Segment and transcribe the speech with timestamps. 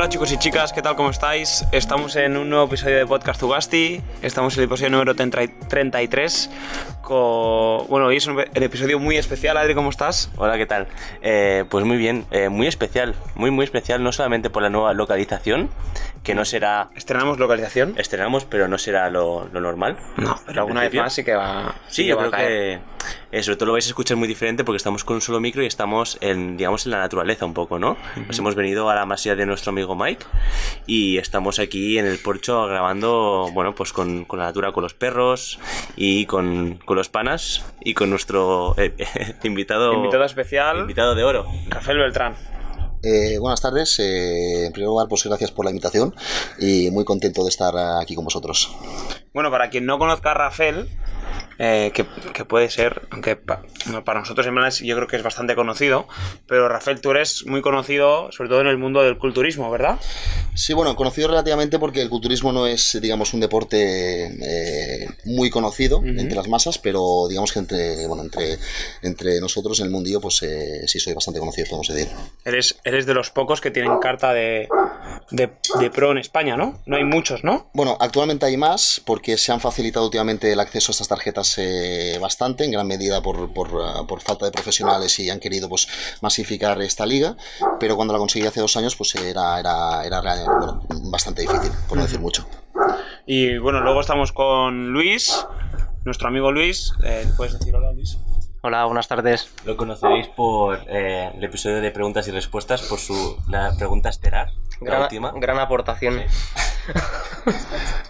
[0.00, 0.96] Hola chicos y chicas, ¿qué tal?
[0.96, 1.66] ¿Cómo estáis?
[1.72, 4.00] Estamos en un nuevo episodio de Podcast Zugasti.
[4.22, 6.50] Estamos en el episodio número 33.
[7.02, 7.86] Con...
[7.86, 9.58] Bueno, hoy es un episodio muy especial.
[9.58, 10.30] Adri, ¿cómo estás?
[10.38, 10.86] Hola, ¿qué tal?
[11.20, 14.94] Eh, pues muy bien, eh, muy especial, muy muy especial, no solamente por la nueva
[14.94, 15.68] localización,
[16.22, 16.90] que no será...
[16.94, 17.94] ¿Estrenamos localización?
[17.96, 19.96] Estrenamos, pero no será lo, lo normal.
[20.16, 21.74] No, pero alguna vez más sí que va...
[21.88, 22.80] Sí, que yo va a creo caer.
[23.30, 25.40] que eh, sobre todo lo vais a escuchar muy diferente porque estamos con un solo
[25.40, 27.96] micro y estamos en, digamos, en la naturaleza un poco, ¿no?
[28.26, 30.26] Nos hemos venido a la masía de nuestro amigo Mike
[30.86, 34.92] y estamos aquí en el porcho grabando, bueno, pues con, con la natura, con los
[34.92, 35.58] perros
[35.96, 38.94] y con, con los panas y con nuestro eh,
[39.44, 41.46] invitado, Invitado especial, invitado de oro.
[41.68, 42.34] Rafael Beltrán.
[43.02, 43.98] Eh, buenas tardes.
[43.98, 46.14] Eh, en primer lugar, pues gracias por la invitación
[46.58, 48.76] y muy contento de estar aquí con vosotros.
[49.32, 50.88] Bueno, para quien no conozca a Rafael,
[51.62, 54.54] eh, que, que puede ser, aunque pa- no, para nosotros en
[54.86, 56.08] yo creo que es bastante conocido,
[56.46, 59.98] pero Rafael, tú eres muy conocido, sobre todo en el mundo del culturismo, ¿verdad?
[60.54, 65.98] Sí, bueno, conocido relativamente porque el culturismo no es, digamos, un deporte eh, muy conocido
[65.98, 66.08] Ujú.
[66.08, 68.58] entre las masas, pero digamos que entre, bueno, entre,
[69.02, 72.08] entre nosotros en el mundillo, pues eh, sí soy bastante conocido, podemos decir.
[72.46, 74.66] Eres, eres de los pocos que tienen carta de,
[75.30, 76.80] de, de pro en España, ¿no?
[76.86, 77.70] No hay muchos, ¿no?
[77.74, 81.49] Bueno, actualmente hay más porque se han facilitado últimamente el acceso a estas tarjetas
[82.20, 83.50] bastante, en gran medida por,
[83.82, 85.88] ah, por falta de profesionales y han querido pues
[86.20, 87.36] masificar esta liga,
[87.78, 90.22] pero cuando la conseguí hace dos años pues era, era, era
[91.04, 92.46] bastante difícil, por no decir mucho.
[93.26, 95.46] Y bueno, luego estamos con Luis,
[96.04, 96.92] nuestro amigo Luis.
[97.04, 98.18] Eh, ¿Puedes decir hola, Luis?
[98.62, 99.50] Hola, buenas tardes.
[99.64, 104.48] Lo conoceréis por eh, el episodio de preguntas y respuestas, por su la pregunta estelar,
[104.80, 105.32] la Gran, última.
[105.36, 106.22] gran aportación.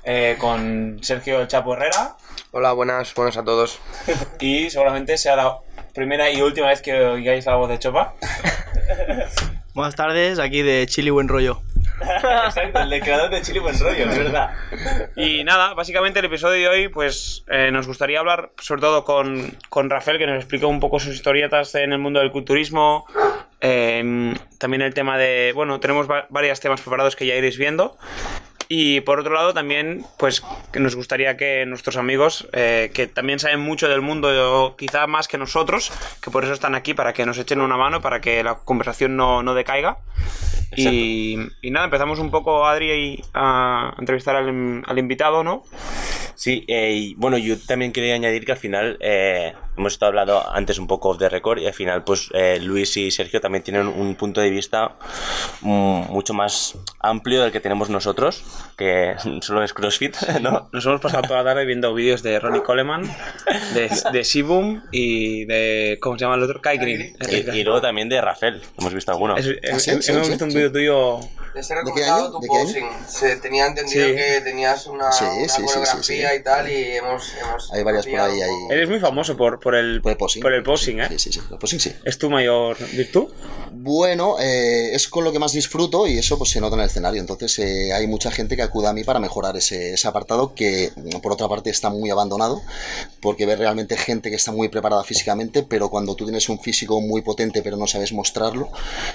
[0.05, 2.17] Eh, con Sergio El Chapo Herrera.
[2.51, 3.79] Hola, buenas, buenas a todos.
[4.41, 5.59] Y seguramente sea la
[5.95, 8.15] primera y última vez que oigáis la voz de Chopa.
[9.75, 11.61] Buenas tardes, aquí de Chile Buen Rollo.
[12.47, 14.51] Exacto, el creador de Chile Buen Rollo, es verdad.
[15.17, 19.57] Y nada, básicamente el episodio de hoy, pues eh, nos gustaría hablar sobre todo con,
[19.69, 23.07] con Rafael, que nos explicó un poco sus historietas en el mundo del culturismo.
[23.61, 25.53] eh, también el tema de.
[25.55, 27.97] Bueno, tenemos va- varios temas preparados que ya iréis viendo.
[28.73, 33.41] Y por otro lado, también, pues que nos gustaría que nuestros amigos, eh, que también
[33.41, 35.91] saben mucho del mundo, quizá más que nosotros,
[36.23, 39.17] que por eso están aquí, para que nos echen una mano, para que la conversación
[39.17, 39.99] no, no decaiga.
[40.77, 45.65] Y, y nada, empezamos un poco, Adri, a entrevistar al, al invitado, ¿no?
[46.41, 50.51] Sí, eh, y bueno, yo también quería añadir que al final eh, hemos estado hablando
[50.51, 53.87] antes un poco de récord y al final pues eh, Luis y Sergio también tienen
[53.87, 54.97] un punto de vista
[55.61, 58.43] mm, mucho más amplio del que tenemos nosotros,
[58.79, 60.71] que solo es CrossFit, ¿no?
[60.73, 63.03] Nos hemos pasado toda la tarde viendo vídeos de Ronnie Coleman,
[63.75, 64.25] de, de
[64.93, 65.99] y de.
[66.01, 66.63] ¿Cómo se llama el otro?
[66.63, 67.15] Kai Green.
[67.31, 69.37] Y, y luego también de Rafael, hemos visto alguno.
[69.37, 69.45] Es-
[69.83, 71.21] sí, hemos visto un vídeo tuyo.
[71.55, 71.63] He
[71.95, 72.31] qué año?
[72.31, 72.89] tu ¿De qué año?
[73.09, 74.15] Se tenía entendido Sí.
[74.15, 77.33] que tenías una, Sí, una sí, sí, sí, coreografía y tal, y hemos.
[77.35, 78.51] hemos Hay varias por ahí, hay-.
[78.71, 80.41] Eres muy famoso por, por, el, Por el posing.
[80.43, 81.07] por el posing, ¿eh?
[81.11, 81.93] Sí, sí, sí, el posing sí.
[82.05, 83.29] ¿Es tu mayor virtud?
[83.73, 86.87] Bueno, eh, es con lo que más disfruto y eso pues se nota en el
[86.89, 87.21] escenario.
[87.21, 90.91] Entonces eh, hay mucha gente que acude a mí para mejorar ese, ese apartado que
[91.23, 92.61] por otra parte está muy abandonado
[93.21, 97.01] porque ves realmente gente que está muy preparada físicamente, pero cuando tú tienes un físico
[97.01, 98.69] muy potente pero no sabes mostrarlo,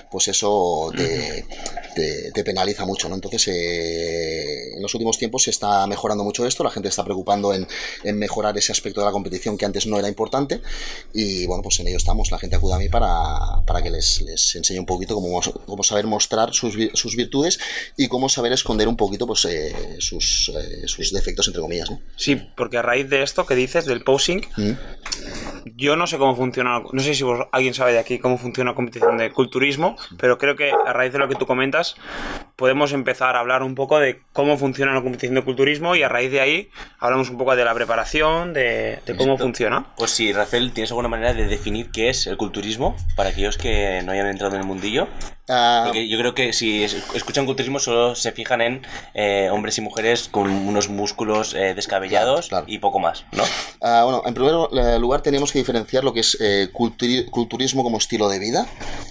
[0.09, 1.45] pues eso te,
[1.95, 3.09] te- te penaliza mucho.
[3.09, 3.15] ¿no?
[3.15, 7.53] Entonces eh, en los últimos tiempos se está mejorando mucho esto, la gente está preocupando
[7.53, 7.67] en,
[8.03, 10.61] en mejorar ese aspecto de la competición que antes no era importante
[11.13, 12.31] y bueno, pues en ello estamos.
[12.31, 15.83] La gente acude a mí para, para que les, les enseñe un poquito cómo, cómo
[15.83, 17.59] saber mostrar sus, sus virtudes
[17.97, 21.89] y cómo saber esconder un poquito pues, eh, sus, eh, sus defectos, entre comillas.
[21.91, 21.99] ¿no?
[22.15, 24.71] Sí, porque a raíz de esto que dices, del posing, Mm.
[25.75, 28.71] yo no sé cómo funciona, no sé si vos- alguien sabe de aquí cómo funciona
[28.71, 31.95] la competición de culturismo, pero creo que a raíz de lo que tú comentas,
[32.55, 36.09] podemos empezar a hablar un poco de cómo funciona la competición de culturismo y a
[36.09, 39.85] raíz de ahí hablamos un poco de la preparación, de, de cómo funciona.
[39.97, 44.01] Pues sí, Rafael, ¿tienes alguna manera de definir qué es el culturismo para aquellos que
[44.03, 45.07] no hayan entrado en el mundillo?
[45.47, 48.81] Ah, Porque yo creo que si es- escuchan culturismo solo se fijan en
[49.13, 52.65] eh, hombres y mujeres con unos músculos eh, descabellados Claro, claro.
[52.67, 53.43] y poco más, ¿no?
[53.79, 57.83] Ah, bueno, en primer eh, lugar tenemos que diferenciar lo que es eh, culturi- culturismo
[57.83, 58.65] como estilo de vida,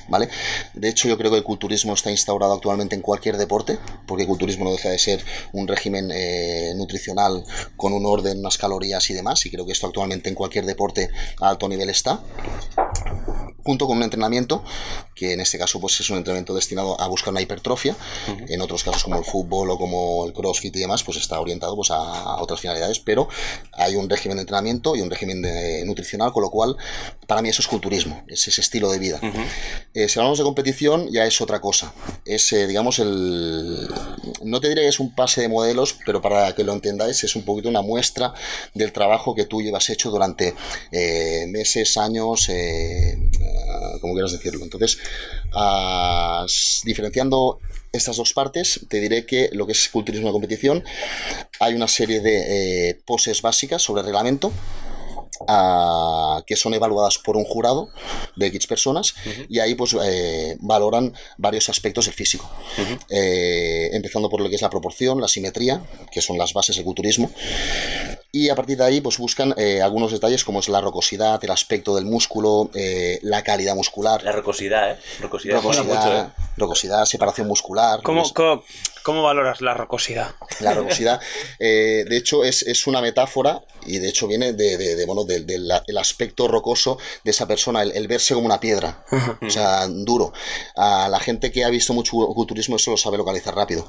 [0.08, 0.28] ¿vale?
[0.72, 4.28] De hecho, yo creo que el culturismo está instaurado actualmente en cualquier deporte, porque el
[4.28, 7.44] culturismo no deja de ser un régimen eh, nutricional
[7.76, 11.10] con un orden, unas calorías y demás, y creo que esto actualmente en cualquier deporte
[11.40, 12.18] a alto nivel está.
[13.64, 14.62] Junto con un entrenamiento
[15.14, 17.96] que en este caso pues es un entrenamiento destinado a buscar una hipertrofia.
[18.48, 21.74] En otros casos como el fútbol o como el crossfit y demás pues está orientado
[21.76, 23.28] pues a otras finalidades pero
[23.72, 26.76] hay un régimen de entrenamiento y un régimen de nutricional con lo cual
[27.26, 29.20] para mí eso es culturismo es ese estilo de vida
[29.94, 31.92] Eh, si hablamos de competición ya es otra cosa
[32.24, 33.88] es eh, digamos el
[34.42, 37.36] no te diré que es un pase de modelos pero para que lo entendáis es
[37.36, 38.34] un poquito una muestra
[38.74, 40.54] del trabajo que tú llevas hecho durante
[40.92, 44.64] eh, meses años ah, como quieras decirlo.
[44.64, 44.98] Entonces,
[46.84, 47.58] diferenciando
[47.92, 50.84] estas dos partes, te diré que lo que es culturismo de competición,
[51.60, 54.52] hay una serie de poses básicas sobre reglamento.
[56.46, 57.88] Que son evaluadas por un jurado
[58.36, 59.14] de X personas
[59.48, 62.50] y ahí pues eh, valoran varios aspectos del físico.
[63.08, 65.82] Eh, empezando por lo que es la proporción, la simetría
[66.12, 67.30] que son las bases del culturismo
[68.34, 71.50] y a partir de ahí, pues buscan eh, algunos detalles como es la rocosidad, el
[71.50, 74.96] aspecto del músculo, eh, la calidad muscular, La rocosidad, ¿eh?
[75.20, 76.26] Rocosidad, rocosidad, mucho, ¿eh?
[76.56, 78.00] rocosidad, separación muscular.
[78.02, 78.62] ¿Cómo, pues, cómo,
[79.04, 80.32] cómo valoras la rocosidad?
[80.60, 81.20] la rocosidad,
[81.58, 85.24] eh, de hecho, es, es una metáfora y de hecho viene de, de- de, bueno,
[85.24, 85.44] del
[85.86, 89.04] el aspecto rocoso de esa persona, el, el verse como una piedra,
[89.42, 90.32] o sea, duro.
[90.76, 93.86] A la gente que ha visto mucho culturismo eso lo sabe localizar rápido.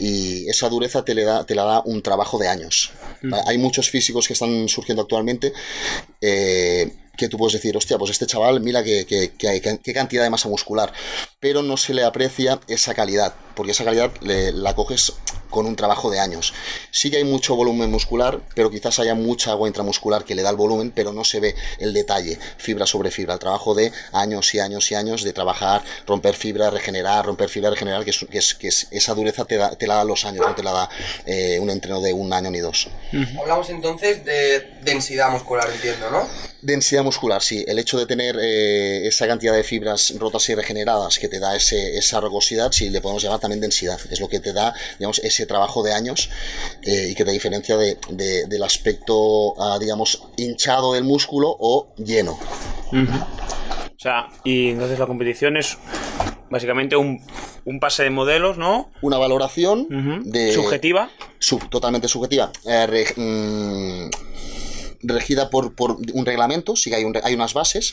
[0.00, 2.92] Y esa dureza te, le da, te la da un trabajo de años.
[3.46, 5.52] Hay muchos físicos que están surgiendo actualmente.
[6.20, 9.92] eh, que tú puedes decir, hostia, pues este chaval, mira qué, qué- qué- qué- qué
[9.92, 10.92] cantidad de masa muscular,
[11.40, 15.12] pero no se le aprecia esa calidad, porque esa calidad le- la coges
[15.50, 16.54] con un trabajo de años.
[16.90, 20.48] Sí que hay mucho volumen muscular, pero quizás haya mucha agua intramuscular que le da
[20.48, 24.54] el volumen, pero no se ve el detalle, fibra sobre fibra, el trabajo de años
[24.54, 28.38] y años y años de trabajar, romper fibra, regenerar, romper fibra, regenerar, que es, que
[28.38, 30.72] es- que es- esa dureza te, da- te la da los años, no te la
[30.72, 30.88] da
[31.26, 32.88] eh, un entreno de un año ni dos.
[33.38, 36.26] Hablamos entonces de densidad muscular, entiendo, ¿no?
[36.64, 37.64] Densidad muscular, sí.
[37.66, 41.56] El hecho de tener eh, esa cantidad de fibras rotas y regeneradas que te da
[41.56, 43.98] ese, esa rugosidad, sí, le podemos llamar también densidad.
[44.10, 46.30] Es lo que te da, digamos, ese trabajo de años
[46.82, 51.92] eh, y que te diferencia de- de- del aspecto, ah, digamos, hinchado del músculo o
[51.96, 52.38] lleno.
[52.92, 55.78] O sea, y entonces la competición es
[56.50, 57.24] básicamente un,
[57.64, 58.90] un pase de modelos, ¿no?
[59.00, 59.88] Una valoración
[60.24, 60.52] de...
[60.52, 61.10] Subjetiva.
[61.38, 64.10] sub- totalmente subjetiva, eh, re- mm,
[65.02, 67.92] regida por, por un reglamento, sí que hay, un hay unas bases,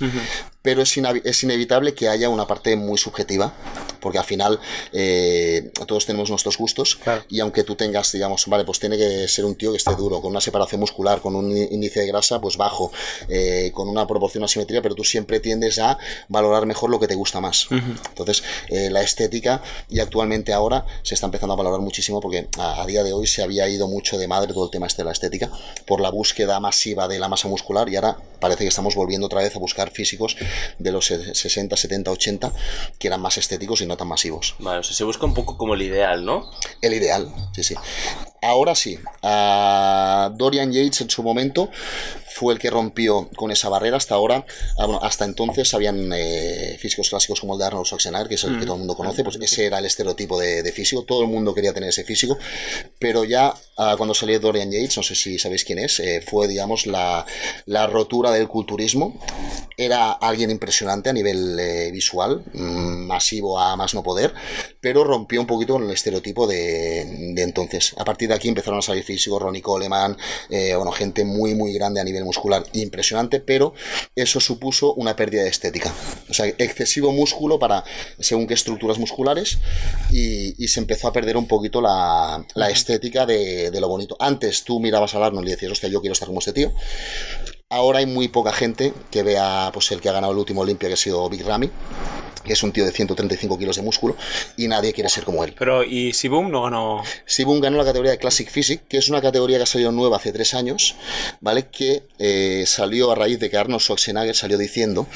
[0.62, 3.54] pero es, es inevitable que haya una parte muy subjetiva,
[4.00, 4.60] porque al final
[4.94, 7.24] eh, todos tenemos nuestros gustos Claro.
[7.30, 10.22] y aunque tú tengas, digamos, vale, pues tiene que ser un tío que esté duro,
[10.22, 12.92] con una separación muscular, con un índice de grasa pues bajo,
[13.28, 15.98] eh, con una proporción asimetría, pero tú siempre tiendes a
[16.28, 17.68] valorar mejor lo que te gusta más.
[17.72, 22.82] Entonces, eh, la estética y actualmente ahora se está empezando a valorar muchísimo porque a,
[22.82, 25.06] a día de hoy se había ido mucho de madre todo el tema este de
[25.06, 25.50] la estética
[25.86, 29.42] por la búsqueda masiva de la masa muscular y ahora parece que estamos volviendo otra
[29.42, 30.36] vez a buscar físicos
[30.78, 32.52] de los se- 60, 70, 80
[32.98, 34.56] que eran más estéticos y no tan masivos.
[34.60, 36.50] Vale, o sea, se busca un poco como el ideal, ¿no?
[36.82, 37.76] El ideal, sí, sí.
[38.42, 41.70] Ahora sí, a Dorian Yates en su momento
[42.40, 43.98] fue el que rompió con esa barrera.
[43.98, 44.46] Hasta ahora,
[44.78, 48.44] ah, bueno, hasta entonces habían eh, físicos clásicos como el de Arnold Schwarzenegger, que es
[48.46, 51.04] el que todo el mundo conoce, pues ese era el estereotipo de, de físico.
[51.04, 52.38] Todo el mundo quería tener ese físico,
[52.98, 56.48] pero ya ah, cuando salió Dorian Yates, no sé si sabéis quién es, eh, fue,
[56.48, 57.26] digamos, la,
[57.66, 59.20] la rotura del culturismo.
[59.76, 64.34] Era alguien impresionante a nivel eh, visual, mm, masivo a más no poder,
[64.80, 67.94] pero rompió un poquito con el estereotipo de, de entonces.
[67.98, 70.18] A partir de aquí empezaron a salir físicos, Ronnie Coleman,
[70.50, 73.74] eh, bueno, gente muy, muy grande a nivel muscular, impresionante, pero
[74.16, 75.92] eso supuso una pérdida de estética.
[76.30, 77.84] O sea, excesivo músculo para
[78.20, 79.60] según qué estructuras musculares
[80.12, 84.16] y, y se empezó a perder un poquito la, la estética de, de lo bonito.
[84.20, 86.72] Antes tú mirabas al Arnold y decías, hostia, yo quiero estar como este tío.
[87.72, 90.90] Ahora hay muy poca gente que vea pues el que ha ganado el último Olimpia,
[90.90, 91.70] que ha sido Big Ramy,
[92.46, 94.16] es un tío de 135 kilos de músculo,
[94.58, 95.54] y nadie quiere ser como él.
[95.58, 97.04] Pero, ¿y Sibum no ganó?
[97.26, 100.18] Sibum ganó la categoría de Classic Physique, que es una categoría que ha salido nueva
[100.18, 100.96] hace tres años,
[101.42, 101.68] ¿vale?
[101.68, 105.08] Que eh, salió a raíz de que Arnold Schwarzenegger salió diciendo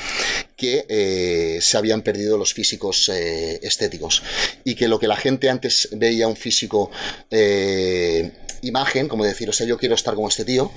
[0.63, 4.23] que eh, se habían perdido los físicos eh, estéticos
[4.63, 6.89] y que lo que la gente antes veía un físico
[7.31, 10.71] eh, imagen, como decir, o sea, yo quiero estar como este tío,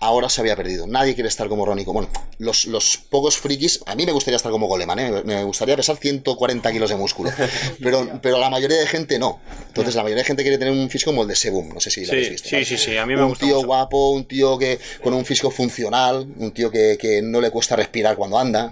[0.00, 0.86] ahora se había perdido.
[0.86, 1.86] Nadie quiere estar como Ronnie.
[1.86, 5.22] Bueno, los, los pocos frikis, a mí me gustaría estar como Goleman, ¿eh?
[5.24, 7.30] me, gustaría pesar 140 kilos de músculo,
[7.82, 9.40] pero, pero la mayoría de gente no.
[9.68, 11.90] Entonces, la mayoría de gente quiere tener un físico como el de Sebum, no sé
[11.90, 12.48] si lo habéis Sí, visto.
[12.50, 12.64] sí, ¿vale?
[12.66, 13.66] sí, sí, a mí me un gusta tío mucho.
[13.66, 17.76] guapo, un tío que con un físico funcional, un tío que, que no le cuesta
[17.76, 18.70] respirar cuando anda,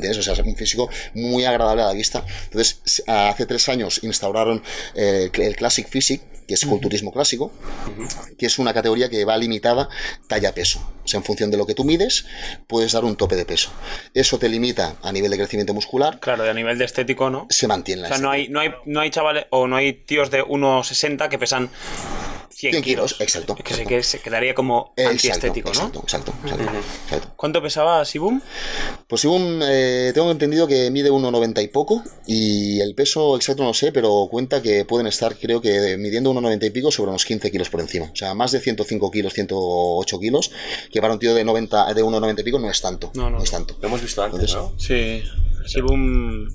[0.00, 0.18] ¿entiendes?
[0.18, 2.24] O sea, es un físico muy agradable a la vista.
[2.44, 4.62] Entonces, hace tres años instauraron
[4.94, 7.52] eh, el Classic Physique, que es culturismo clásico,
[8.36, 9.88] que es una categoría que va limitada
[10.26, 10.80] talla-peso.
[11.04, 12.26] O sea, en función de lo que tú mides,
[12.66, 13.70] puedes dar un tope de peso.
[14.14, 17.46] Eso te limita a nivel de crecimiento muscular, Claro, y a nivel de estético, ¿no?
[17.50, 19.92] se mantiene la O sea, no hay, no hay, no hay chavales o no hay
[19.92, 21.70] tíos de 1,60 que pesan
[22.60, 23.54] 100, 100 kilos, exacto.
[23.54, 25.86] Que se, que se quedaría como Exacto, antiestético, ¿no?
[25.86, 27.32] exacto, exacto, exacto, exacto.
[27.36, 28.40] ¿Cuánto pesaba Sibum?
[29.08, 33.70] Pues según eh, tengo entendido que mide 1,90 y poco y el peso exacto no
[33.70, 37.24] lo sé, pero cuenta que pueden estar creo que midiendo 1,90 y pico sobre unos
[37.24, 38.10] 15 kilos por encima.
[38.12, 40.50] O sea, más de 105 kilos, 108 kilos,
[40.92, 43.10] que para un tío de 90 de 1,90 y pico no es tanto.
[43.14, 43.42] No, no.
[43.42, 43.76] es tanto.
[43.80, 44.72] Lo hemos visto antes, ¿no?
[44.78, 45.22] Sí,
[45.66, 46.48] Sibum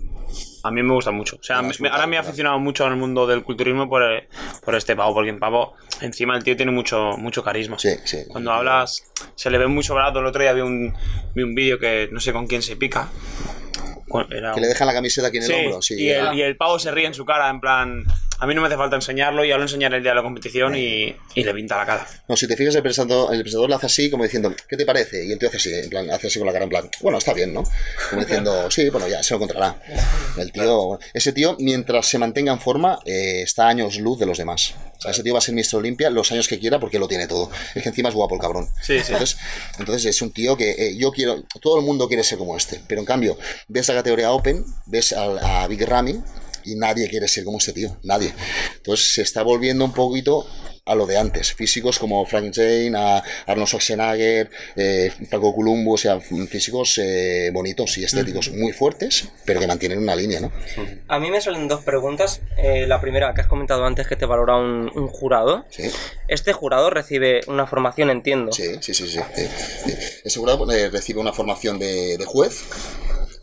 [0.67, 1.35] a mí me gusta mucho.
[1.39, 4.27] O sea, me- me- ahora me he aficionado mucho al mundo del culturismo por, eh,
[4.63, 7.77] por este pavo, porque en pavo, encima el tío tiene mucho, mucho carisma.
[7.77, 8.23] Sí, sí.
[8.27, 9.03] Cuando hablas,
[9.35, 10.19] se le ve muy sobrado.
[10.19, 10.93] El otro día vi un,
[11.35, 13.09] vi un vídeo que no sé con quién se pica.
[14.31, 15.81] Era Que le dejan la camiseta aquí en el Sí, hombro.
[15.81, 18.03] Sí, y, el, y el pavo se ríe en su cara, en plan.
[18.39, 20.75] A mí no me hace falta enseñarlo, ya lo enseñaré el día de la competición
[20.75, 22.07] y, y le pinta la cara.
[22.27, 24.85] No, si te fijas, el presentador, el presentador le hace así, como diciendo, ¿qué te
[24.85, 25.25] parece?
[25.25, 27.17] Y el tío hace así, en plan, hace así con la cara, en plan, bueno,
[27.17, 27.63] está bien, ¿no?
[28.09, 29.81] Como diciendo, sí, bueno, ya se lo encontrará.
[30.37, 34.25] El tío, ese tío, mientras se mantenga en forma, eh, está a años luz de
[34.25, 34.73] los demás.
[34.97, 35.75] O sea, ese tío va a ser Mr.
[35.77, 37.49] Olimpia los años que quiera porque lo tiene todo.
[37.73, 38.67] Es que encima es guapo el cabrón.
[38.81, 39.11] Sí, sí.
[39.13, 39.37] Entonces,
[39.77, 42.81] entonces es un tío que eh, yo quiero, todo el mundo quiere ser como este.
[42.87, 43.37] Pero en cambio,
[43.67, 46.21] ves la categoría Open, ves al- a, Big Ramy
[46.65, 47.97] y nadie quiere ser como este tío.
[48.03, 48.33] Nadie.
[48.77, 50.45] Entonces se está volviendo un poquito
[50.85, 51.53] a lo de antes.
[51.53, 58.03] Físicos como Frankenstein, a Arnold Schwarzenegger, eh, Franco Columbo, o sea, físicos eh, bonitos y
[58.03, 60.51] estéticos muy fuertes, pero que mantienen una línea, ¿no?
[61.07, 62.41] A mí me salen dos preguntas.
[62.57, 65.65] Eh, la primera, que has comentado antes que te valora un, un jurado.
[65.71, 65.89] Sí.
[66.27, 68.51] Este jurado recibe una formación, entiendo.
[68.51, 69.19] Sí, sí, sí, sí.
[69.35, 69.47] sí,
[69.85, 69.93] sí.
[70.23, 72.63] El jurado eh, recibe una formación de, de juez.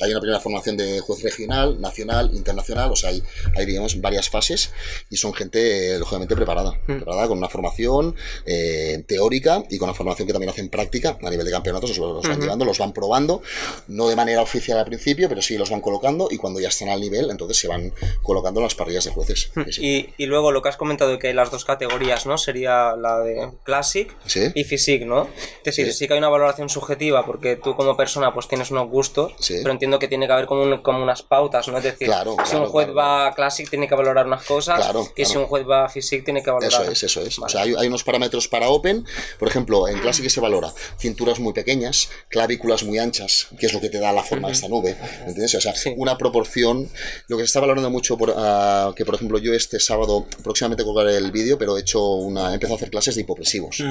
[0.02, 3.22] Hay una primera formación de juez regional, nacional, internacional, o sea, hay,
[3.56, 4.72] hay digamos, varias fases
[5.10, 6.78] y son gente, eh, lógicamente, preparada.
[6.86, 8.14] Preparada con una formación
[8.46, 12.14] eh, teórica y con una formación que también hacen práctica a nivel de campeonatos, los,
[12.14, 13.42] los van llevando, los van probando,
[13.88, 16.88] no de manera oficial al principio, pero sí los van colocando y cuando ya están
[16.88, 17.92] al nivel, entonces se van
[18.22, 19.50] colocando en las parrillas de jueces.
[19.54, 19.86] Sí, sí.
[20.18, 22.38] Y, y luego lo que has comentado que hay las dos categorías, ¿no?
[22.38, 24.50] Sería la de Classic Sí.
[24.54, 25.28] y Physique, ¿no?
[25.58, 25.92] Es decir, Sí.
[25.92, 26.06] sí.
[26.08, 29.91] que hay una valoración subjetiva porque tú como persona pues tienes unos gustos, pero entiendo
[29.98, 31.78] que tiene que haber como, un- como unas pautas, ¿no?
[31.78, 34.44] Es decir, Claro, si claro, un juez claro, va a Classic tiene que valorar unas
[34.44, 34.84] cosas
[35.16, 36.82] y si un juez va a Physique tiene que valorar...
[36.82, 37.38] Eso es, eso es.
[37.38, 37.52] O Vale.
[37.52, 39.04] sea, hay, hay unos parámetros para Open.
[39.38, 43.80] Por ejemplo, en Classic se valora cinturas muy pequeñas, clavículas muy anchas, que es lo
[43.80, 44.96] que te da la forma de esta nube.
[45.26, 45.54] ¿Entiendes?
[45.54, 45.92] O sea, Sí.
[45.96, 46.88] una proporción.
[47.28, 50.84] Lo que se está valorando mucho, por, ah, que por ejemplo yo este sábado, próximamente
[50.84, 53.82] colgaré el vídeo, pero he hecho una, he empezado a hacer clases de hipopresivos.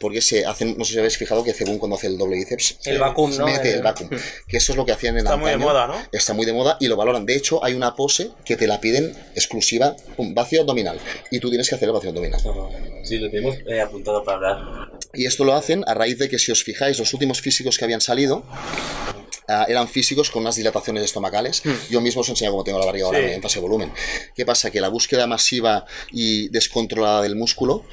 [0.00, 2.78] Porque se hacen, no sé si habéis fijado que según cuando hace el doble bíceps,
[2.84, 3.44] El eh, vacuum, ¿no?
[3.46, 4.08] mete el El- vacuum.
[4.46, 5.94] Que eso es lo que hacían en Está muy de moda, ¿no?
[6.10, 7.26] Está muy de moda y lo valoran.
[7.26, 10.98] De hecho, hay una pose que te la piden exclusiva, un vacío abdominal.
[11.30, 12.40] Y tú tienes que hacer el vacío abdominal.
[13.04, 14.90] Sí, lo tenemos eh, apuntado para hablar.
[15.12, 17.84] Y esto lo hacen a raíz de que, si os fijáis, los últimos físicos que
[17.84, 18.42] habían salido
[19.48, 21.62] ah, eran físicos con unas dilataciones estomacales.
[21.90, 23.24] Yo mismo os enseño cómo tengo la barriga ahora Sí.
[23.34, 23.92] en fase de volumen.
[24.34, 24.70] ¿Qué pasa?
[24.70, 27.84] Que la búsqueda masiva y descontrolada del músculo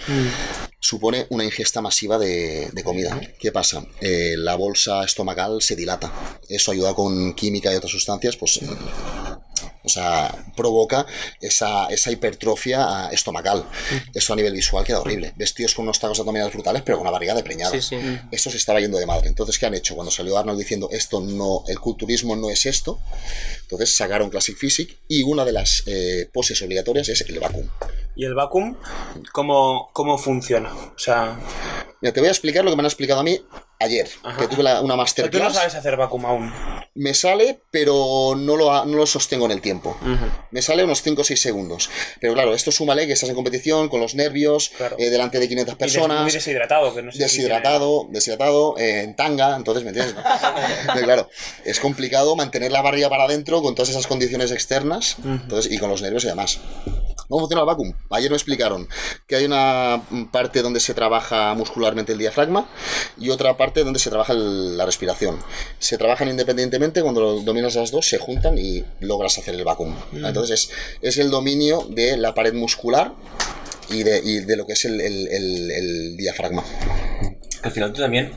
[0.80, 3.20] supone una ingesta masiva de, de comida.
[3.40, 3.86] ¿Qué pasa?
[4.02, 6.12] Eh, la bolsa estomacal se dilata.
[6.48, 8.60] Eso ayuda con química y otras sustancias, pues
[9.86, 11.06] o sea, provoca
[11.42, 13.66] esa, esa hipertrofia ah, estomacal.
[14.14, 15.34] Eso a nivel visual queda horrible.
[15.36, 17.72] Vestidos con unos tacos abdominales brutales, pero con una barriga de preñada.
[17.72, 18.20] Sí, sí.
[18.32, 19.28] Esto se estaba yendo de madre.
[19.28, 19.96] Entonces, ¿qué han hecho?
[19.96, 23.00] Cuando salió Arnold diciendo esto no, el culturismo no es esto,
[23.62, 27.68] entonces sacaron Classic Physique y una de las eh, poses obligatorias es el vacuum.
[28.16, 28.78] ¿Y el vacuum
[29.34, 30.74] cómo, cómo funciona?
[30.74, 31.38] O sea,
[32.02, 33.42] Mira, te voy a explicar lo que me han explicado a mí
[33.80, 34.38] ayer, Ajá.
[34.40, 35.54] que tuve la- una tú no masterclass.
[35.54, 36.54] sabes hacer vacuum aún.
[36.96, 39.98] Me sale, pero no lo, no lo sostengo en el tiempo.
[40.52, 41.90] Me sale unos 5 o 6 segundos.
[42.22, 44.96] Pero claro, esto súmale que estás en competición con los nervios, Claro.
[44.98, 46.22] eh, delante de 500 Y des- personas.
[46.24, 50.16] muy deshidratado, que no sé si deshidratado, deshidratado, eh, en tanga, entonces, ¿me entiendes?
[50.96, 51.02] no?
[51.02, 51.30] Claro,
[51.66, 55.90] es complicado mantener la barriga para adentro con todas esas condiciones externas entonces, y con
[55.90, 56.60] los nervios y demás.
[57.28, 57.94] ¿Cómo funciona el vacuum?
[58.12, 58.88] Ayer me explicaron
[59.28, 62.68] que hay una mm, parte donde se trabaja muscularmente el diafragma
[63.18, 65.40] y otra parte donde se trabaja el- la respiración.
[65.80, 69.96] Se trabajan independientemente, cuando dominas las dos se juntan y logras hacer el vacuum.
[70.14, 73.14] Entonces es, es el dominio de la pared muscular
[73.90, 76.64] y de, y de lo que es el, el- el- diafragma.
[77.64, 78.32] Al final tú también,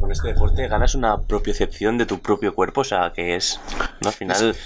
[0.00, 3.58] con este deporte, ganas una propiocepción de tu propio cuerpo, o sea, que es,
[4.00, 4.08] ¿no?
[4.08, 4.56] Al final,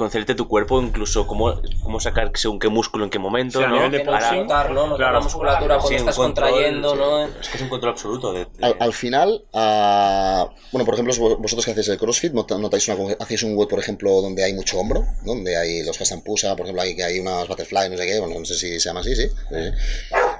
[0.00, 3.68] conocerte tu cuerpo, incluso cómo, cómo sacar según qué músculo en qué momento, Sí, a
[3.68, 3.74] ¿no?
[3.76, 4.82] nivel de no Para- notar, ¿no?
[4.86, 5.12] Notar Claro.
[5.14, 6.96] la musculatura cuando Sí, estás control, contrayendo, sí.
[6.98, 7.24] ¿no?
[7.40, 8.32] Es que es un control absoluto.
[8.32, 12.32] De, de- Al, al final, ah, bueno, por ejemplo, vos- vosotros que hacéis el CrossFit,
[12.32, 15.34] notáis una, hacéis un web, por ejemplo, donde hay mucho hombro, ¿no?
[15.34, 18.06] donde hay los que están pusa, por ejemplo, hay que hay unas butterfly, no sé
[18.06, 19.28] qué, bueno, no sé si se llama así, sí.
[19.28, 19.56] sí.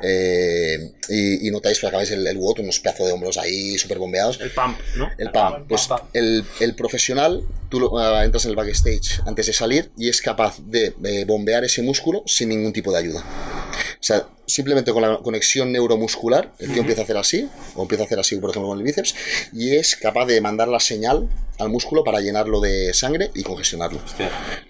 [0.03, 3.99] Eh, y, y notáis que acabáis el, el WOD, unos pedazos de hombros ahí súper
[3.99, 4.41] bombeados.
[4.41, 5.09] El pump, ¿no?
[5.19, 5.67] El PAM.
[5.69, 10.09] Pues el, el profesional, tú lo- ah, entras en el backstage antes de salir y
[10.09, 13.21] es capaz de eh, bombear ese músculo sin ningún tipo de ayuda.
[13.21, 18.05] O sea, simplemente con la conexión neuromuscular, el tío empieza a hacer así, o empieza
[18.05, 19.15] a hacer así, por ejemplo, con el bíceps,
[19.53, 21.29] y es capaz de mandar la señal
[21.61, 24.01] al músculo para llenarlo de sangre y congestionarlo.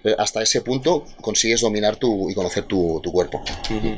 [0.03, 3.41] Eh, Hasta ese punto consigues dominar tu, y conocer tu, tu cuerpo.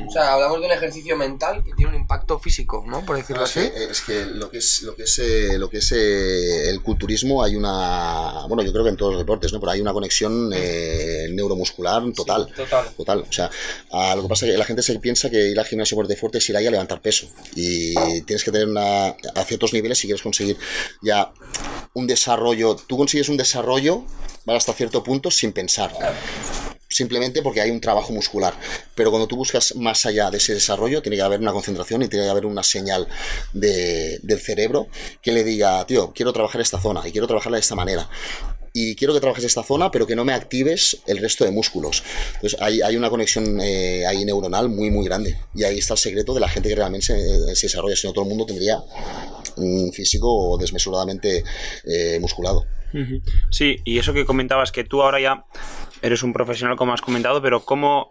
[0.08, 3.04] O sea, hablamos de un ejercicio mental que tiene un impacto físico, ¿no?
[3.04, 3.70] Por decirlo es así.
[3.74, 7.42] es que lo que es lo que es eh, lo que es eh, el culturismo
[7.42, 10.50] hay una bueno yo creo que en todos los deportes no pero hay una conexión
[10.54, 12.88] eh, neuromuscular total total.
[12.96, 13.50] total o sea
[13.90, 16.16] a lo que pasa es que la gente se piensa que ir al gimnasio fuerte
[16.16, 19.98] fuerte es ir ahí a levantar peso y tienes que tener una a ciertos niveles
[19.98, 20.56] si quieres conseguir
[21.02, 21.32] ya
[21.94, 24.04] un desarrollo tú consigues un desarrollo
[24.44, 24.58] ¿vale?
[24.58, 25.92] hasta cierto punto sin pensar
[26.88, 28.54] simplemente porque hay un trabajo muscular.
[28.94, 32.08] Pero cuando tú buscas más allá de ese desarrollo, tiene que haber una concentración y
[32.08, 33.08] tiene que haber una señal
[33.52, 34.86] de- del cerebro
[35.20, 38.08] que le diga, tío, quiero trabajar esta zona y quiero trabajarla de esta manera.
[38.76, 42.02] Y quiero que trabajes esta zona, pero que no me actives el resto de músculos.
[42.34, 45.38] Entonces hay, hay una conexión eh, ahí neuronal muy, muy grande.
[45.54, 47.94] Y ahí está el secreto de la gente que realmente se, se desarrolla.
[47.94, 48.82] Si no, todo el mundo tendría
[49.58, 51.44] un físico desmesuradamente
[51.84, 52.66] eh, musculado.
[53.50, 55.44] Sí, y eso que comentabas, que tú ahora ya
[56.02, 58.08] eres un profesional, como has comentado, pero ¿cómo,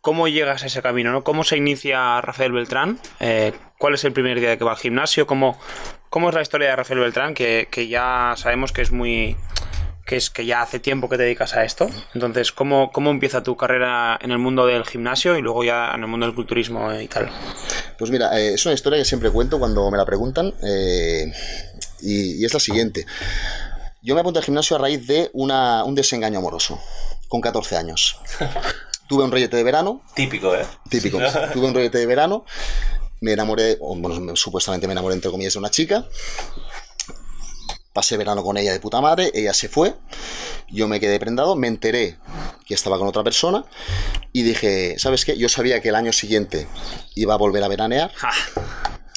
[0.00, 1.12] cómo llegas a ese camino?
[1.12, 1.22] ¿no?
[1.24, 2.98] ¿Cómo se inicia Rafael Beltrán?
[3.20, 5.26] Eh, ¿Cuál es el primer día que va al gimnasio?
[5.26, 5.58] ¿Cómo,
[6.10, 7.34] cómo es la historia de Rafael Beltrán?
[7.34, 9.36] Que, que ya sabemos que es muy...
[10.08, 11.88] que es que ya hace tiempo que te dedicas a esto.
[12.14, 16.00] Entonces, ¿cómo, cómo empieza tu carrera en el mundo del gimnasio y luego ya en
[16.00, 17.30] el mundo del culturismo y tal?
[17.98, 21.30] Pues mira, eh, es una historia que siempre cuento cuando me la preguntan eh,
[22.00, 23.04] y, y es la siguiente.
[24.02, 26.80] Yo me apunté al gimnasio a raíz de una- un desengaño amoroso,
[27.28, 28.18] con 14 años.
[29.08, 30.64] Tuve un rollete de verano, Típico, ¿eh?
[30.90, 31.18] típico,
[31.54, 32.44] tuve un rollete de verano,
[33.20, 36.06] me enamoré, o, bueno, me- supuestamente me enamoré entre comillas de una chica,
[37.98, 39.92] pasé verano con ella de puta madre, ella se fue,
[40.68, 42.16] yo me quedé prendado, me enteré
[42.64, 43.64] que estaba con otra persona
[44.32, 45.36] y dije, ¿sabes qué?
[45.36, 46.68] Yo sabía que el año siguiente
[47.16, 48.12] iba a volver a veranear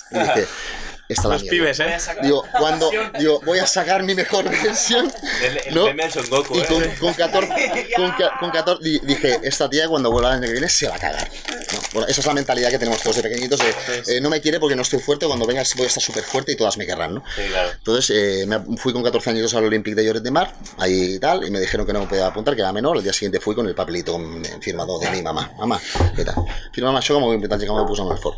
[0.10, 0.48] y dije,
[1.12, 1.58] esta la los mierda.
[1.58, 1.98] pibes, ¿eh?
[2.24, 2.90] Digo, cuando
[3.20, 5.12] digo, voy a sacar mi mejor versión.
[5.44, 5.86] El, el ¿no?
[5.86, 6.66] meme del Son Goku, Y ¿eh?
[6.68, 10.46] con, con 14, con, ca- con 14 di- dije, esta tía cuando vuelva el año
[10.48, 11.30] que viene se va a cagar.
[11.74, 11.80] ¿no?
[11.94, 13.60] Bueno, esa es la mentalidad que tenemos todos de pequeñitos.
[13.60, 16.24] de, eh, no me quiere porque no estoy fuerte, cuando venga voy a estar súper
[16.24, 17.24] fuerte y todas me querrán, ¿no?
[17.36, 17.70] Sí, claro.
[17.72, 21.20] Entonces eh, me fui con 14 años al Olympic de Lloret de Mar, ahí y
[21.20, 22.98] tal, y me dijeron que no me podía apuntar, que era menor.
[22.98, 25.52] El día siguiente fui con el papelito mm, firmado de mi mamá.
[25.58, 25.80] Mamá,
[26.16, 26.36] ¿qué tal?
[26.74, 28.36] Firma mamá, yo como voy a intentar llegar, me puso en el for.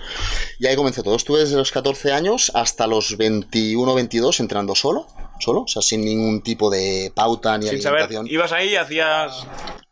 [0.59, 1.15] Y ahí comenzó todo.
[1.15, 5.05] Estuve desde los 14 años hasta los 21, 22 entrenando solo,
[5.39, 8.27] solo, o sea, sin ningún tipo de pauta ni Sin saber, alimentación.
[8.33, 9.45] ibas ahí y hacías,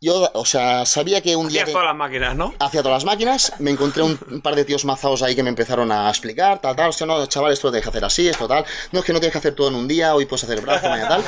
[0.04, 2.52] Yo, o sea, sabía que un día hacías que todas las máquinas, ¿no?
[2.58, 5.48] hacia todas las máquinas, me encontré un, un par de tíos mazados ahí que me
[5.50, 8.48] empezaron a explicar, tal, tal, hostia, no, chaval, esto lo tienes que hacer así, esto
[8.48, 10.60] tal, no es que no tienes que hacer todo en un día, hoy puedes hacer
[10.60, 11.24] brazo, mañana tal,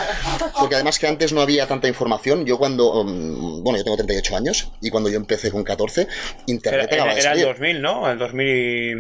[0.59, 4.37] porque además que antes no había tanta información, yo cuando, um, bueno, yo tengo 38
[4.37, 6.11] años, y cuando yo empecé con 14, Era,
[6.47, 7.47] internet era- acaba de era el salir.
[7.47, 8.11] 2000, ¿no?
[8.11, 8.93] El 2000 y...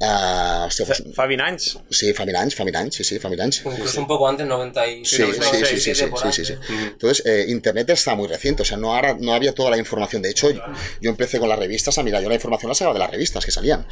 [0.00, 1.76] Ah, hostia, pues, Fabi Nines.
[1.90, 3.68] sí, Famirance, Famirance, sí, sí, Famirance.
[3.68, 5.04] Incluso un poco antes, 90 y...
[5.04, 6.74] Sí, sí, sí, sí, sí, 97 sí, sí, sí, sí.
[6.92, 10.22] Entonces, eh, Internet está muy reciente, o sea, no, ahora, no había toda la información.
[10.22, 10.60] De hecho, yo,
[11.00, 13.44] yo empecé con las revistas a mirar, yo la información la sacaba de las revistas
[13.44, 13.86] que salían.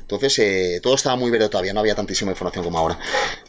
[0.00, 2.98] Entonces, eh, todo estaba muy verde todavía, no había tantísima información como ahora.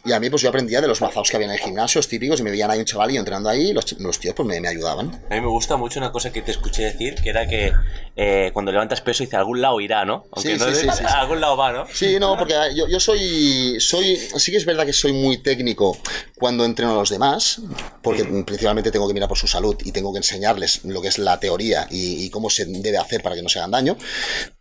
[0.04, 2.08] Y a mí, pues yo aprendía de los mazaos que había en el gimnasio, los
[2.08, 4.46] típicos, y me veían ahí un chaval y yo entrenando ahí, los, los tíos pues
[4.46, 5.22] me, me ayudaban.
[5.30, 7.72] A mí me gusta mucho una cosa que te escuché decir, que era que
[8.16, 10.26] eh, cuando levantas peso dice, algún lado irá, ¿no?
[10.32, 11.04] Aunque Sí, no sí, sí, sí, sí.
[11.06, 11.86] a algún lado va, ¿no?
[11.92, 14.16] Sí, no, porque yo, yo soy, soy.
[14.16, 15.96] Sí que es verdad que soy muy técnico
[16.38, 17.60] cuando entreno a los demás,
[18.02, 21.13] porque principalmente tengo que mirar por su salud y tengo que enseñarles lo que es
[21.18, 23.96] la teoría y, y cómo se debe hacer para que no se hagan daño.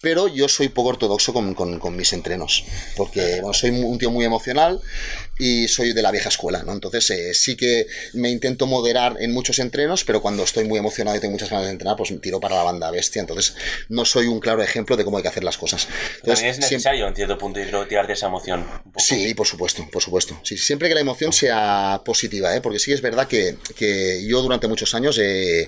[0.01, 2.63] Pero yo soy poco ortodoxo con, con- con mis entrenos,
[2.97, 4.81] porque bueno, soy un tío muy emocional
[5.39, 6.73] y soy de la vieja escuela, ¿no?
[6.73, 11.17] Entonces eh, sí que me intento moderar en muchos entrenos, pero cuando estoy muy emocionado
[11.17, 13.19] y tengo muchas ganas de entrenar, pues tiro para la banda bestia.
[13.21, 13.55] Entonces
[13.89, 15.87] no soy un claro ejemplo de cómo hay que hacer las cosas.
[16.17, 18.65] Entonces, También es siempre- necesario, en cierto punto, yo creo, tirarte esa emoción.
[18.97, 20.39] Sí, por supuesto, por supuesto.
[20.43, 22.61] Sí, siempre que la emoción sea positiva, ¿eh?
[22.61, 25.67] porque sí es verdad que, que yo durante muchos años he,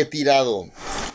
[0.00, 0.68] he tirado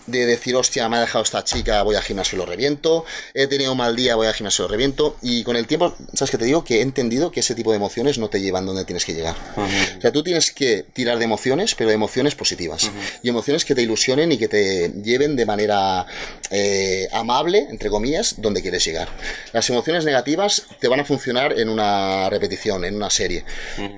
[0.08, 3.46] de decir, hostia, me ha dejado esta chica, voy al gimnasio y lo reviento, he
[3.46, 6.32] tenido un mal día, voy al gimnasio y lo reviento, y con el tiempo, ¿sabes
[6.32, 6.64] qué te digo?
[6.64, 9.36] Que he entendido que ese tipo de emociones no te llevan donde tienes que llegar.
[9.56, 12.90] O sea, tú tienes que tirar de emociones, pero de emociones positivas,
[13.22, 16.08] y emociones que te ilusionen y que te lleven de manera
[16.50, 19.10] eh, amable, entre comillas, donde quieres llegar.
[19.54, 23.46] Las emociones negativas te van a funcionar en una repetición, en una serie,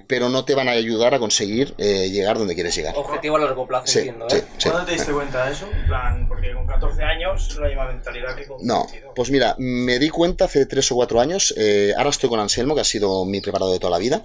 [0.08, 2.96] pero no te van a ayudar a conseguir eh, llegar donde quieres llegar.
[2.98, 4.44] Objetivo a largo plazo, Sí, entiendo, sí, ¿eh?
[4.58, 4.70] sí.
[4.72, 5.70] ¿Cuándo te diste cuenta de eso?
[5.72, 9.14] En plan, porque con 14 años no hay más mentalidad que con No, 22.
[9.16, 12.76] pues mira, me di cuenta hace tres o cuatro años, eh, ahora estoy con Anselmo,
[12.76, 14.24] que ha sido mi preparador de toda la vida,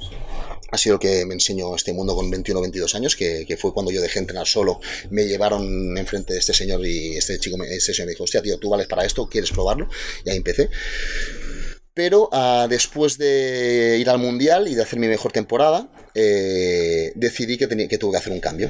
[0.71, 3.57] ha sido el que me enseñó este mundo con 21 o 22 años, que, que
[3.57, 4.81] fue cuando yo dejé entrenar solo,
[5.11, 8.43] me llevaron enfrente de este señor y este chico, me- este señor me dijo, hostia,
[8.43, 9.89] tío, tú vales para esto, ¿quieres probarlo?
[10.25, 10.69] Y ahí empecé.
[11.97, 17.57] Pero ah, después de ir al Mundial y de hacer mi mejor temporada, eh, decidí
[17.57, 18.69] que, tenía, que tuve que hacer un cambio.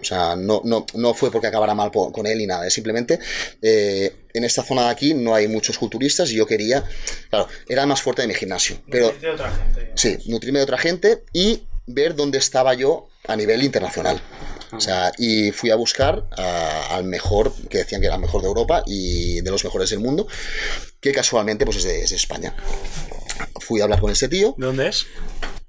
[0.00, 2.74] O sea, no, no, no fue porque acabara mal po- con él ni nada, es
[2.74, 3.20] simplemente
[3.62, 6.82] eh, en esta zona de aquí no hay muchos culturistas y yo quería,
[7.30, 9.92] claro, era el más fuerte de mi gimnasio, pero De otra gente.
[9.94, 14.20] sí, nutrirme de otra gente y ver dónde estaba yo a nivel internacional.
[14.76, 18.42] O sea, y fui a buscar a- al mejor, que decían que era el mejor
[18.42, 20.26] de Europa y de los mejores del mundo,
[21.00, 22.54] que casualmente pues es de, es de España.
[23.60, 25.06] Fui a hablar con ese tío, ¿De dónde es?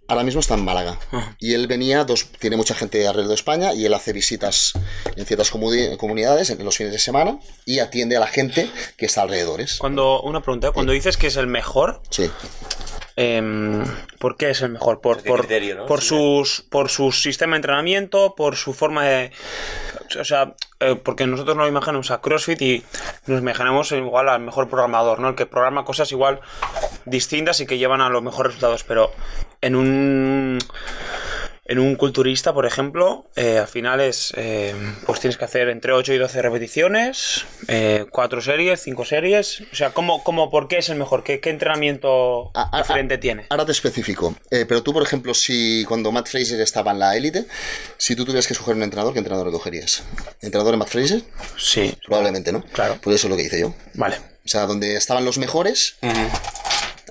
[0.08, 1.00] ahora mismo está en Málaga.
[1.40, 4.74] Y él venía, dos, tiene mucha gente alrededor de España y él hace visitas
[5.16, 9.06] en ciertas comuni- comunidades en los fines de semana y atiende a la gente que
[9.08, 9.78] está alrededores.
[9.80, 12.30] Cuando, una pregunta, cuando dices que es el mejor, Sí.
[13.16, 13.84] Em,
[14.20, 15.02] ¿por qué es el mejor?
[15.02, 15.86] ¿Por, ¿Por criterio, no?
[15.86, 16.10] por Sí.
[16.10, 19.32] sus, por su sistema de entrenamiento, por su forma de...
[20.20, 22.84] O sea, eh, porque nosotros nos imaginamos a CrossFit y
[23.28, 25.30] nos imaginamos igual al mejor programador, ¿no?
[25.30, 26.42] El que programa cosas igual
[27.06, 29.12] distintas y que llevan a los mejores resultados, pero
[29.62, 30.60] en un...
[31.68, 34.76] En un culturista, por ejemplo, eh, al final es, eh,
[35.08, 37.46] pues tienes que hacer entre 8 y 12 repeticiones,
[38.12, 39.62] 4 series, 5 series.
[39.72, 41.24] O sea, ¿cómo, cómo, ¿por qué es el mejor?
[41.24, 43.48] ¿Qué, qué entrenamiento ah, diferente tiene?
[43.50, 44.36] Ahora te especifico.
[44.52, 47.48] Eh, pero tú, por ejemplo, si cuando Matt Fraser estaba en la élite,
[47.98, 50.04] si tú tuvieras que escoger un entrenador, ¿qué entrenador cogerías?
[50.42, 51.24] ¿Entrenador de Matt Fraser?
[51.58, 52.64] Sí, Probablemente, ¿no?
[52.74, 53.00] Claro.
[53.02, 53.74] Pues eso es lo que hice yo.
[53.96, 54.18] vale.
[54.46, 55.98] O sea, donde estaban los mejores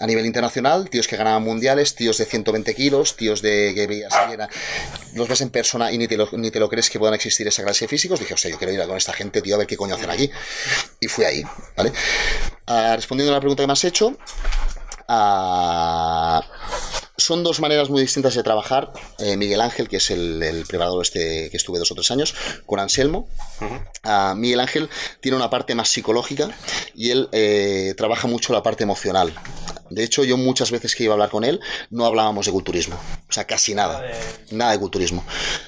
[0.00, 4.12] a nivel internacional, tíos que ganaban mundiales, tíos de 120 kilos, tíos de que veías
[5.14, 7.46] los ves en persona y ni te, lo, ni te lo crees que puedan existir
[7.46, 8.18] esa clase de físicos.
[8.18, 9.94] Dije, o sea, yo quiero ir a con esta gente, tío, a ver qué coño
[9.94, 10.30] hacen aquí.
[11.00, 11.44] Y fui ahí,
[11.76, 11.92] ¿vale?
[12.66, 14.16] Ah, respondiendo a la pregunta que me has hecho,
[15.08, 16.42] ah,
[17.16, 18.92] son dos maneras muy distintas de trabajar.
[19.18, 22.34] Eh, Miguel Ángel, que es el, el preparador este que estuve dos o tres años,
[22.66, 23.28] con Anselmo.
[24.02, 24.88] Ah, Miguel Ángel
[25.20, 26.50] tiene una parte más psicológica
[26.94, 29.32] y él eh, trabaja mucho la parte emocional.
[29.90, 32.96] De hecho, yo muchas veces que iba a hablar con él no hablábamos de culturismo.
[33.28, 34.02] O sea, casi nada.
[34.50, 35.24] Nada de culturismo.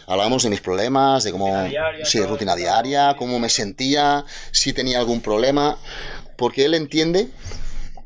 [0.07, 1.65] Hablábamos de mis problemas, de cómo...
[1.65, 5.79] Diaria, sí, rutina diaria, cómo me sentía, si tenía algún problema.
[6.37, 7.29] Porque él entiende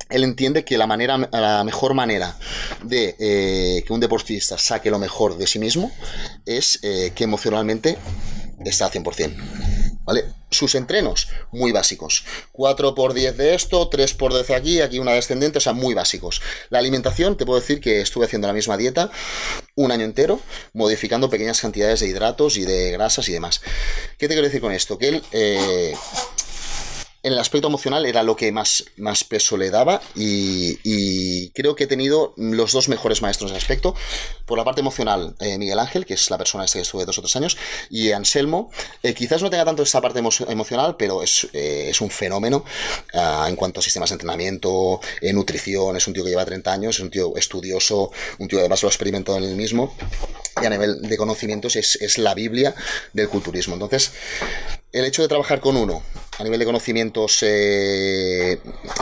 [0.09, 2.37] él entiende que la, manera, la mejor manera
[2.83, 5.93] de eh, que un deportista saque lo mejor de sí mismo
[6.47, 7.99] es eh, que emocionalmente
[8.65, 9.37] está al 100%.
[10.05, 10.25] ¿Vale?
[10.51, 12.25] Sus entrenos, muy básicos.
[12.53, 15.95] 4 por 10 de esto, 3 por 10 aquí, aquí una descendente, o sea, muy
[15.95, 16.43] básicos.
[16.71, 19.11] La alimentación, te puedo decir que estuve haciendo la misma dieta
[19.77, 20.41] un año entero,
[20.73, 23.61] modificando pequeñas cantidades de hidratos y de grasas y demás.
[24.19, 24.99] ¿Qué te quiero decir con esto?
[24.99, 25.23] Que él...
[25.33, 25.95] eh,
[27.23, 31.85] en el aspecto emocional era lo que más, más peso le daba y, creo que
[31.85, 33.95] he tenido los dos mejores maestros en aspecto.
[34.47, 37.19] Por la parte emocional, eh, Miguel Ángel, que es la persona esta que estuve dos
[37.19, 37.57] o tres años,
[37.91, 38.71] y Anselmo,
[39.03, 42.65] eh, quizás no tenga tanto esa parte emo- emocional, pero es, eh, es un fenómeno
[43.15, 45.01] ah, en cuanto a sistemas de entrenamiento,
[45.33, 48.63] nutrición, es un tío que lleva 30 años, es un tío estudioso, un tío que
[48.63, 49.95] además lo ha experimentado en él mismo,
[50.61, 52.75] y a nivel de conocimientos es, es la Biblia
[53.13, 53.75] del culturismo.
[53.75, 54.13] Entonces,
[54.93, 56.03] el hecho de trabajar con uno
[56.41, 58.59] a nivel de conocimientos eh,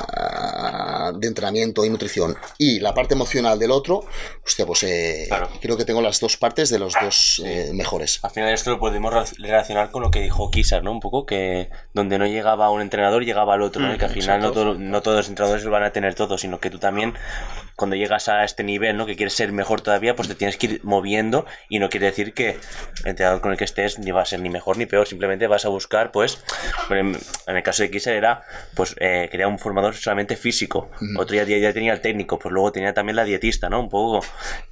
[0.06, 4.04] ah, de entrenamiento y nutrición y la parte emocional del otro,
[4.44, 5.48] hostia, pues eh, Claro.
[5.60, 8.20] creo que tengo las dos partes de los dos eh, mejores.
[8.22, 10.90] Al final esto lo podemos relacionar con lo que dijo Kisar, ¿no?
[10.92, 13.94] Un poco que donde no llegaba un entrenador llegaba al otro, ¿no?
[13.94, 16.38] Y que al final no, todo- no todos los entrenadores lo van a tener todo,
[16.38, 17.14] sino que tú también
[17.76, 19.06] cuando llegas a este nivel, ¿no?
[19.06, 22.34] Que quieres ser mejor todavía, pues te tienes que ir moviendo y no quiere decir
[22.34, 22.50] que
[23.04, 25.46] el entrenador con el que estés ni va a ser ni mejor ni peor, simplemente
[25.46, 26.42] vas a buscar, pues,
[27.46, 28.42] en, el caso de Kisar era,
[28.74, 32.72] pues, eh, quería un formador solamente físico, otro día, ya tenía el técnico, pues luego
[32.72, 33.80] tenía también la dietista, ¿no?
[33.80, 34.24] Un poco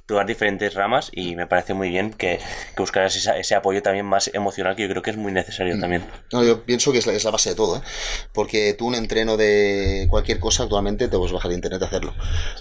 [0.05, 2.37] probar diferentes ramas y me parece muy bien que,
[2.75, 5.77] que buscaras esa- ese apoyo también más emocional que yo creo que es muy necesario
[5.79, 6.05] también.
[6.31, 7.81] No, yo pienso que es la, es la base de todo, ¿eh?
[8.33, 12.13] Porque tú un entreno de cualquier cosa actualmente te puedes bajar de internet a hacerlo.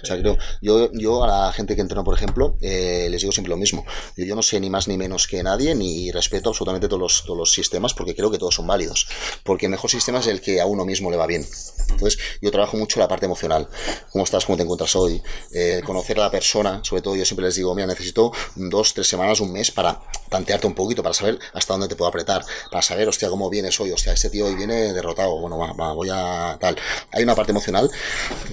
[0.03, 3.33] O sea, creo, yo, yo a la gente que entreno, por ejemplo, eh, les digo
[3.33, 3.85] siempre lo mismo.
[4.17, 7.23] Yo, yo no sé ni más ni menos que nadie, ni respeto absolutamente todos los,
[7.25, 9.07] todos los sistemas, porque creo que todos son válidos.
[9.45, 11.47] Porque el mejor sistema es el que a uno mismo le va bien.
[11.91, 13.69] Entonces, yo trabajo mucho la parte emocional.
[14.11, 14.45] ¿Cómo estás?
[14.45, 15.23] ¿Cómo te encuentras hoy?
[15.53, 19.07] Eh, conocer a la persona, sobre todo yo siempre les digo, mira, necesito dos, tres
[19.07, 22.83] semanas, un mes para tantearte un poquito, para saber hasta dónde te puedo apretar, para
[22.83, 26.09] saber, hostia, cómo vienes hoy, hostia, este tío hoy viene derrotado, bueno, va, va, voy
[26.11, 26.77] a tal.
[27.13, 27.91] Hay una parte emocional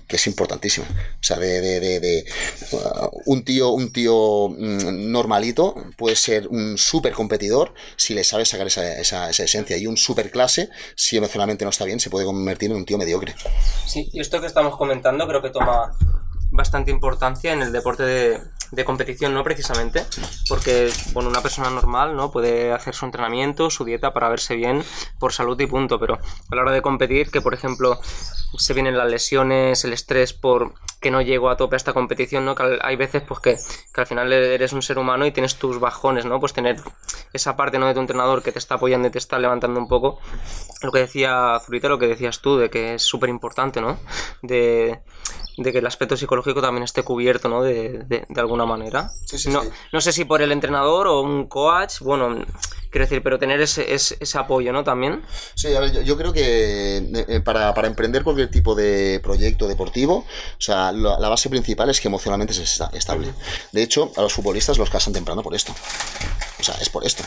[0.07, 0.85] que es importantísima.
[0.87, 2.25] O sea, de, de, de, de,
[2.71, 8.49] uh, un tío, un tío mm, normalito puede ser un súper competidor si le sabes
[8.49, 9.77] sacar esa, esa, esa esencia.
[9.77, 12.97] Y un súper clase, si emocionalmente no está bien, se puede convertir en un tío
[12.97, 13.35] mediocre.
[13.85, 15.93] Sí, y esto que estamos comentando creo que toma
[16.51, 18.39] bastante importancia en el deporte de,
[18.73, 19.43] de competición, ¿no?
[19.43, 20.05] Precisamente,
[20.47, 22.31] porque, bueno, una persona normal, ¿no?
[22.31, 24.83] Puede hacer su entrenamiento, su dieta para verse bien
[25.19, 27.99] por salud y punto, pero a la hora de competir, que por ejemplo
[28.57, 30.73] se vienen las lesiones, el estrés por
[31.03, 32.55] que no llego a tope a esta competición, ¿no?
[32.55, 33.57] Que hay veces pues que,
[33.93, 36.39] que al final eres un ser humano y tienes tus bajones, ¿no?
[36.39, 36.77] Pues tener
[37.33, 37.85] esa parte, ¿no?
[37.87, 40.19] De tu entrenador que te está apoyando y te está levantando un poco.
[40.81, 43.99] Lo que decía Zurita, lo que decías tú, de que es súper importante, ¿no?
[44.41, 45.01] De,
[45.57, 47.61] de que el aspecto psicológico también esté cubierto, ¿no?
[47.61, 49.09] De, de- de alguna manera.
[49.25, 49.69] Sí, sí, no, sí.
[49.91, 52.43] no sé si por el entrenador o un coach, bueno,
[52.93, 54.83] quiero decir, pero tener ese, ese, ese apoyo, ¿no?
[54.85, 55.21] También.
[55.55, 59.67] Sí, a ver, yo, yo creo que eh, para, para emprender cualquier tipo de proyecto
[59.67, 60.25] deportivo, o
[60.61, 63.27] sea, la, la base principal es que emocionalmente se está estable.
[63.73, 65.73] De hecho, a los futbolistas los casan temprano por esto.
[66.59, 67.23] O sea, es por esto.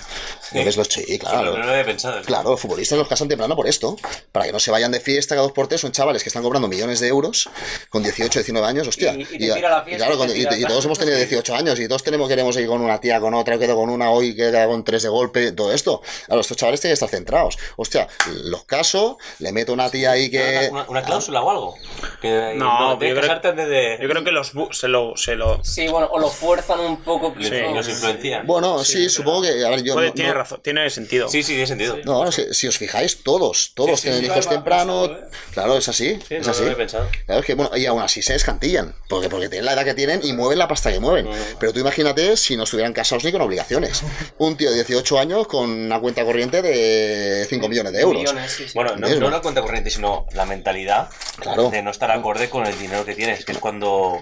[0.52, 1.58] ¿No ves los sí, claro.
[1.58, 2.22] no lo había pensado.
[2.22, 3.96] Claro, los futbolistas los casan temprano por esto.
[4.32, 5.82] Para que no se vayan de fiesta cada dos por tres.
[5.82, 7.50] Son chavales que están cobrando millones de euros
[7.90, 9.12] con 18, 19 años, hostia.
[9.14, 10.28] Y- y la claro, con-
[10.66, 13.58] todos hemos tenido 18 años y todos tenemos, queremos ir con una tía, con otra,
[13.58, 16.02] quedo con una hoy, queda con tres de golpe, todo esto.
[16.26, 17.58] Claro, estos chavales tienen que estar centrados.
[17.76, 18.06] Hostia,
[18.44, 20.68] los caso, le meto una tía ahí que.
[20.70, 21.74] ¿Una, una cláusula o algo?
[22.20, 23.98] Que, No, no, de yo creo- casarte antes de...
[24.00, 27.34] Yo creo que los se lo, se lo Sí, bueno, o lo fuerzan un poco.
[27.40, 27.50] Sí.
[27.74, 28.46] los influencian.
[28.46, 29.64] Bueno, sí, supongo que.
[29.64, 29.94] A ver, yo.
[29.94, 31.28] puede- no- tiene no- razón, tiene sentido.
[31.28, 31.96] Sí, sí, tiene sentido.
[32.04, 35.02] No, no, si, si os fijáis, todos, todos tienen sí, hijos temprano.
[35.08, 35.30] pensado, ¿eh?
[35.52, 36.18] Claro, es así.
[36.28, 36.60] Sí, es no así.
[36.60, 37.08] lo había pensado.
[37.26, 39.94] Claro, es que, bueno, y aún así se descantillan, porque, porque tienen la edad que
[39.94, 41.28] tienen y mueven la pasta que mueven.
[41.58, 44.02] Pero tú imagínate si no estuvieran casados ni con obligaciones.
[44.38, 48.20] Un tío de 18 años con una cuenta corriente de 5 millones de euros.
[48.22, 48.72] Millones, sí, sí.
[48.74, 51.70] Bueno, no, no la cuenta corriente, sino la mentalidad Claro.
[51.70, 54.18] de no estar acorde con el dinero que tienes, que es cuando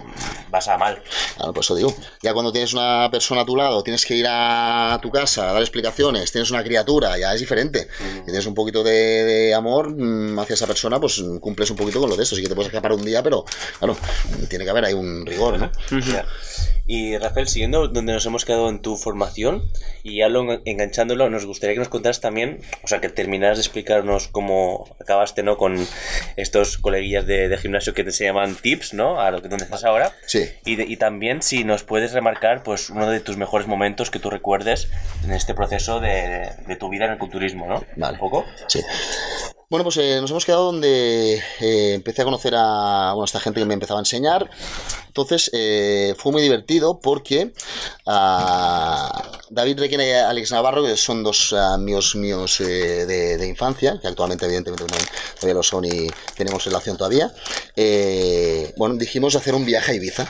[0.49, 1.01] vas a mal.
[1.37, 1.93] Claro, por eso digo.
[2.21, 5.53] Ya cuando tienes una persona a tu lado, tienes que ir a tu casa a
[5.53, 7.87] dar explicaciones, tienes una criatura, ya es diferente.
[8.21, 8.91] Y tienes un poquito de,
[9.23, 12.35] de amor mm, hacia esa persona, pues mm, cumples un poquito con lo de esto.
[12.35, 13.45] Sí que te puedes escapar un día, pero
[13.79, 13.95] claro,
[14.49, 15.71] tiene que haber ahí un rigor, ¿no?
[16.87, 19.71] Y Rafael, siguiendo donde nos hemos quedado en tu formación
[20.03, 23.57] y ya lo engan- enganchándolo, nos gustaría que nos contaras también, o sea, que terminaras
[23.57, 25.57] de explicarnos cómo acabaste, ¿no?
[25.57, 25.83] Con
[26.35, 29.19] estos coleguillas de, de gimnasio que te se llaman tips, ¿no?
[29.19, 30.13] A lo que donde estás ahora.
[30.27, 30.45] Sí.
[30.63, 34.19] Y, de- y también si nos puedes remarcar, pues, uno de tus mejores momentos que
[34.19, 34.87] tú recuerdes
[35.23, 37.83] en este proceso de, de tu vida en el culturismo, ¿no?
[37.95, 38.13] Vale.
[38.13, 38.45] Un poco.
[38.67, 38.81] Sí.
[39.67, 43.59] Bueno, pues eh, nos hemos quedado donde eh, empecé a conocer a bueno, esta gente
[43.59, 44.47] que me empezaba a enseñar.
[45.07, 47.51] Entonces eh, fue muy divertido porque
[48.05, 54.45] David Requena y Alex Navarro, que son dos amigos míos eh, de, infancia, que actualmente
[54.45, 54.85] evidentemente
[55.39, 57.33] todavía lo son y tenemos relación todavía,
[58.77, 60.27] bueno, dijimos hacer un viaje a Ibiza.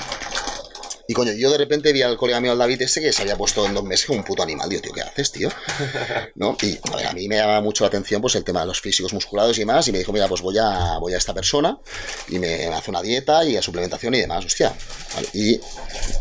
[1.07, 3.37] Y coño, yo de repente vi al colega mío, al David, este que se había
[3.37, 4.67] puesto en dos meses como un puto animal.
[4.69, 5.49] Digo, tío, ¿qué haces, tío?
[6.35, 6.57] ¿No?
[6.61, 8.81] Y a, ver, a mí me llama mucho la atención pues el tema de los
[8.81, 9.87] físicos musculados y demás.
[9.87, 11.77] Y me dijo, mira, pues voy a, voy a esta persona
[12.27, 14.45] y me hace una dieta y a suplementación y demás.
[14.45, 14.73] Hostia.
[15.13, 15.59] Vale, Y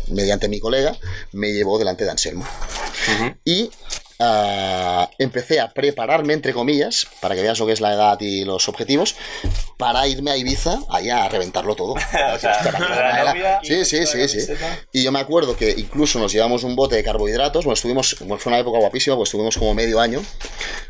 [0.07, 0.95] mediante mi colega
[1.31, 2.45] me llevó delante de Anselmo.
[3.43, 3.69] Y
[4.19, 8.45] ah, empecé a prepararme, entre comillas, para que veas lo que es la edad y
[8.45, 9.15] los objetivos,
[9.77, 11.95] para irme a Ibiza allá a reventarlo todo.
[12.35, 14.53] O sea, la Sí, sí, sí, sí.
[14.91, 17.65] Y yo me acuerdo que incluso nos llevamos un bote de carbohidratos.
[17.65, 20.21] Bueno, estuvimos, bueno, fue una época guapísima, pues estuvimos como medio año,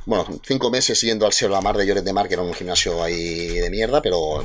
[0.05, 2.53] bueno, cinco meses yendo al Cielo la Mar de Lloret de Mar, que era un
[2.53, 4.43] gimnasio ahí de mierda, pero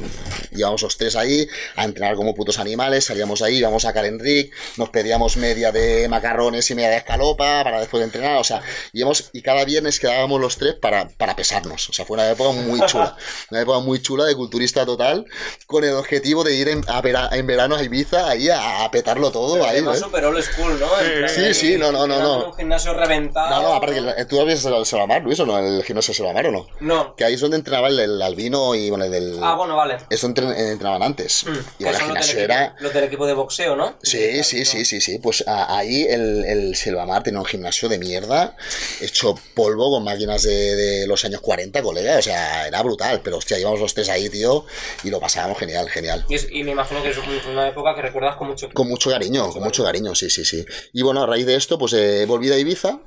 [0.52, 3.04] llevamos los tres ahí a entrenar como putos animales.
[3.04, 7.80] Salíamos ahí, íbamos a Calenric, nos pedíamos media de macarrones y media de escalopa para
[7.80, 8.38] después de entrenar.
[8.38, 8.62] O sea,
[8.92, 11.88] Y, hemos, y cada viernes quedábamos los tres para, para pesarnos.
[11.88, 13.16] O sea, fue una época muy chula.
[13.50, 15.24] Una época muy chula de culturista total,
[15.66, 18.90] con el objetivo de ir en, a vera- en verano a Ibiza ahí a, a
[18.90, 19.62] petarlo todo.
[19.64, 20.00] Ahí, Además, ¿eh?
[20.00, 20.88] super old school, ¿no?
[21.28, 22.46] Sí, sí, no, no, no, no.
[22.46, 23.50] Un gimnasio reventado.
[23.50, 26.50] No, no, aparte que tú habías el Solamar, Luis, o no, el gimnasio Solamar, ¿o
[26.52, 26.66] no?
[26.80, 27.14] No.
[27.16, 29.38] Que ahí es donde entrenaba el, el albino y bueno, el del...
[29.42, 29.98] Ah, bueno, vale.
[30.10, 31.44] Eso entren- entrenaban antes.
[31.46, 32.76] Mm, Y bueno, el son los del gimnasio equipo- era...
[32.80, 33.94] Los del equipo de boxeo, ¿no?
[34.02, 35.18] Sí, sí, sí, sí, sí.
[35.18, 38.56] Pues a- ahí el, el Silvamar tenía un gimnasio de mierda,
[39.00, 42.18] hecho polvo con máquinas de, de los años 40, colega.
[42.18, 43.20] O sea, era brutal.
[43.22, 44.64] Pero hostia, íbamos los tres ahí, tío,
[45.04, 46.24] y lo pasábamos genial, genial.
[46.28, 48.88] Y, es- y me imagino que es un- una época que recuerdas con mucho Con
[48.88, 50.64] mucho cariño, con mucho cariño, sí, sí, sí.
[50.92, 53.00] Y bueno, a raíz de esto, pues eh, volví de Ibiza.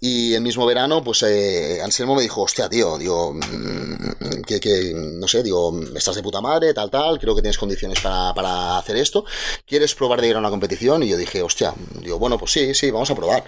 [0.00, 5.28] Y el mismo verano, pues eh, Anselmo me dijo, hostia, tío, digo, mm, que, no
[5.28, 8.96] sé, digo, estás de puta madre, tal, tal, creo que tienes condiciones para, para hacer
[8.96, 9.24] esto.
[9.66, 11.02] ¿Quieres probar de ir a una competición?
[11.02, 13.44] Y yo dije, hostia, digo, bueno, pues sí, sí, vamos a probar.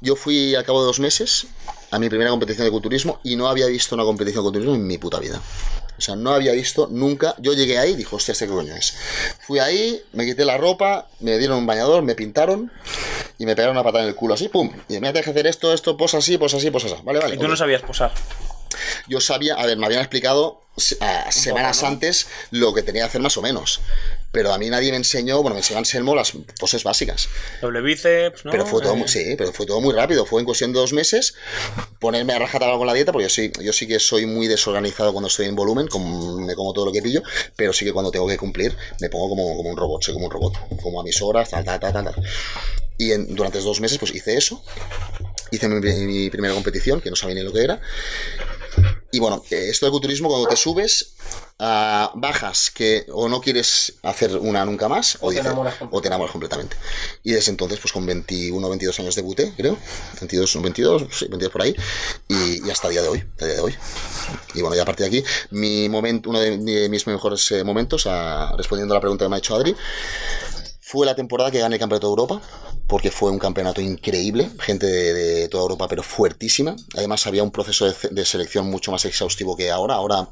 [0.00, 1.46] Yo fui al cabo de dos meses
[1.90, 4.86] a mi primera competición de culturismo y no había visto una competición de culturismo en
[4.86, 5.40] mi puta vida.
[6.02, 7.36] O sea, no había visto nunca.
[7.38, 8.92] Yo llegué ahí y dije, hostia, ¿este qué coño es?
[9.46, 12.72] Fui ahí, me quité la ropa, me dieron un bañador, me pintaron
[13.38, 14.68] y me pegaron una patada en el culo así, pum.
[14.88, 16.96] Y me tienes que hacer esto, esto, posa así, posa así, posa así.
[17.04, 17.36] Vale, vale.
[17.36, 18.10] Y tú no sabías posar.
[19.06, 20.62] Yo sabía, a ver, me habían explicado
[21.00, 23.80] a- semanas antes lo que tenía que hacer más o menos.
[24.32, 27.28] Pero a mí nadie me enseñó, bueno, me enseñó Anselmo las poses básicas.
[27.60, 28.50] Doble bíceps, ¿no?
[28.50, 30.24] Pero fue todo, Eh, muy- sí, pero fue todo muy rápido.
[30.24, 31.34] Fue en cuestión de dos meses
[32.00, 35.12] ponerme a rajatabla con la dieta, porque yo sí, yo sí que soy muy desorganizado
[35.12, 37.22] cuando estoy en volumen, como, me como todo lo que pillo,
[37.56, 40.26] pero sí que cuando tengo que cumplir me pongo como, como un robot, soy como
[40.26, 42.04] un robot, como a mis horas, tal, tal, tal, tal.
[42.06, 42.14] tal.
[42.98, 44.62] Y en- durante esos dos meses pues hice eso,
[45.50, 47.80] hice mi, mi primera competición, que no sabía ni lo que era.
[49.14, 51.16] Y bueno, esto de culturismo, cuando te subes,
[51.58, 56.00] ah, bajas que o no quieres hacer una nunca más, o, O te enamoras o
[56.00, 56.76] te enamoras completamente.
[57.22, 59.76] Y desde entonces, pues con 21 22 años debuté, creo.
[60.18, 61.76] 22, 22, sí, 22 por ahí.
[62.26, 63.76] Y, y hasta el día de hoy, hasta el día de hoy.
[64.54, 68.06] Y bueno, ya a partir de aquí, mi momento, uno de, mis mejores eh, momentos,
[68.06, 69.76] ah, respondiendo a la pregunta que me ha hecho Adri,
[70.92, 72.42] fue la temporada que gané el Campeonato de Europa,
[72.86, 76.76] porque fue un campeonato increíble, gente de, de toda Europa, pero fuertísima.
[76.94, 79.94] Además, había un proceso de, de selección mucho más exhaustivo que ahora.
[79.94, 80.28] Ahora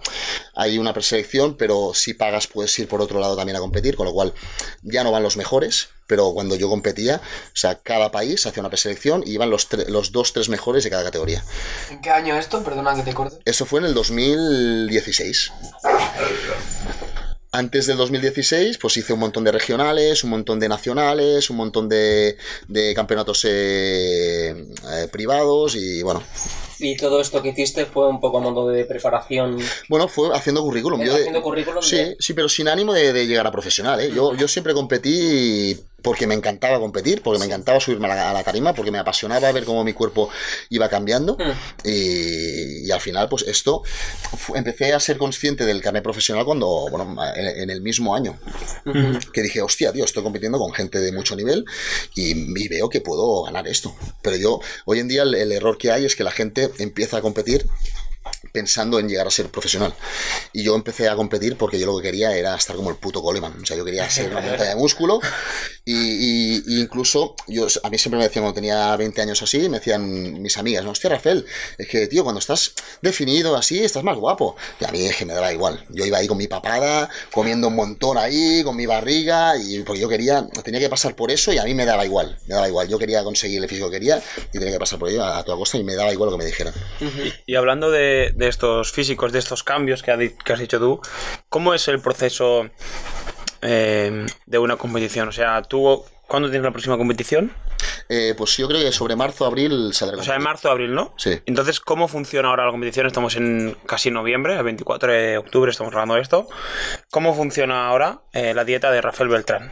[0.54, 4.04] hay una preselección, pero si pagas puedes ir por otro lado también a competir, con
[4.04, 4.34] lo cual
[4.82, 5.88] ya no van los mejores.
[6.06, 10.12] Pero cuando yo competía, o sea, cada país hacía una preselección y iban los, los
[10.12, 11.42] dos, tres mejores de cada categoría.
[11.88, 12.62] ¿En qué año esto?
[12.62, 13.38] Perdona que te corte.
[13.46, 15.52] Eso fue en el 2016.
[17.52, 21.88] Antes del 2016, pues hice un montón de regionales, un montón de nacionales, un montón
[21.88, 22.36] de,
[22.68, 26.22] de campeonatos eh, eh, privados y bueno.
[26.78, 29.58] Y todo esto que hiciste fue un poco a modo de preparación.
[29.88, 31.02] Bueno, fue haciendo currículum.
[31.02, 34.00] Yo de- haciendo currículum sí, de- sí, pero sin ánimo de, de llegar a profesional.
[34.00, 34.12] ¿eh?
[34.14, 38.32] Yo, yo siempre competí porque me encantaba competir, porque me encantaba subirme a la, a
[38.34, 40.30] la tarima, porque me apasionaba ver cómo mi cuerpo
[40.68, 41.36] iba cambiando.
[41.38, 41.52] Hmm.
[41.88, 43.82] Y, y al final, pues esto,
[44.36, 48.38] fu- empecé a ser consciente del carnet profesional cuando, bueno, en, en el mismo año,
[49.32, 51.64] que dije, hostia, tío, estoy compitiendo con gente de mucho nivel
[52.14, 53.94] y, y veo que puedo ganar esto.
[54.22, 57.18] Pero yo, hoy en día, el, el error que hay es que la gente empieza
[57.18, 57.66] a competir
[58.52, 59.94] pensando en llegar a ser profesional.
[60.52, 63.22] Y yo empecé a competir porque yo lo que quería era estar como el puto
[63.22, 63.62] Coleman.
[63.62, 65.20] O sea, yo quería ser una montaña de músculo.
[65.84, 69.68] Y, y- y incluso, yo, a mí siempre me decían, cuando tenía 20 años así,
[69.68, 71.44] me decían mis amigas, no, hostia, Rafael,
[71.78, 74.56] es que, tío, cuando estás definido así, estás más guapo.
[74.80, 75.84] Y a mí es que me daba igual.
[75.90, 80.00] Yo iba ahí con mi papada, comiendo un montón ahí, con mi barriga, y porque
[80.00, 82.38] yo quería, tenía que pasar por eso y a mí me daba igual.
[82.46, 82.88] Me daba igual.
[82.88, 85.44] Yo quería conseguir el físico que quería y tenía que pasar por ello a, a
[85.44, 86.74] toda costa y me daba igual lo que me dijeran.
[87.46, 90.78] Y hablando de, de estos físicos, de estos cambios que, ha di- que has dicho
[90.78, 91.00] tú,
[91.48, 92.68] ¿cómo es el proceso
[93.62, 95.28] eh, de una competición?
[95.28, 97.52] O sea, tú, ¿cuándo tienes la próxima competición?
[98.12, 100.18] Eh, pues yo creo que sobre marzo, abril saldrá.
[100.18, 101.14] O sea, en marzo, abril, ¿no?
[101.16, 101.40] Sí.
[101.46, 103.06] Entonces, ¿cómo funciona ahora la competición?
[103.06, 106.48] Estamos en casi noviembre, el 24 de octubre estamos grabando esto.
[107.10, 109.70] ¿Cómo funciona ahora eh, la dieta de Rafael Beltrán?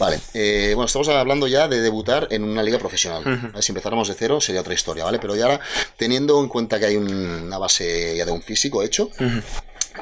[0.00, 3.52] Vale, eh, bueno, estamos hablando ya de debutar en una liga profesional.
[3.60, 5.18] Si empezáramos de cero sería otra historia, ¿vale?
[5.18, 5.60] Pero ya ahora,
[5.98, 9.10] teniendo en cuenta que hay un- una base ya de un físico hecho,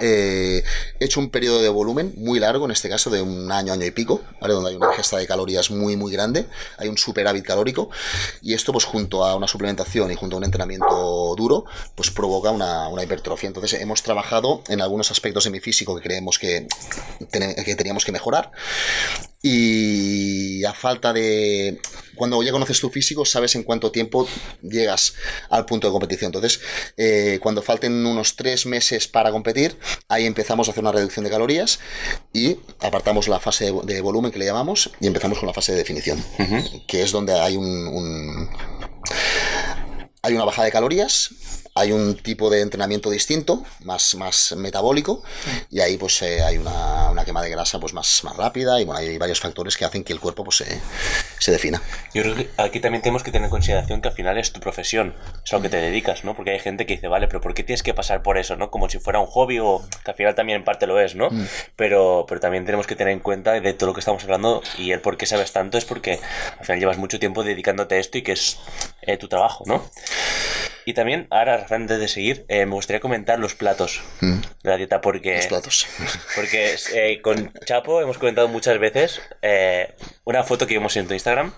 [0.00, 0.62] eh,
[1.00, 3.84] he hecho un periodo de volumen muy largo, en este caso de un año, año
[3.86, 4.54] y pico, ¿vale?
[4.54, 7.90] Donde hay una ingesta de calorías muy, muy grande, hay un superávit calórico,
[8.42, 11.64] y esto, pues junto a una suplementación y junto a un entrenamiento duro,
[11.96, 13.48] pues provoca una, una hipertrofia.
[13.48, 16.68] Entonces, hemos trabajado en algunos aspectos de mi físico que creemos que,
[17.32, 18.52] tene- que teníamos que mejorar,
[19.42, 21.80] y a falta de
[22.16, 24.26] cuando ya conoces tu físico sabes en cuánto tiempo
[24.62, 25.14] llegas
[25.50, 26.28] al punto de competición.
[26.30, 26.60] Entonces
[26.96, 29.76] eh, cuando falten unos tres meses para competir
[30.08, 31.78] ahí empezamos a hacer una reducción de calorías
[32.32, 35.72] y apartamos la fase de, de volumen que le llamamos y empezamos con la fase
[35.72, 36.22] de definición
[36.88, 38.48] que es donde hay un, un-
[40.22, 41.30] hay una bajada de calorías,
[41.78, 45.22] hay un tipo de entrenamiento distinto, más, más metabólico,
[45.70, 48.84] y ahí pues eh, hay una, una quema de grasa pues más, más rápida, y
[48.84, 50.80] bueno, hay varios factores que hacen que el cuerpo pues se,
[51.38, 51.82] se defina.
[52.14, 54.60] Yo creo que aquí también tenemos que tener en consideración que al final es tu
[54.60, 55.14] profesión,
[55.44, 56.34] es a lo que te dedicas, ¿no?
[56.34, 58.70] Porque hay gente que dice, vale, pero ¿por qué tienes que pasar por eso, no?
[58.70, 61.28] Como si fuera un hobby o que al final también en parte lo es, ¿no?
[61.76, 64.92] Pero, pero también tenemos que tener en cuenta de todo lo que estamos hablando y
[64.92, 66.20] el por qué sabes tanto es porque
[66.58, 68.58] al final llevas mucho tiempo dedicándote a esto y que es
[69.02, 69.84] eh, tu trabajo, ¿no?
[70.88, 74.40] Y también, ahora, antes de seguir, eh, me gustaría comentar los platos Mm.
[74.62, 75.36] de la dieta porque...
[75.36, 75.86] Los platos.
[76.34, 81.12] Porque eh, con Chapo hemos comentado muchas veces eh, una foto que vimos en tu
[81.12, 81.52] Instagram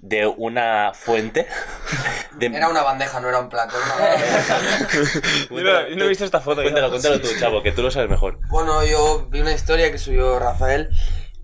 [0.00, 1.46] de una fuente.
[2.32, 2.46] De...
[2.46, 3.76] Era una bandeja, no era un plato.
[3.76, 4.60] era una bandeja.
[5.50, 6.62] Yo no, yo no he visto esta foto.
[6.62, 8.40] Cuéntalo, cuéntalo tú, Chapo, que tú lo sabes mejor.
[8.48, 10.90] bueno, yo vi una historia que subió Rafael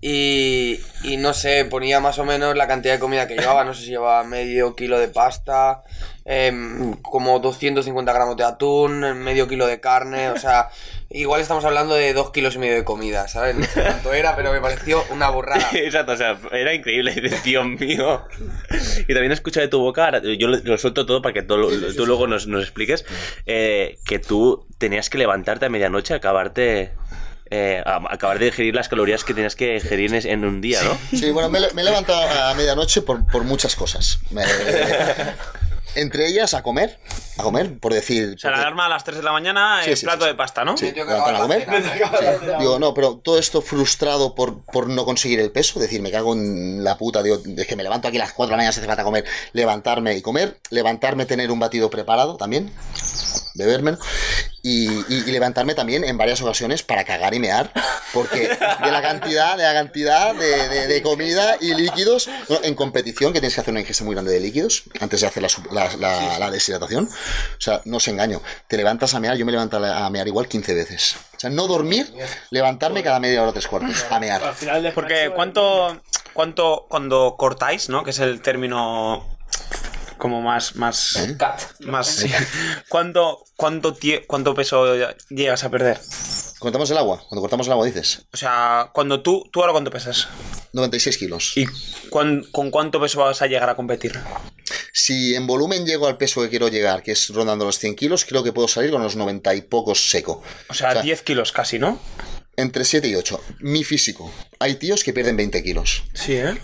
[0.01, 3.63] y, y no sé, ponía más o menos la cantidad de comida que llevaba.
[3.63, 5.83] No sé si llevaba medio kilo de pasta,
[6.25, 10.29] em, como 250 gramos de atún, medio kilo de carne.
[10.29, 10.69] O sea,
[11.09, 13.55] igual estamos hablando de dos kilos y medio de comida, ¿sabes?
[13.57, 15.67] No sé cuánto era, pero me pareció una burrada.
[15.73, 18.23] Exacto, o sea, era increíble, Dios mío.
[19.07, 21.57] Y también escucha de tu boca, ahora, yo lo, lo suelto todo para que tú,
[21.57, 23.05] lo- tú luego nos, nos expliques,
[23.45, 26.93] eh, que tú tenías que levantarte a medianoche, acabarte...
[27.51, 30.97] eh, acabar de digerir las calorías que tenías que digerir en, un día, ¿no?
[31.17, 34.19] Sí, bueno, me, me he levantado a medianoche por, por muchas cosas.
[34.31, 34.43] Me-
[35.95, 36.99] entre ellas a comer,
[37.39, 38.33] a comer, por decir...
[38.35, 40.25] O sea, la alarma a las 3 de la mañana, Sí, el sí, plato sí,
[40.25, 40.29] sí.
[40.29, 40.77] de pasta, ¿no?
[40.77, 41.67] Sí, Me tengo que a comer.
[42.59, 46.11] Digo, no, pero todo esto frustrado por, por no conseguir el peso, es decir, me
[46.11, 48.57] cago en la puta, digo, es que me levanto aquí a las 4 de la
[48.57, 52.71] mañana, se hace falta comer, levantarme y comer, levantarme, tener un batido preparado también,
[53.55, 53.97] bebérmelo,
[54.61, 57.71] y, y- y levantarme también en varias ocasiones para cagar y mear,
[58.13, 62.75] porque de la cantidad, de la cantidad de, de- de comida y líquidos, bueno, en
[62.75, 65.49] competición, que tienes que hacer una ingesta muy grande de líquidos antes de hacer la,
[65.49, 69.45] su- la- la- la deshidratación, o sea, no os engaño, te levantas a mear, yo
[69.45, 71.15] me levanto a mear igual 15 veces.
[71.35, 72.13] O sea, no dormir,
[72.49, 74.43] levantarme cada media hora o tres cuartos, a mear.
[74.43, 76.01] Al final del Porque cuánto,
[76.33, 78.03] cuánto, cuando cortáis, ¿no?
[78.03, 79.25] Que es el término
[80.19, 81.35] como más, más, ¿Eh?
[81.79, 82.29] más, sí.
[82.89, 83.97] ¿Cuánto, cuánto,
[84.27, 84.85] cuánto peso
[85.29, 85.99] llegas a perder?
[86.59, 89.89] Contamos el agua, cuando cortamos el agua dices, O sea, cuando tú, tú ahora cuánto
[89.91, 90.27] pesas
[90.73, 91.53] 96 kilos.
[91.55, 91.65] y
[92.09, 94.19] cuán- con cuánto peso vas a llegar a competir.
[94.93, 98.25] Si en volumen llego al peso que quiero llegar, que es rondando los 100 kilos,
[98.25, 100.43] creo que puedo salir con los 90 y pocos seco.
[100.69, 101.97] O sea, O sea, 10 kilos casi, ¿no?
[102.57, 103.41] Entre 7 y 8.
[103.59, 104.29] Mi físico.
[104.59, 106.03] Hay tíos que pierden 20 kilos.
[106.13, 106.59] Sí, ¿eh?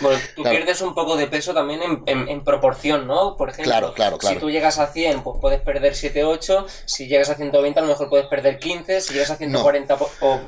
[0.00, 0.56] Bueno, tú Claro.
[0.56, 3.36] pierdes un poco de peso también en, en- en proporción, ¿no?
[3.36, 4.34] Por ejemplo, Claro, claro, claro.
[4.34, 6.66] si tú llegas a 100, pues puedes perder 7, 8.
[6.86, 9.00] Si llegas a 120, a lo mejor puedes perder 15.
[9.00, 10.38] Si llegas a 140, po- o...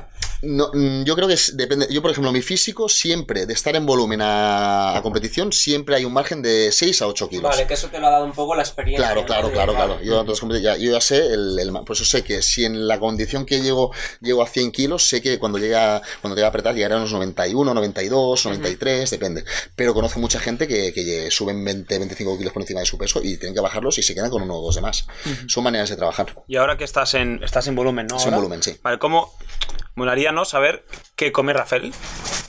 [0.43, 1.87] No, mm, yo creo que es- depende.
[1.91, 6.05] Yo, por ejemplo, mi físico siempre, de estar en volumen a, a competición, siempre hay
[6.05, 7.51] un margen de 6 a 8 kilos.
[7.51, 9.05] Vale, que eso te lo ha dado un poco la experiencia.
[9.07, 9.27] Claro, ¿no?
[9.27, 10.03] claro, claro, claro.
[10.03, 12.89] Yo, entonces, te- ya, yo ya sé, el, el- por eso sé que si en
[12.89, 16.51] la condición que llego, llego a 100 kilos, sé que cuando llega, cuando llega a
[16.51, 19.45] apretar llegaré a unos 91, 92, 93, depende.
[19.77, 23.21] Pero conozco mucha gente que, que suben 20, 25 kilos por encima de su peso
[23.23, 25.07] y tienen que bajarlos y se quedan con uno o dos de más.
[25.49, 26.35] Son maneras de trabajar.
[26.49, 28.17] Y ahora que estás en, estás en volumen, ¿no?
[28.17, 28.77] Es en volumen, sí.
[28.83, 29.35] Vale, ¿cómo?
[29.95, 30.45] Molaría, ¿no?
[30.45, 30.85] Saber
[31.17, 31.93] qué come Rafael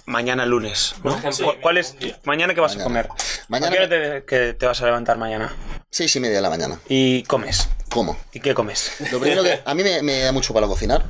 [0.05, 1.19] mañana lunes, ¿no?
[1.21, 1.95] ¿Cu- ¿Cuál es?
[2.23, 3.07] ¿Mañana qué vas a comer?
[3.47, 3.89] Mañana- ¿A qué hora
[4.19, 5.53] te, que te vas a levantar mañana?
[5.89, 6.79] Seis y media de la mañana.
[6.87, 7.69] Y comes.
[7.89, 8.17] ¿Cómo?
[8.33, 8.91] ¿Y qué comes?
[9.11, 11.03] Lo primero que a mí me, me da mucho palo cocinar.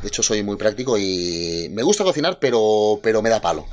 [0.00, 3.66] De hecho, soy muy práctico y me gusta cocinar, pero, pero me da palo.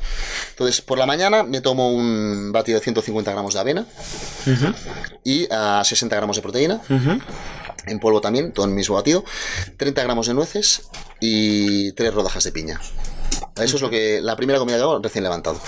[0.51, 3.85] Entonces, por la mañana me tomo un batido de 150 gramos de avena
[5.23, 6.81] y a 60 gramos de proteína.
[7.85, 9.23] En polvo también, todo en el mismo batido.
[9.77, 12.79] 30 gramos de nueces y 3 rodajas de piña.
[13.61, 15.59] Eso es lo que la primera comida que hago recién levantado.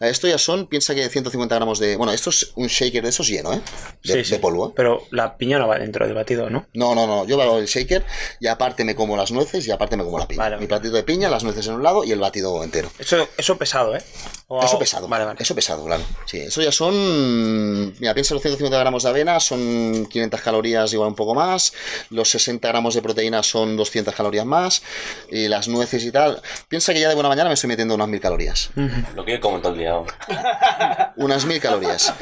[0.00, 1.96] Esto ya son, piensa que 150 gramos de.
[1.96, 3.60] Bueno, esto es un shaker de esos lleno, ¿eh?
[4.02, 4.30] De, Sí, sí.
[4.32, 4.72] de polvo, ¿eh?
[4.74, 6.66] Pero la piña no va dentro del batido, ¿no?
[6.74, 7.24] No, no, no.
[7.24, 8.04] Yo hago el shaker
[8.40, 10.42] y aparte me como las nueces y aparte me como la piña.
[10.42, 12.90] Vale, Mi platito de piña, las nueces en un lado y el batido entero.
[12.98, 14.02] Eso, eso pesado, ¿eh?
[14.48, 15.08] O- Eso pesado.
[15.08, 15.38] Vale, vale.
[15.42, 16.02] Eso pesado, claro.
[16.24, 17.94] Sí, eso ya son.
[17.98, 21.72] Mira, piensa los 150 gramos de avena, son 500 calorías, igual un poco más.
[22.10, 24.82] Los 60 gramos de proteína son 200 calorías más.
[25.30, 26.40] Y las nueces y tal.
[26.68, 28.70] Piensa que ya de buena mañana me estoy metiendo unas 1000 calorías.
[29.16, 29.94] Lo que yo como todo el día.
[31.16, 32.12] Unas 1000 calorías.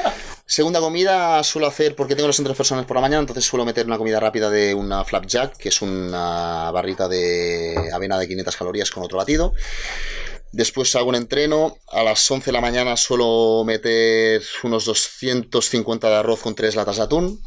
[0.46, 3.86] Segunda comida suelo hacer, porque tengo los centros personales por la mañana, entonces suelo meter
[3.86, 8.90] una comida rápida de una flapjack, que es una barrita de avena de 500 calorías
[8.90, 9.52] con otro batido.
[10.54, 11.78] Después hago un entreno.
[11.90, 16.96] A las 11 de la mañana suelo meter unos 250 de arroz con 3 latas
[16.96, 17.42] de atún.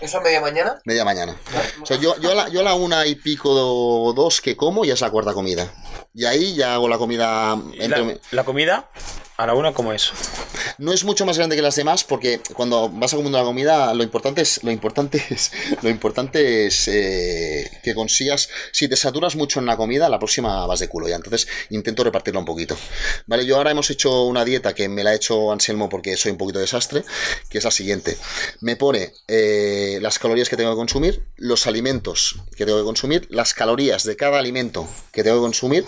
[0.00, 0.80] ¿Eso a media mañana?
[0.86, 1.36] Media mañana.
[1.82, 4.56] O sea, yo, yo, a la, yo a la una y pico o dos que
[4.56, 5.70] como ya es la cuarta comida.
[6.14, 8.06] Y ahí ya hago la comida ¿Y entre...
[8.06, 8.90] la, la comida?
[9.40, 10.12] A la una, ¿cómo es?
[10.76, 13.94] No es mucho más grande que las demás porque cuando vas a comer una comida
[13.94, 19.36] lo importante es lo importante es lo importante es eh, que consigas si te saturas
[19.36, 21.16] mucho en la comida la próxima vas de culo ya.
[21.16, 22.76] Entonces intento repartirlo un poquito.
[23.26, 26.32] Vale yo ahora hemos hecho una dieta que me la ha hecho Anselmo porque soy
[26.32, 27.02] un poquito desastre
[27.48, 28.18] que es la siguiente.
[28.60, 33.26] Me pone eh, las calorías que tengo que consumir los alimentos que tengo que consumir
[33.30, 35.86] las calorías de cada alimento que tengo que consumir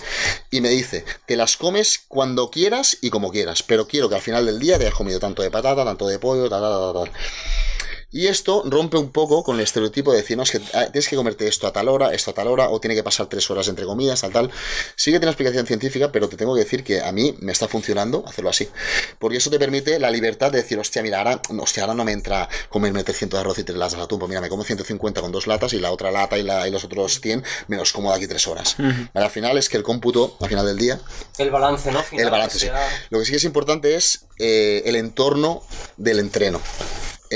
[0.51, 4.21] y me dice te las comes cuando quieras y como quieras pero quiero que al
[4.21, 7.13] final del día te hayas comido tanto de patata tanto de pollo tal, tal, tal.
[8.13, 11.09] Y esto rompe un poco con el estereotipo de decir, no, es que ah, tienes
[11.09, 13.51] que comerte esto a tal hora, esto a tal hora, o tiene que pasar tres
[13.51, 14.51] horas entre comidas, tal, tal.
[14.97, 17.69] Sí que tiene explicación científica, pero te tengo que decir que a mí me está
[17.69, 18.69] funcionando hacerlo así.
[19.19, 22.13] Porque eso te permite la libertad de decir, hostia, mira, ahora, hostia, ahora no me
[22.13, 24.19] entra comerme 300 de arroz y tres latas de atún.
[24.19, 26.71] Pues mira, me como 150 con dos latas y la otra lata y, la, y
[26.71, 28.77] los otros 100 me los como de aquí tres horas.
[28.77, 31.01] Vale, al final es que el cómputo, al final del día,
[31.39, 32.03] El balance, ¿no?
[32.03, 32.69] Final, el balance, sí.
[33.09, 35.63] Lo que sí que es importante es eh, el entorno
[35.97, 36.61] del entreno.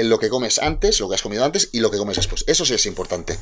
[0.00, 2.44] En lo que comes antes, lo que has comido antes y lo que comes después.
[2.46, 3.38] Eso sí es importante.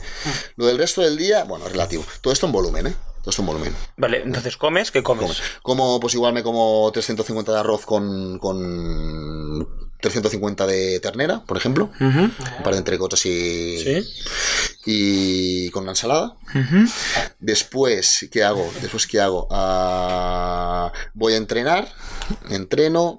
[0.56, 2.04] Lo del resto del día, bueno, es relativo.
[2.20, 2.94] Todo esto en volumen, ¿eh?
[3.20, 3.74] Todo esto en volumen.
[3.96, 5.40] Vale, entonces comes, ¿qué comes?
[5.62, 9.66] Como, como, pues igual me como 350 de arroz con, con
[10.00, 11.90] 350 de ternera, por ejemplo.
[11.98, 12.18] Ujú.
[12.18, 14.04] Un par de entrecotas y, Sí.
[14.84, 16.36] y con la ensalada.
[17.40, 18.70] Después, ¿qué hago?
[18.82, 19.48] Después, ¿qué hago?
[19.50, 21.88] Ah, voy a entrenar,
[22.50, 23.16] entreno.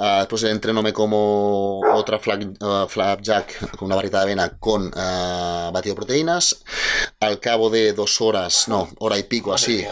[0.00, 4.58] Ah, después del entreno me como otra flag- ah, flapjack con una varita de avena
[4.58, 6.62] con ah, batido de proteínas.
[7.20, 9.86] Al cabo de dos horas, no, hora y pico así,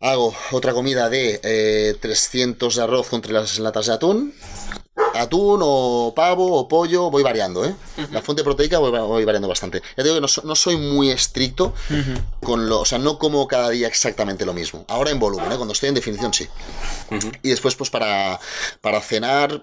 [0.00, 4.34] hago otra comida de eh, 300 de arroz con tres latas de atún.
[5.14, 7.74] Atún o pavo o pollo, voy variando, ¿eh?
[8.10, 9.80] La fuente proteica voy, voy variando bastante.
[9.96, 11.72] Ya te digo que no, no soy muy estricto
[12.42, 14.84] con lo, o sea, no como cada día exactamente lo mismo.
[14.88, 15.56] Ahora en volumen, ¿eh?
[15.56, 16.48] Cuando estoy en definición sí.
[17.42, 18.40] Y después, pues para,
[18.80, 19.62] para cenar,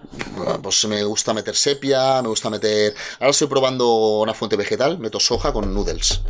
[0.62, 2.94] pues me gusta meter sepia, me gusta meter...
[3.18, 6.20] Ahora estoy probando una fuente vegetal, meto soja con noodles.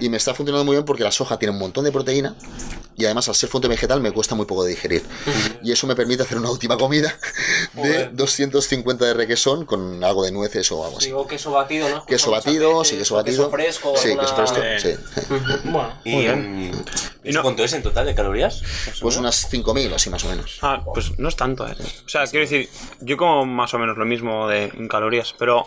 [0.00, 2.34] Y me está funcionando muy bien porque la soja tiene un montón de proteína
[2.96, 5.02] y además al ser fuente vegetal me cuesta muy poco de digerir.
[5.62, 7.16] Y eso me permite hacer una última comida
[7.74, 11.06] de 250 de requesón con algo de nueces o algo así.
[11.06, 12.04] Digo, queso batido, ¿no?
[12.06, 13.44] Queso batido, veces, sí, queso batido.
[13.44, 13.94] Queso fresco.
[13.96, 15.64] Sí, alguna- queso fresco, sí.
[15.64, 16.84] Bueno, ¿Y, bien.
[17.24, 18.62] Y no- cuánto es en total de calorías?
[19.00, 20.58] Pues unas 5.000 o así más o menos.
[20.62, 21.74] Ah, pues no es tanto, ¿eh?
[22.04, 22.68] O sea, quiero decir,
[23.00, 25.66] yo como más o menos lo mismo de, en calorías, pero,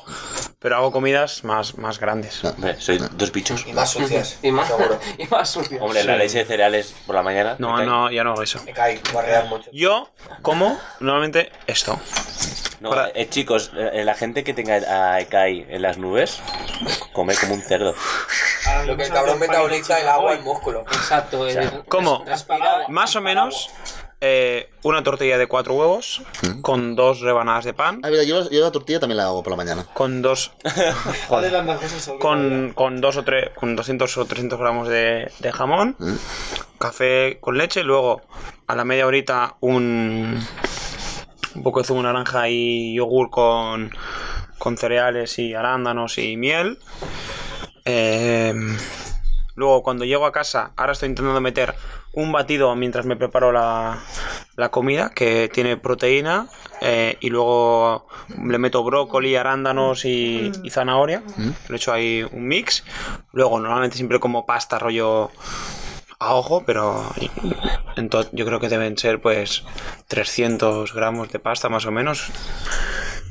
[0.60, 2.44] pero hago comidas más, más grandes.
[2.44, 3.66] Hombre, soy dos bichos.
[3.68, 4.38] Y más sucias.
[4.44, 5.00] y más, Seguro.
[5.18, 5.82] y más sucio.
[5.82, 7.56] Hombre, la leche de cereales por la mañana.
[7.60, 8.62] No, no, ya no hago eso.
[8.64, 9.70] Me cae, barrear mucho.
[9.74, 10.10] Yo
[10.42, 12.00] como normalmente esto.
[12.80, 16.40] No, Para- eh, chicos, eh, la gente que tenga a Ekai en las nubes,
[17.12, 17.96] come como un cerdo.
[18.86, 20.82] Lo que el cabrón metaboliza el agua en músculo.
[20.82, 21.48] Exacto.
[21.48, 22.24] el- ¿Cómo?
[22.26, 23.72] respirar- Más o menos
[24.20, 26.22] eh, una tortilla de cuatro huevos
[26.62, 29.52] con dos rebanadas de pan, Ah, mira, yo, yo la tortilla también la hago por
[29.52, 29.86] la mañana.
[29.94, 30.52] con dos
[32.20, 35.96] con, con dos o tres con 200 o 300 gramos de, de jamón,
[36.80, 38.22] café con leche, luego
[38.68, 40.40] a la media horita un
[41.56, 43.92] un poco de zumo de naranja y yogur con
[44.58, 46.80] con cereales y arándanos y miel.
[47.86, 48.54] Eh,
[49.56, 51.74] luego cuando llego a casa, ahora estoy intentando meter
[52.18, 54.00] un batido mientras me preparo la,
[54.56, 56.48] la comida que tiene proteína
[56.82, 58.08] eh, y luego
[58.44, 61.22] le meto brócoli, arándanos y, y zanahoria.
[61.70, 62.84] Le echo ahí un mix.
[63.34, 65.30] Luego normalmente siempre como pasta rollo
[66.18, 67.04] a ojo, pero
[67.98, 69.64] entonces yo creo que deben ser pues
[70.08, 72.32] 300 gramos de pasta más o menos.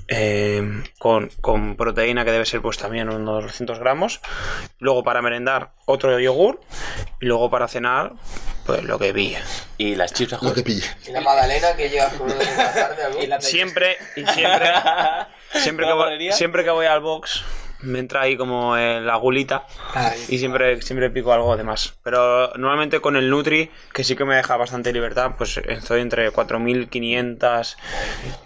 [0.09, 0.63] Eh,
[0.99, 4.21] con, con proteína que debe ser pues también unos 200 gramos.
[4.79, 6.61] Luego para merendar otro yogur.
[7.21, 8.13] Y luego para cenar
[8.67, 9.37] pues lo que vi.
[9.79, 10.85] Y las chips a Lo que pille.
[11.07, 14.67] Y la magdalena que tarde, la- Siempre y siempre
[15.55, 17.45] siempre que, siempre que voy al box
[17.83, 19.67] me entra ahí como eh, la gulita
[20.29, 21.95] y siempre, siempre pico algo de más.
[22.03, 26.33] Pero normalmente con el Nutri, que sí que me deja bastante libertad, pues estoy entre
[26.33, 27.77] 4.500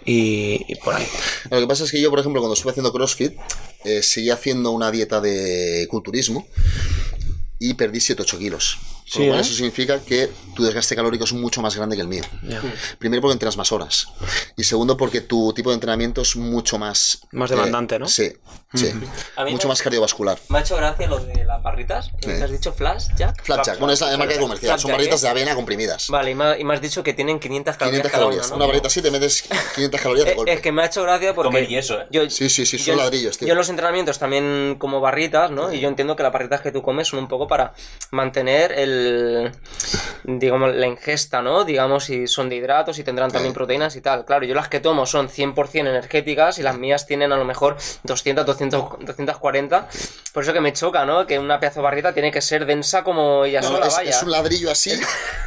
[0.05, 1.07] y, y por ahí.
[1.49, 3.33] Lo que pasa es que yo, por ejemplo, cuando estuve haciendo CrossFit,
[3.83, 6.47] eh, seguí haciendo una dieta de culturismo
[7.63, 8.77] y perdí 7-8 kilos.
[8.81, 9.41] Con Sí, lo cual ¿eh?
[9.41, 12.23] eso significa que tu desgaste calórico es mucho más grande que el mío.
[12.97, 14.07] Primero porque entrenas más horas.
[14.55, 17.19] Y segundo porque tu tipo de entrenamiento es mucho más...
[17.23, 18.07] eh, Más demandante, ¿no?
[18.07, 18.31] Sí,
[18.73, 18.89] sí.
[19.49, 20.39] Mucho más cardiovascular.
[20.49, 22.09] Me ha hecho gracia lo de las barritas.
[22.21, 23.43] ¿Te has dicho Flash, Jack?
[23.43, 24.79] Flapjack, bueno, es la marca comercial.
[24.79, 25.25] Son barritas ¿eh?
[25.25, 26.07] de avena comprimidas.
[26.07, 28.45] Vale, y me, ha- y me has dicho que tienen 500 calorías 500 cada calorías.
[28.47, 28.55] una, ¿no?
[28.63, 29.43] Una barrita así te metes
[29.75, 30.53] 500 calorías de Eh, golpe.
[30.53, 31.47] Es que me ha hecho gracia porque.
[31.49, 32.07] Comer yeso, ¿eh?
[32.11, 33.47] Yo, Sí, sí, sí, son yo- ladrillos, tío.
[33.47, 35.73] Yo en los entrenamientos también como barritas, ¿no?
[35.73, 37.73] Y yo entiendo que las barritas que tú comes son un poco Para
[38.11, 39.51] mantener el,
[40.23, 41.65] digamos, la ingesta, ¿no?
[41.65, 44.23] Digamos, si son de hidratos y tendrán también proteínas y tal.
[44.25, 47.75] Claro, yo las que tomo son 100% energéticas y las mías tienen a lo mejor
[48.03, 49.87] 200, 200, 240.
[50.33, 51.27] Por eso que me choca, ¿no?
[51.27, 54.09] Que una pedazo de barrita tiene que ser densa como ella No, sola, es, vaya.
[54.11, 54.91] es un ladrillo así,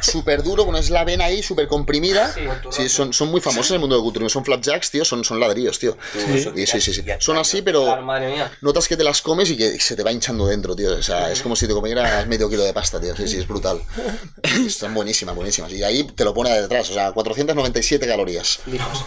[0.01, 2.31] súper duro, bueno, es la vena ahí, súper comprimida.
[2.69, 4.29] Sí, son, son muy famosos en el mundo del culturismo.
[4.29, 5.97] Son flapjacks, tío, son, son ladrillos, tío.
[6.55, 7.03] Y sí, sí, sí.
[7.19, 8.51] Son así, pero Claro, madre mía.
[8.61, 10.93] notas que te las comes y que se te va hinchando dentro, tío.
[10.93, 11.94] O sea, es como si te comieras
[12.27, 13.15] medio kilo de pasta, tío.
[13.15, 13.81] Sí, sí, es brutal.
[14.65, 15.71] Están buenísimas, buenísimas.
[15.71, 18.59] Y ahí te lo pone detrás, o sea, 497 calorías.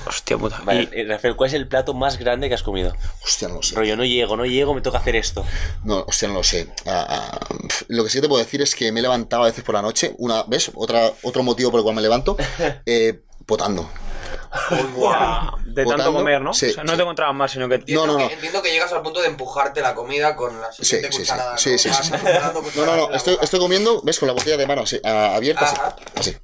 [0.07, 0.61] Hostia puta.
[0.64, 2.95] Vale, Y- Rafael, ¿cuál es el plato más grande que has comido?
[3.24, 3.74] Hostia, no lo sé.
[3.74, 5.45] Rollo, no llego, no llego, me toca hacer esto.
[5.84, 6.68] No, hostia, no lo sé.
[6.86, 7.47] Ah, ah,
[7.89, 9.74] lo que sí que te puedo decir es que me he levantado a veces por
[9.74, 10.70] la noche, una, ¿ves?
[10.74, 12.36] Otra, otro motivo por el cual me levanto,
[12.86, 13.89] eh, potando.
[15.64, 16.52] De tanto Botando, comer, ¿no?
[16.52, 16.96] sí, o sea, no sí.
[16.96, 17.76] te encontrabas más, sino que.
[17.76, 18.28] Entiendo, No, no, no.
[18.28, 21.22] Que, entiendo que llegas al punto de empujarte la comida con la siguiente sí, sí.
[21.22, 21.59] cucharada.
[21.59, 21.78] Sí, ¿no?
[21.78, 24.18] sí, sí, No, cucharadas no, no, estoy, estoy comiendo, ¿ves?
[24.18, 25.76] Con la botella de mano así, abierta, así.
[25.76, 25.96] Ajá.
[26.16, 26.36] así.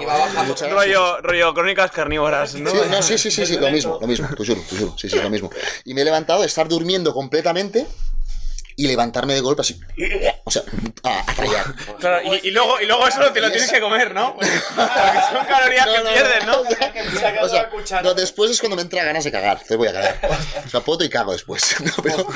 [0.00, 0.54] Y va bajando.
[0.70, 2.70] Rollo, rollo crónicas carnívoras, ¿no?
[2.70, 5.10] Sí, no, sí, sí, sí, sí, lo mismo, lo mismo, te juro, te juro, sí,
[5.10, 5.50] sí, lo mismo.
[5.84, 7.86] Y me he levantado de estar durmiendo completamente
[8.80, 9.78] y levantarme de golpe así.
[10.44, 10.62] O sea,
[11.02, 11.74] a, a trallar.
[11.98, 14.34] Claro, y, y luego, y luego eso te lo tienes que comer, ¿no?
[14.36, 16.60] Porque son calorías que pierdes, ¿no?
[17.42, 17.48] O
[17.84, 20.18] sea, no, después es cuando me entra ganas de cagar, entonces voy a cagar.
[20.66, 21.76] O sea, poto y cago después.
[21.90, 22.26] No, pero-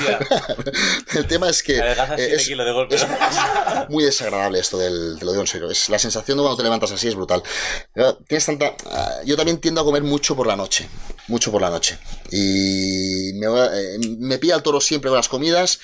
[1.15, 2.95] el tema es que eh, 7 es de golpe.
[2.97, 3.07] es
[3.89, 5.71] muy desagradable esto del, te lo digo en serio.
[5.71, 7.43] Es, la sensación de cuando te levantas así es brutal.
[8.27, 10.89] Tienes tanta, ah, yo también tiendo a comer mucho por la noche,
[11.29, 11.99] mucho por la noche.
[12.31, 15.79] Y me, eh, me pilla el toro siempre con las comidas,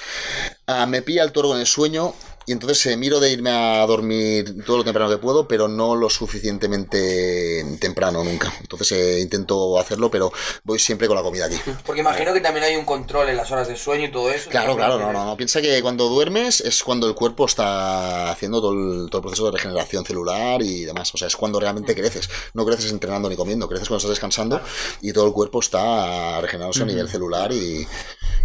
[0.87, 2.15] me pilla el toro con el sueño.
[2.47, 5.95] Y entonces eh, miro de irme a dormir todo lo temprano que puedo, pero no
[5.95, 8.53] lo suficientemente temprano nunca.
[8.61, 10.33] Entonces eh, intento hacerlo, pero
[10.65, 11.57] voy siempre con la comida aquí.
[11.87, 14.51] Porque imagino que también hay un control en las horas de sueño y todo eso.
[14.51, 15.37] Claro, claro, no, no, no.
[15.37, 19.47] Piensa que cuando duermes es cuando el cuerpo está haciendo todo el, todo el proceso
[19.47, 21.15] de regeneración celular y demás.
[21.15, 22.29] O sea, es cuando realmente creces.
[22.55, 24.61] No creces entrenando ni comiendo, creces cuando estás descansando
[25.01, 27.87] y todo el cuerpo está regenerándose a nivel celular y,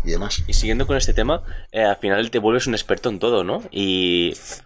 [0.04, 0.44] y demás.
[0.48, 3.64] Y siguiendo con este tema, eh, al final te vuelves un experto en todo, ¿no?
[3.72, 3.85] Y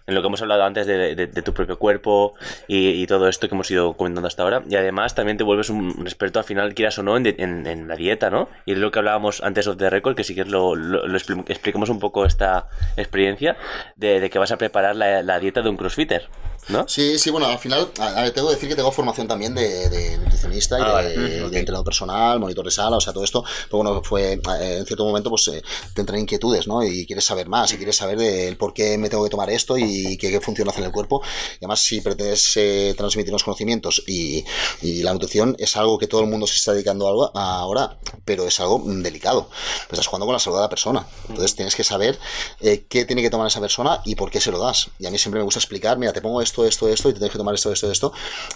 [0.06, 2.34] en lo que hemos hablado antes de, tu propio cuerpo
[2.68, 4.62] y, y todo esto que hemos ido comentando hasta ahora.
[4.68, 7.88] Y además también te vuelves un, experto al final, quieras o no, en, en- en
[7.88, 8.48] la dieta, ¿no?
[8.66, 11.18] Y es lo que hablábamos antes of the record, que si quieres lo, lo- lo
[11.18, 13.56] expli- expliquemos un poco esta experiencia
[13.96, 16.28] de, de que vas a preparar la, la dieta de un crossfitter,
[16.68, 16.86] ¿no?
[16.88, 19.54] Sí, sí, bueno, al final, a, a ver, tengo que decir que tengo formación también
[19.54, 21.50] de, de nutricionista y Ah, de, vale.
[21.50, 24.86] de entrenador personal, monitor de sala, o sea, todo esto, pero bueno, fue, eh, en
[24.86, 25.62] cierto momento, pues eh,
[25.94, 26.82] te entran inquietudes, ¿no?
[26.84, 29.76] Y quieres saber más, y quieres saber del por qué me tengo que tomar esto
[29.78, 31.22] y qué, qué función hace en el cuerpo.
[31.54, 34.44] Y además, si pretendes eh, transmitir los conocimientos y,
[34.82, 38.46] y la nutrición es algo que todo el mundo se está dedicando algo ahora, pero
[38.46, 39.48] es algo delicado.
[39.88, 41.06] Pues estás jugando con la salud de la persona.
[41.28, 42.18] Entonces tienes que saber
[42.60, 44.90] eh, qué tiene que tomar esa persona y por qué se lo das.
[44.98, 47.18] Y a mí siempre me gusta explicar, mira, te pongo esto, esto, esto, y te
[47.18, 48.12] tienes que tomar esto, esto, esto,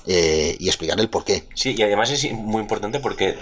[0.07, 1.45] eh, y explicar el por qué.
[1.55, 3.36] Sí, y además es muy importante porque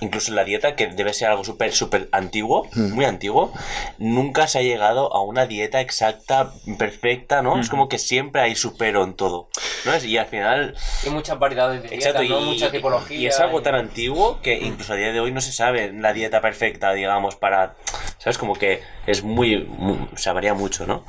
[0.00, 3.52] incluso en la dieta, que debe ser algo súper, súper antiguo, muy antiguo,
[3.98, 7.58] nunca se ha llegado a una dieta exacta, perfecta, ¿no?
[7.60, 9.48] Es como que siempre hay supero en todo,
[9.84, 9.92] ¿no?
[9.94, 10.76] Es- Y al final...
[11.04, 12.46] Hay muchas variedades de Exacto, dietas, ¿no?
[12.46, 13.18] y, Mucha tipología.
[13.18, 15.92] y es algo y- tan antiguo que incluso a día de hoy no se sabe
[15.92, 17.74] la dieta perfecta, digamos, para...
[18.18, 18.38] ¿Sabes?
[18.38, 19.64] Como que es muy...
[19.64, 21.04] muy- se varía mucho, ¿no?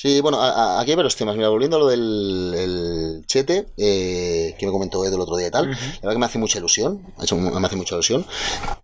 [0.00, 1.34] Sí, bueno, a- a- aquí hay varios temas.
[1.34, 5.48] Mira, volviendo a lo del el chete, eh, que me comentó Ed el otro día
[5.48, 8.24] y tal, la verdad que me hace mucha ilusión, ha hecho- me hace mucha ilusión,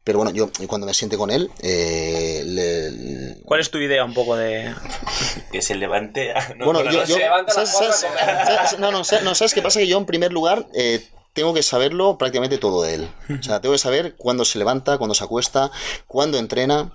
[0.03, 4.13] pero bueno, yo cuando me siente con él, eh, le- ¿Cuál es tu idea un
[4.13, 4.75] poco de...?
[5.53, 6.35] Que se levante...
[6.57, 9.37] no, Bueno, yo, no yo- levanta ¿sabes- cuatro a sabes- sabes- no, no, sabes- no,
[9.37, 9.79] ¿sabes qué pasa?
[9.79, 13.09] Que yo en primer lugar eh, tengo que saberlo prácticamente todo de él.
[13.39, 15.71] O sea, tengo que saber cuándo se levanta, cuándo se acuesta,
[16.09, 16.91] cuándo entrena.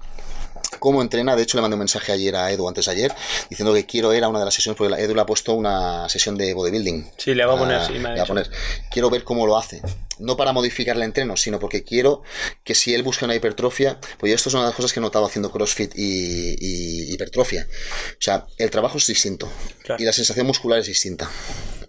[0.80, 3.14] Cómo entrena, de hecho le mandé un mensaje ayer a Edu, antes de ayer,
[3.50, 6.08] diciendo que quiero ir a una de las sesiones, porque Edu le ha puesto una
[6.10, 7.12] sesión de bodybuilding.
[7.18, 8.50] Sí, le va a poner, Ah, sí, me ha le va a poner.
[8.90, 9.82] Quiero ver cómo lo hace.
[10.20, 12.24] No para modificar el entreno, sino porque quiero
[12.64, 15.02] que si él busca una hipertrofia, pues esto es una de las cosas que he
[15.02, 17.68] notado haciendo CrossFit y, y hipertrofia.
[17.70, 19.50] O sea, el trabajo es distinto
[19.84, 20.02] Claro.
[20.02, 21.30] y la sensación muscular es distinta.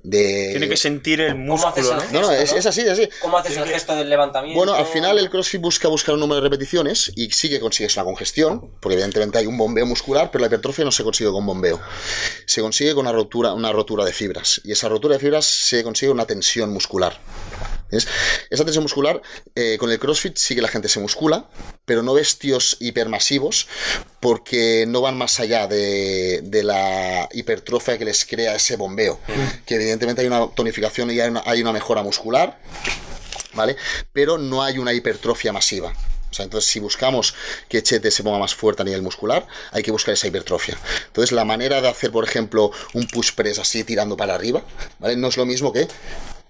[0.03, 0.49] De...
[0.53, 2.21] Tiene que sentir el ¿Cómo haces músculo, el ¿no?
[2.21, 3.09] No, no, es, gesto, es así, es así.
[3.21, 4.57] ¿Cómo haces el gesto del levantamiento?
[4.59, 7.97] Bueno, al final el CrossFit busca buscar un número de repeticiones y sí que consigues
[7.97, 11.45] una congestión, porque evidentemente hay un bombeo muscular, pero la hipertrofia no se consigue con
[11.45, 11.81] bombeo.
[12.47, 14.61] Se consigue con una rotura, una rotura de fibras.
[14.65, 17.19] Y esa rotura de fibras se consigue con una tensión muscular.
[17.91, 18.07] ¿Ves?
[18.51, 19.21] Esa tensión muscular,
[19.55, 21.49] eh, con el CrossFit sí que la gente se muscula,
[21.85, 23.69] pero no ves tíos hipermasivos
[24.21, 29.19] porque no van más allá de, de la hipertrofia que les crea ese bombeo.
[29.67, 32.59] Que evidentemente hay una tonificación y hay una, hay una mejora muscular,
[33.55, 33.77] ¿vale?
[34.13, 35.93] Pero no hay una hipertrofia masiva.
[36.31, 37.35] O sea, entonces, si buscamos
[37.69, 40.79] que Chete se ponga más fuerte a nivel muscular, hay que buscar esa hipertrofia.
[41.07, 44.63] Entonces, la manera de hacer, por ejemplo, un push press así tirando para arriba,
[45.01, 45.17] ¿vale?
[45.17, 45.89] No es lo mismo que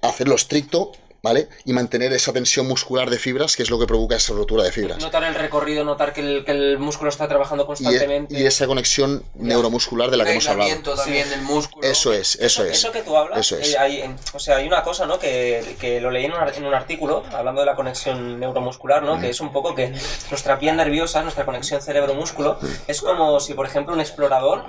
[0.02, 1.48] hacerlo estricto ¿vale?
[1.64, 4.72] Y mantener esa tensión muscular de fibras, que es lo que provoca esa rotura de
[4.72, 4.98] fibras.
[5.02, 8.38] Notar el recorrido, notar que el, que el músculo está trabajando e- constantemente.
[8.38, 10.70] y esa conexión neuromuscular de la que hemos hablado.
[10.96, 11.86] también del músculo.
[11.86, 12.72] Eso es, eso es.
[12.78, 13.74] Eso que tú hablas, Eso es.
[13.74, 15.18] eh, hay, o sea, hay una cosa, ¿no?
[15.18, 19.02] Que, que lo leí en un, ar- en un artículo, hablando de la conexión neuromuscular,
[19.02, 19.20] ¿no?
[19.20, 19.92] Que es un poco que
[20.30, 24.64] nuestra vía nerviosa, nuestra conexión cerebro-músculo, es como si, por ejemplo, un explorador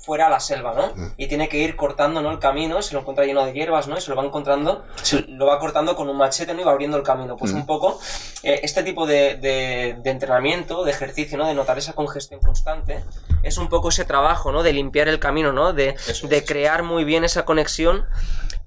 [0.00, 1.12] fuera a la selva, ¿no?
[1.16, 2.30] Y tiene que ir cortando, ¿no?
[2.30, 3.96] El camino, se lo encuentra lleno de hierbas, ¿no?
[3.96, 6.60] Y se lo va encontrando, se lo va cortando con un machete, ¿no?
[6.60, 7.36] Y va abriendo el camino.
[7.36, 8.00] Pues un poco,
[8.42, 11.46] eh, este tipo de, de- de entrenamiento, de ejercicio, ¿no?
[11.46, 13.02] De notar esa congestión constante,
[13.42, 14.62] es un poco ese trabajo, ¿no?
[14.62, 15.72] De limpiar el camino, ¿no?
[15.72, 15.94] De,
[16.28, 18.06] de crear muy bien esa conexión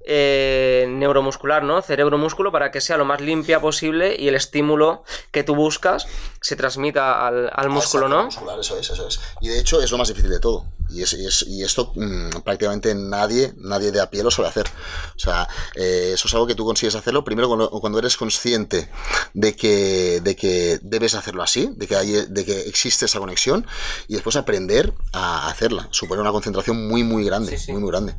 [0.08, 1.82] eh, neuromuscular, ¿no?
[1.82, 5.02] Cerebro-músculo para que sea lo más limpia posible y el estímulo
[5.32, 6.06] que tú buscas
[6.40, 8.24] se transmita al, al músculo, ¿no?
[8.26, 9.20] muscular, eso es, eso es.
[9.40, 10.64] Y de hecho es lo más difícil de todo.
[10.90, 14.48] Y, es, y es- y esto mm, prácticamente nadie, nadie de a pie lo suele
[14.48, 14.66] hacer.
[15.16, 18.88] O sea, eh, eso es algo que tú consigues hacerlo primero cuando, cuando eres consciente
[19.34, 23.66] de que, de que debes hacerlo así, de que, hay, de que existe esa conexión,
[24.08, 25.88] y después aprender a hacerla.
[25.90, 27.72] Supone una concentración muy, muy grande, Sí, sí.
[27.72, 28.14] muy, muy grande.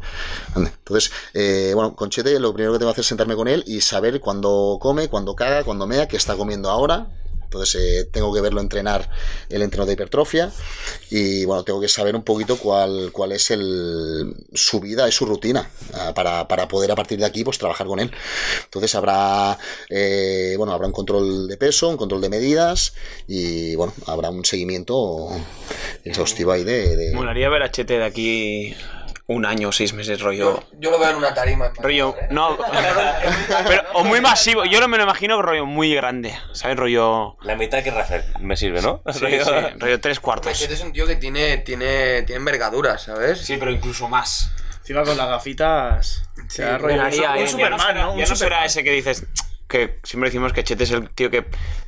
[0.55, 3.63] Entonces, eh, bueno, con Chete lo primero que tengo que hacer es sentarme con él
[3.67, 7.07] y saber cuándo come, cuándo caga, cuándo mea, qué está comiendo ahora,
[7.47, 9.09] entonces eh, tengo que verlo entrenar
[9.49, 10.51] el entreno de hipertrofia
[11.09, 15.25] y bueno, tengo que saber un poquito cuál, cuál es el, su vida y su
[15.25, 18.11] rutina ah, para, para poder a partir de aquí pues trabajar con él.
[18.65, 19.57] Entonces habrá
[19.89, 22.93] eh, bueno, habrá un control de peso, un control de medidas
[23.27, 25.29] y bueno, habrá un seguimiento
[26.03, 26.95] exhaustivo ahí de...
[26.97, 28.75] de- Molaría ver a Chete de aquí
[29.27, 30.55] un año o seis meses, rollo.
[30.55, 31.67] Yo, yo lo veo en una tarima.
[31.67, 32.27] en Rollo, ¿eh?
[32.31, 32.57] no,
[33.67, 36.77] pero, o muy masivo, yo no me lo imagino rollo muy grande, ¿sabes?
[36.77, 39.01] Rollo, La mitad que Rafael me sirve, ¿no?
[39.11, 40.47] sí, sí, rollo tres cuartos.
[40.47, 43.39] Machete es un tío que tiene, tiene, tiene envergadura, ¿sabes?
[43.39, 44.51] Sí, pero incluso más.
[44.79, 46.23] Encima con las gafitas.
[46.47, 46.95] se rollo.
[46.95, 47.11] un eh.
[47.11, 48.13] Ya Superman, no será, ¿no?
[48.13, 49.25] Un ya no será ese que dices
[49.67, 51.45] que siempre decimos que Chete es el tío que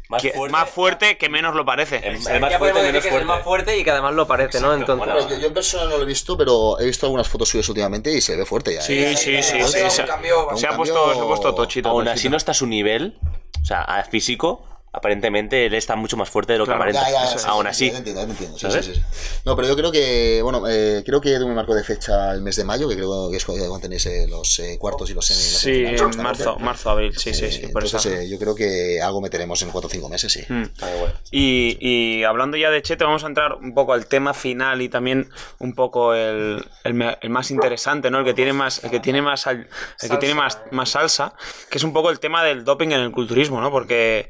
[0.09, 0.51] Más que- fuerte.
[0.51, 1.97] más fuerte que menos lo parece.
[2.07, 3.43] El, más fuerte, menos que es el más fuerte.
[3.43, 4.73] fuerte y que además lo parece, ¿no?
[4.73, 5.27] Entonces.
[5.29, 8.11] Yo, yo en persona no lo he visto, pero he visto algunas fotos suyas últimamente
[8.11, 8.81] y se ve fuerte ya.
[8.81, 9.15] Sí, ¿eh?
[9.15, 11.89] sí, sí, Se, un cambio se ha puesto, cambio- se ha puesto tochito.
[11.89, 13.17] Aún así no está a su nivel,
[13.61, 16.83] o sea, a físico, aparentemente él está mucho más fuerte de lo Claro.
[16.83, 17.11] que aparenta.
[17.11, 17.85] Ya, ya, ya, sí, Aún sí, así.
[17.87, 19.01] ya te entiendo, ya te entiendo, sí, sí.
[19.45, 22.55] No, pero yo creo que, bueno, eh, creo que me marco de fecha el mes
[22.55, 25.39] de mayo, que creo que es cuando tenéis eh, los eh, cuartos y los semi.
[25.39, 27.97] los Sí, en marzo, marzo, abril, sí, sí, Eh, sí, por eso.
[27.97, 30.41] entonces, eh, yo creo que algo meteremos en 4 o 5 meses, sí.
[30.47, 30.63] Mm.
[30.99, 31.13] Bueno.
[31.31, 34.89] Y, y hablando ya de Chete, vamos a entrar un poco al tema final y
[34.89, 35.29] también
[35.59, 38.19] un poco el, el el más interesante, ¿no?
[38.19, 39.67] El que tiene más, el que tiene más, al-
[40.01, 41.33] el que tiene más, más salsa,
[41.69, 43.71] que es un poco el tema del doping en el culturismo, ¿no?
[43.71, 44.29] Porque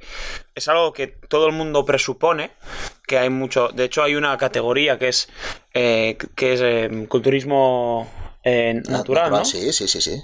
[0.55, 2.51] es algo que todo el mundo presupone
[3.07, 3.69] que hay mucho.
[3.69, 5.29] De hecho, hay una categoría que es
[5.73, 8.07] eh, que es eh, culturismo
[8.43, 9.45] eh, natural, ¿no?
[9.45, 10.23] Sí, sí, sí, sí.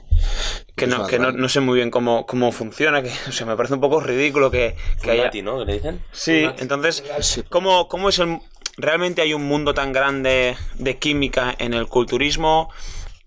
[0.76, 3.55] Que no, que no, no sé muy bien cómo, cómo funciona, que o sea, me
[3.55, 5.32] parece un poco ridículo que, que haya.
[5.41, 5.59] ¿no?
[5.59, 6.01] ¿Que le dicen?
[6.11, 7.03] Sí, entonces,
[7.49, 8.39] ¿cómo, cómo es el...
[8.78, 12.69] ¿Realmente hay un mundo tan grande de química en el culturismo?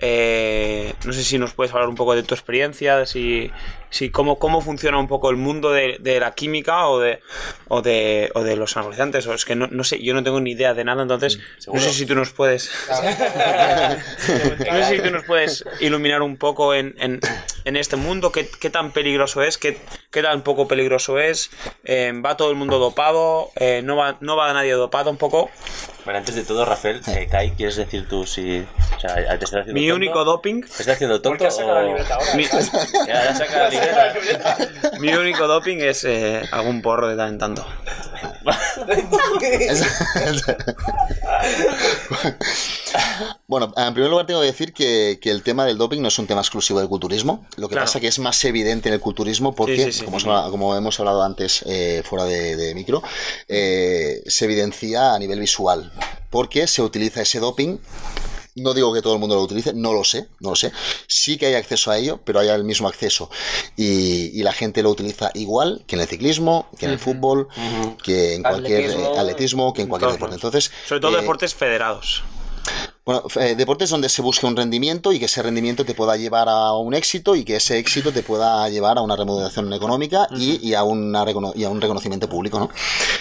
[0.00, 3.50] Eh, no sé si nos puedes hablar un poco de tu experiencia, de si,
[3.90, 7.20] si cómo, cómo funciona un poco el mundo de, de la química o de,
[7.68, 9.26] o de, o de los anabolizantes.
[9.26, 11.80] O es que no, no sé, yo no tengo ni idea de nada, entonces no
[11.80, 12.70] sé si tú nos puedes...
[12.88, 17.20] no sé si tú nos puedes iluminar un poco en, en,
[17.64, 19.78] en este mundo, qué, qué tan peligroso es, qué,
[20.10, 21.50] qué tan poco peligroso es,
[21.84, 25.50] eh, va todo el mundo dopado, Eh, no, va, no va nadie dopado un poco.
[26.04, 28.64] Bueno, antes de todo, Rafael, eh, Kai, ¿quieres decir tú si.
[28.96, 29.96] O sea, ¿te estás haciendo Mi tonto?
[29.96, 31.30] único doping, ¿Te estás haciendo tonto?
[31.30, 32.34] ¿Por qué has sacado la o- libreta ahora?
[32.34, 32.44] mi,
[33.06, 33.70] Ya, ya saca la.
[35.00, 37.66] mi único doping es eh, algún porro de tan en tanto.
[43.46, 46.18] Bueno, en primer lugar tengo que decir que, que el tema del doping no es
[46.18, 47.46] un tema exclusivo del culturismo.
[47.56, 47.86] Lo que Claro.
[47.86, 50.04] pasa que es más evidente en el culturismo porque, Sí, sí, sí.
[50.04, 53.02] como, hemos- como hemos hablado antes eh, fuera de, de micro,
[53.48, 55.92] eh, se evidencia a nivel visual.
[56.30, 57.78] Porque se utiliza ese doping
[58.56, 60.72] no digo que todo el mundo lo utilice, no lo sé, no lo sé.
[61.06, 63.30] Sí que hay acceso a ello, pero hay el mismo acceso.
[63.76, 67.48] Y, y la gente lo utiliza igual que en el ciclismo, que en el fútbol,
[68.02, 69.18] que en cualquier eh, Atletismo.
[69.18, 70.34] atletismo, que en cualquier deporte.
[70.34, 72.22] Entonces, Sobre todo eh, deportes federados.
[73.08, 76.46] Bueno, eh, deportes donde se busque un rendimiento y que ese rendimiento te pueda llevar
[76.50, 80.60] a un éxito y que ese éxito te pueda llevar a una remuneración económica y,
[80.62, 82.68] y a, una y a un reconocimiento público, ¿no?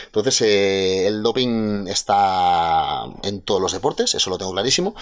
[0.08, 4.94] Entonces, eh, el doping está en todos los deportes, eso lo tengo clarísimo.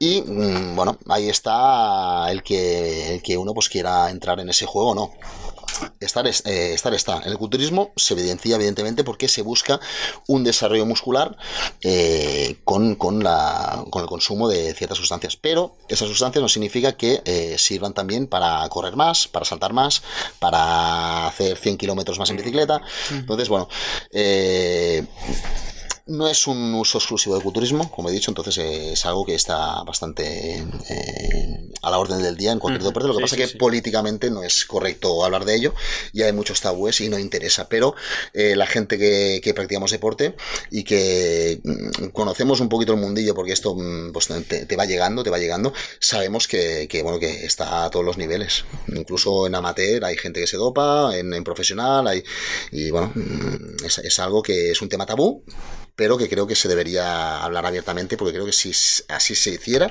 [0.00, 4.66] Y, mm, bueno, ahí está el que, el que uno pues quiera entrar en ese
[4.66, 5.12] juego o no.
[6.00, 7.18] Estar, es- eh, estar está.
[7.24, 9.80] En el culturismo se evidencia, evidentemente, porque se busca
[10.26, 11.36] un desarrollo muscular
[11.82, 15.36] eh, con, con la, con el consumo de ciertas sustancias.
[15.36, 20.02] Pero esas sustancias no significa que eh, sirvan también para correr más, para saltar más,
[20.38, 22.80] para hacer 100 kilómetros más en bicicleta.
[23.10, 23.68] Entonces, bueno,
[24.12, 25.04] eh,
[26.08, 29.34] no es un uso exclusivo del culturismo, como he dicho, entonces eh, es algo que
[29.34, 30.56] está bastante
[30.88, 33.08] eh, a la orden del día en cualquier deporte.
[33.08, 33.58] Lo que Sí, pasa sí, es que sí.
[33.58, 35.74] políticamente no es correcto hablar de ello
[36.12, 37.68] y hay muchos tabúes y no interesa.
[37.68, 37.94] Pero
[38.32, 40.34] eh, la gente que, que practicamos deporte
[40.70, 44.86] y que mm, conocemos un poquito el mundillo, porque esto mm, pues, te, te va
[44.86, 48.64] llegando, te va llegando, sabemos que, que, bueno que está a todos los niveles.
[48.88, 52.24] Incluso en amateur hay gente que se dopa, en, en profesional hay
[52.72, 55.44] y bueno mm, es, es algo que es un tema tabú
[55.98, 58.70] pero que creo que se debería hablar abiertamente porque creo que si
[59.08, 59.90] así se hiciera,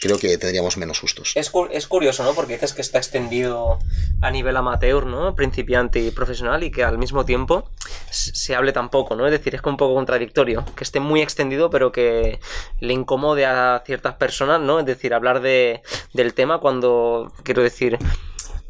[0.00, 1.32] creo que tendríamos menos sustos.
[1.34, 2.32] Es, cu- es curioso, ¿no?
[2.32, 3.80] Porque dices que está extendido
[4.22, 5.34] a nivel amateur, ¿no?
[5.34, 7.68] Principiante y profesional y que al mismo tiempo
[8.08, 9.26] se hable tan poco, ¿no?
[9.26, 10.64] Es decir, es un poco contradictorio.
[10.76, 12.38] Que esté muy extendido pero que
[12.78, 14.78] le incomode a ciertas personas, ¿no?
[14.78, 15.82] Es decir, hablar de,
[16.12, 17.98] del tema cuando, quiero decir...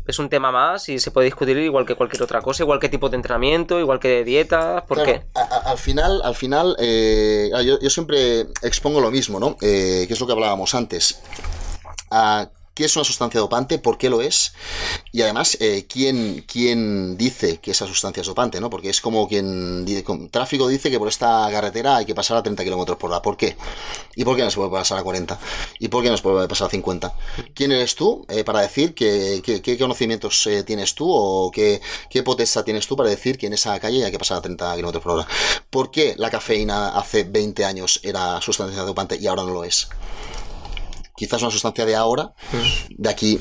[0.08, 2.88] Es un tema más y se puede discutir igual que cualquier otra cosa, igual que
[2.88, 5.26] tipo de entrenamiento, igual que de dietas, ¿por Claro, qué?
[5.34, 9.56] a- a- al final, al final eh, yo, yo siempre expongo lo mismo, ¿no?
[9.60, 11.20] Eh, que es lo que hablábamos antes.
[12.10, 12.48] Ah,
[12.78, 13.80] ¿Qué es una sustancia dopante?
[13.80, 14.52] ¿Por qué lo es?
[15.10, 18.60] Y además, eh, ¿quién, ¿quién dice que esa sustancia es dopante?
[18.60, 18.70] ¿no?
[18.70, 22.42] Porque es como quien dice, tráfico dice que por esta carretera hay que pasar a
[22.44, 23.20] 30 kilómetros por hora.
[23.20, 23.56] ¿Por qué?
[24.14, 25.40] ¿Y por qué no se puede pasar a 40?
[25.80, 27.12] ¿Y por qué no se puede pasar a 50?
[27.52, 32.22] ¿Quién eres tú eh, para decir que- qué conocimientos eh, tienes tú o qué, qué
[32.22, 35.02] potestad tienes tú para decir que en esa calle hay que pasar a 30 kilómetros
[35.02, 35.26] por hora?
[35.68, 39.88] ¿Por qué la cafeína hace 20 años era sustancia dopante y ahora no lo es?
[41.18, 42.32] Quizás una sustancia de ahora,
[42.90, 43.40] de aquí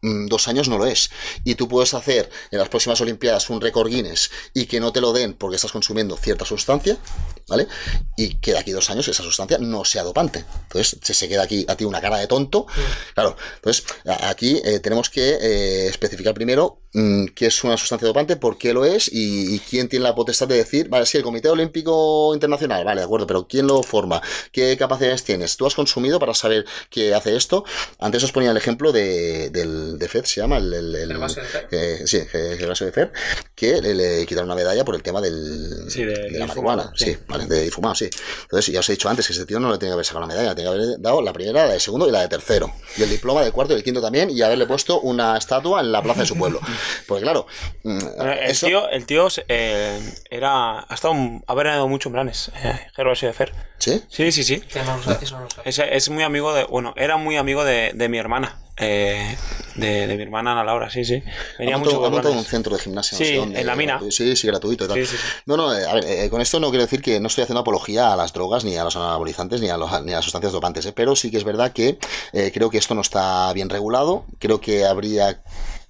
[0.00, 1.08] mm, dos años no lo es.
[1.44, 5.00] Y tú puedes hacer en las próximas Olimpiadas un récord Guinness y que no te
[5.00, 6.98] lo den porque estás consumiendo cierta sustancia,
[7.46, 7.68] ¿vale?
[8.16, 10.44] Y que de aquí dos años esa sustancia no sea dopante.
[10.64, 12.66] Entonces se, se queda aquí a ti una cara de tonto.
[13.14, 18.58] Claro, entonces aquí eh, tenemos que eh, especificar primero qué es una sustancia dopante, por
[18.58, 21.48] qué lo es y, y quién tiene la potestad de decir, vale, sí, el Comité
[21.48, 24.20] Olímpico Internacional, vale, de acuerdo, pero ¿quién lo forma?
[24.52, 25.56] ¿Qué capacidades tienes?
[25.56, 27.64] ¿Tú has consumido para saber que hace esto?
[27.98, 30.72] Antes os ponía el ejemplo de, del de FED, se llama el...
[30.72, 31.68] el, el- Gervasio de Fer.
[31.70, 33.12] eh, sí, eh, Gervasio de Fer,
[33.54, 36.92] que le, le quitaron una medalla por el tema del, Sí, de- de, la marihuana,
[36.94, 37.06] sí.
[37.06, 38.10] sí, vale, de difumado, sí.
[38.42, 40.26] Entonces, ya os he dicho antes que ese tío no le tenía que haber sacado
[40.26, 42.28] la medalla, le tenía que haber dado la primera, la de segundo y la de
[42.28, 42.70] tercero.
[42.98, 45.90] Y el diploma del cuarto y el quinto también, y haberle puesto una estatua en
[45.90, 46.60] la plaza de su pueblo.
[47.06, 47.46] Porque claro,
[47.84, 49.98] mm, El eso- tío, el tío eh,
[50.30, 51.14] era, ha estado,
[51.46, 53.52] ha venido mucho en planes, eh, Gervasio de Fer.
[53.78, 54.00] ¿Sí?
[54.08, 54.62] Sí, sí, sí.
[54.76, 54.96] No lo
[55.38, 55.48] no lo.
[55.64, 59.36] Es, es muy amigo de, bueno, era muy amigo de, de mi hermana, eh,
[59.74, 61.20] de, de mi hermana Ana Laura, sí, sí.
[61.58, 63.60] Venía ha mucho montado, un centro de gimnasia, Sí, no sé dónde.
[63.60, 64.00] en la mina.
[64.10, 64.96] Sí, sí, gratuito y tal.
[64.98, 65.22] Sí, sí, sí.
[65.46, 67.60] No, no, eh, a ver, eh, con esto no quiero decir que no estoy haciendo
[67.60, 70.52] apología a las drogas, ni a los anabolizantes, ni a, los- ni a las sustancias
[70.52, 71.98] dopantes, eh, pero sí que es verdad que
[72.32, 75.42] eh, creo que esto no está bien regulado, creo que habría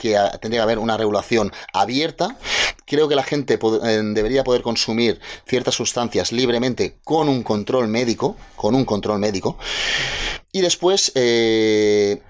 [0.02, 2.36] que tendría que haber una regulación abierta.
[2.84, 8.36] Creo que la gente eh, debería poder consumir ciertas sustancias libremente con un control médico,
[8.56, 9.56] con un control médico.
[10.50, 12.20] Y después eh,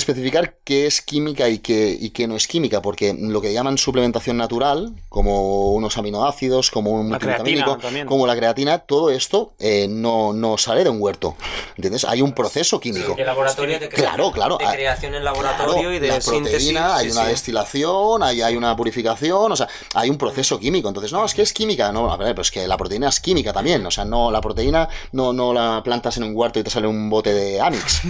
[0.00, 3.78] especificar qué es química y qué, y qué no es química, porque lo que llaman
[3.78, 10.32] suplementación natural, como unos aminoácidos, como un multivitamínico, como la creatina, todo esto eh, no,
[10.32, 11.36] no sale de un huerto.
[11.76, 12.04] ¿Entiendes?
[12.04, 13.16] Hay un proceso químico.
[13.18, 14.58] Laboratorio de, Claro, claro.
[14.58, 16.50] de Ah, creación en laboratorio Claro, y de la síntesis.
[16.50, 17.30] proteína, hay sí, una sí.
[17.30, 20.88] destilación, hay, hay una purificación, o sea, hay un proceso químico.
[20.88, 23.52] Entonces, no, es que es química, no, a ver, pues que la proteína es química
[23.52, 26.70] también, o sea, no, la proteína no, no la plantas en un huerto y te
[26.70, 28.02] sale un bote de Amix.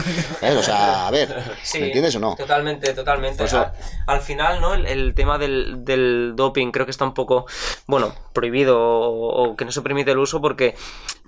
[0.59, 2.37] O sea, a ver, Sí, ¿me entiendes o no?
[2.37, 3.45] Totalmente, totalmente.
[3.45, 3.72] Eso- Al,
[4.07, 4.74] al final, ¿no?
[4.74, 7.47] El, el tema del, del doping creo que está un poco,
[7.87, 10.74] bueno, prohibido o, o que no se permite el uso porque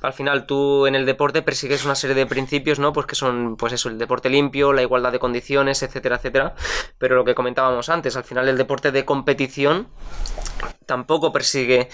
[0.03, 2.92] al final tú en el deporte persigues una serie de principios, ¿no?
[2.92, 6.55] Pues que son, pues eso, el deporte limpio, la igualdad de condiciones, etcétera, etcétera.
[6.98, 9.88] Pero lo que comentábamos antes, al final el deporte de competición
[10.86, 11.88] tampoco persigue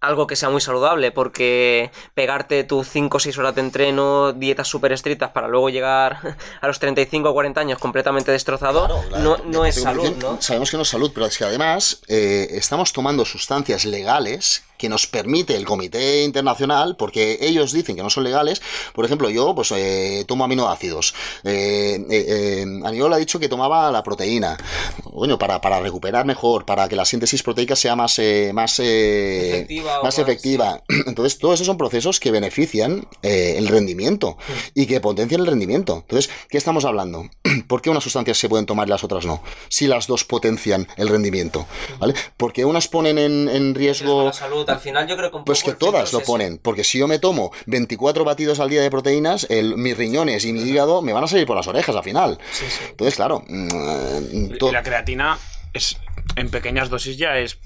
[0.00, 4.68] algo que sea muy saludable, porque pegarte tus 5 o 6 horas de entreno, dietas
[4.68, 9.22] súper estrictas para luego llegar a los 35 o 40 años completamente destrozado, Claro, claro.
[9.24, 10.40] no, no es salud, ¿no?
[10.40, 14.88] Sabemos que no es salud, pero es que además eh, estamos tomando sustancias legales que
[14.88, 18.62] nos permite el Comité Internacional, porque ellos dicen que no son legales.
[18.94, 21.14] Por ejemplo, yo pues eh, tomo aminoácidos.
[21.44, 24.56] Eh, eh, eh, Aniol ha dicho que tomaba la proteína.
[25.04, 29.66] Bueno, para, para recuperar mejor, para que la síntesis proteica sea más, eh, más, eh,
[29.90, 30.82] Efectiva más efectiva.
[31.06, 34.36] Entonces, todos esos son procesos que benefician eh, el rendimiento
[34.74, 35.98] y que potencian el rendimiento.
[36.02, 37.28] Entonces, ¿qué estamos hablando?
[37.68, 39.42] ¿Por qué unas sustancias se pueden tomar y las otras no?
[39.68, 41.66] Si las dos potencian el rendimiento,
[41.98, 42.14] ¿vale?
[42.36, 44.68] Porque unas ponen en, en Riesgo la salud.
[44.68, 47.06] Al final yo creo que un Pues poco que todas lo ponen, porque si yo
[47.08, 51.12] me tomo 24 batidos al día de proteínas, el- mis riñones y mi hígado me
[51.12, 52.38] van a salir por las orejas al final.
[52.52, 52.84] Sí, sí.
[52.90, 55.38] Entonces, claro, mm, la creatina
[55.72, 55.96] es
[56.36, 57.58] en pequeñas dosis ya es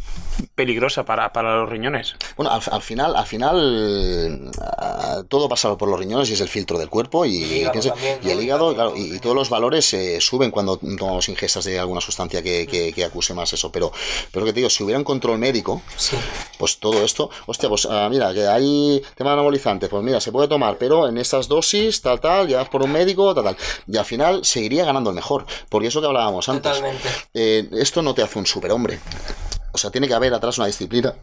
[0.54, 2.14] peligrosa para, para los riñones.
[2.36, 6.48] Bueno, al, al final, al final ah, todo pasa por los riñones y es el
[6.48, 8.42] filtro del cuerpo y, el hígado piensa- también, y el ¿no?
[8.42, 12.42] hígado, claro, y, y todos los valores eh, suben cuando tomamos ingestas de alguna sustancia
[12.42, 13.70] que, que- que acuse más eso.
[13.72, 13.92] Pero,
[14.32, 16.16] pero que te digo, si hubiera un control médico, Sí.
[16.58, 20.48] pues todo esto, hostia, pues ah, mira, que hay tema anabolizante, pues mira, se puede
[20.48, 23.56] tomar, pero en estas dosis, tal, tal, ya por un médico, tal, tal.
[23.86, 26.72] Y al final seguiría ganando el mejor, porque eso que hablábamos antes.
[26.72, 27.08] Totalmente.
[27.34, 28.98] Eh, esto no te hace un superhombre.
[29.72, 31.14] O sea, tiene que haber atrás una disciplina,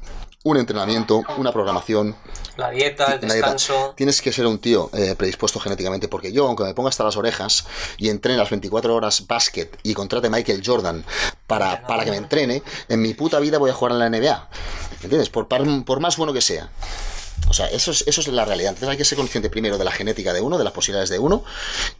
[0.44, 2.16] un entrenamiento, una programación,
[2.58, 3.34] La dieta, el dieta.
[3.36, 3.94] descanso.
[3.96, 7.16] Tienes que ser un tío eh, predispuesto genéticamente, porque yo, aunque me ponga hasta las
[7.16, 7.66] orejas
[7.98, 11.06] y entrene las 24 horas básquet y contrate a Michael Jordan
[11.48, 14.50] para, para que me entrene, en mi puta vida voy a jugar en la NBA.
[15.00, 15.30] ¿Me entiendes?
[15.30, 16.70] Por, por más bueno que sea.
[17.52, 18.70] O sea, eso es, eso es la realidad.
[18.70, 21.20] Entonces hay que ser consciente primero de la genética de uno, de las posibilidades de
[21.20, 21.44] uno,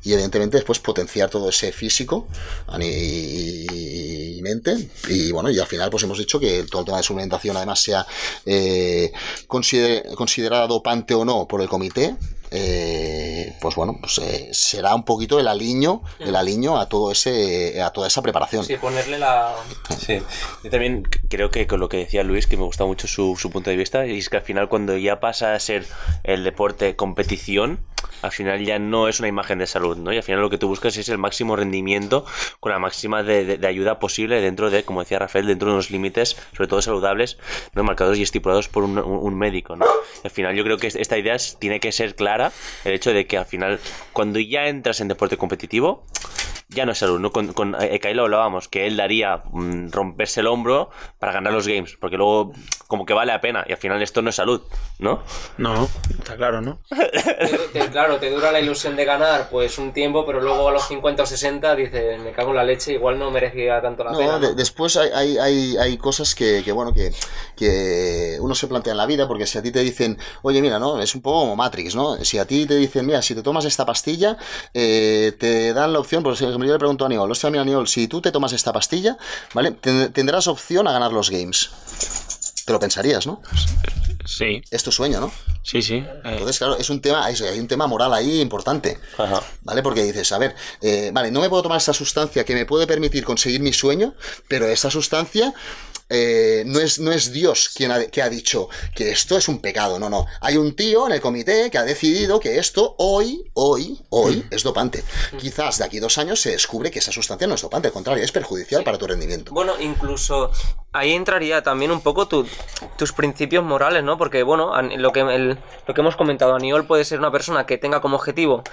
[0.02, 2.28] y evidentemente después potenciar todo ese físico
[2.80, 4.90] y, mente.
[5.10, 7.80] Y bueno, y al final pues hemos dicho que todo el tema de suplementación además
[7.82, 8.08] sea
[8.46, 9.12] eh,
[9.48, 12.16] consider- considerado dopante o no por el comité.
[12.54, 17.82] Eh, pues bueno, pues eh, será un poquito el aliño, el aliño a todo ese,
[17.82, 18.64] a toda esa preparación.
[18.66, 19.56] Sí, ponerle la.
[19.98, 20.20] Sí,
[20.64, 23.50] yo también creo que con lo que decía Luis, que me gusta mucho su, su
[23.52, 25.86] punto de vista, y es que al final cuando ya pasa a ser
[26.24, 27.80] el deporte competición,
[28.22, 30.12] al final ya no es una imagen de salud, ¿no?
[30.14, 32.26] Y al final lo que tú buscas es el máximo rendimiento
[32.60, 35.74] con la máxima de, de- de ayuda posible dentro de, como decía Rafael, dentro de
[35.74, 37.38] unos límites, sobre todo saludables,
[37.74, 39.86] no marcados y estipulados por un, un- un médico, ¿no?
[40.24, 42.41] Y al final yo creo que es- esta idea tiene que ser clara,
[42.86, 43.80] el hecho de que al final,
[44.14, 46.06] cuando ya entras en deporte competitivo,
[46.74, 47.32] ya no es salud, ¿no?
[47.32, 51.54] Con, con eh, Kai lo hablábamos, que él daría mm, romperse el hombro para ganar
[51.54, 52.54] los games, porque luego
[52.88, 54.62] como que vale la pena, y al final esto no es salud,
[55.00, 55.24] ¿no?
[55.58, 55.88] No,
[56.20, 56.80] está claro, ¿no?
[56.90, 60.72] Te- te- claro, te dura la ilusión de ganar pues un tiempo, pero luego a
[60.72, 64.12] los 50 o 60 dices, me cago en la leche, igual no merecía tanto la
[64.12, 64.40] No, pena.
[64.40, 64.56] de- ¿no?
[64.56, 67.12] después hay, hay, hay, hay cosas que, que, bueno, que,
[67.56, 70.80] que uno se plantea en la vida, porque si a ti te dicen, oye, mira,
[70.80, 71.02] ¿no?
[71.02, 72.16] Es un poco como Matrix, ¿no?
[72.24, 74.38] Si a ti te dicen, mira, si te tomas esta pastilla,
[74.74, 76.34] eh, te dan la opción, por
[76.64, 79.18] ejemplo, yo le pregunto a Aniol, hostia, mira, Aniol, si tú te tomas esta pastilla,
[79.54, 79.72] ¿vale?
[79.72, 81.70] Ten- tendrás opción a ganar los games.
[82.66, 83.42] Te lo pensarías, ¿no?
[84.26, 85.32] Sí, Es tu sueño, ¿no?
[85.64, 86.04] sí, sí.
[86.24, 89.00] Entonces, claro, es un tema, hay un tema moral ahí importante.
[89.18, 89.42] Ajá.
[89.64, 89.82] ¿Vale?
[89.84, 92.86] Porque dices, a ver, eh, vale, no me puedo tomar esta sustancia que me puede
[92.88, 94.14] permitir conseguir mi sueño,
[94.48, 95.54] pero esta sustancia
[96.12, 99.62] eh, no, es, no es Dios quien ha, que ha dicho que esto es un
[99.62, 100.26] pecado, no, no.
[100.42, 104.64] Hay un tío en el comité que ha decidido que esto hoy, hoy, hoy es
[104.64, 105.04] dopante.
[105.40, 107.94] Quizás de aquí a dos años se descubre que esa sustancia no es dopante, al
[107.94, 109.54] contrario, es perjudicial para tu rendimiento.
[109.54, 110.52] Bueno, incluso
[110.94, 112.46] ahí entraría también un poco tu-
[112.98, 114.18] tus principios morales, ¿no?
[114.18, 115.58] Porque, bueno, lo que, el-
[115.88, 118.64] lo que hemos comentado, Aniol puede ser una persona que tenga como objetivo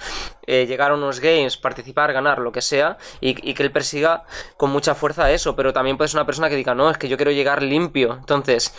[0.45, 4.25] eh, llegar a unos games, participar, ganar, lo que sea, y, y que él persiga
[4.57, 7.07] con mucha fuerza eso, pero también puede ser una persona que diga, no, es que
[7.07, 8.13] yo quiero llegar limpio.
[8.19, 8.73] Entonces,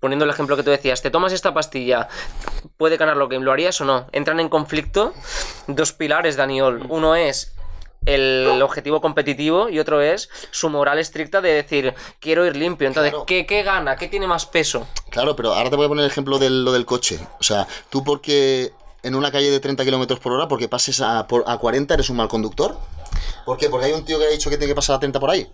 [0.00, 2.08] poniendo el ejemplo que tú decías, te tomas esta pastilla,
[2.76, 4.06] puede ganar lo que lo harías o no.
[4.12, 5.14] Entran en conflicto
[5.66, 6.84] dos pilares de Aniol.
[6.88, 7.52] Uno es
[8.04, 12.86] el objetivo competitivo y otro es su moral estricta de decir quiero ir limpio.
[12.86, 13.26] Entonces, Claro.
[13.26, 13.96] ¿qué, qué gana?
[13.96, 14.86] ¿Qué tiene más peso?
[15.10, 17.18] Claro, pero ahora te voy a poner el ejemplo de lo del coche.
[17.40, 18.70] O sea, tú porque
[19.02, 22.08] en una calle de 30 kilómetros por hora, porque pases a, por- a 40, eres
[22.10, 22.76] un mal conductor.
[23.44, 23.68] ¿Por qué?
[23.70, 25.50] Porque hay un tío que ha dicho que tiene que pasar a 30 por ahí.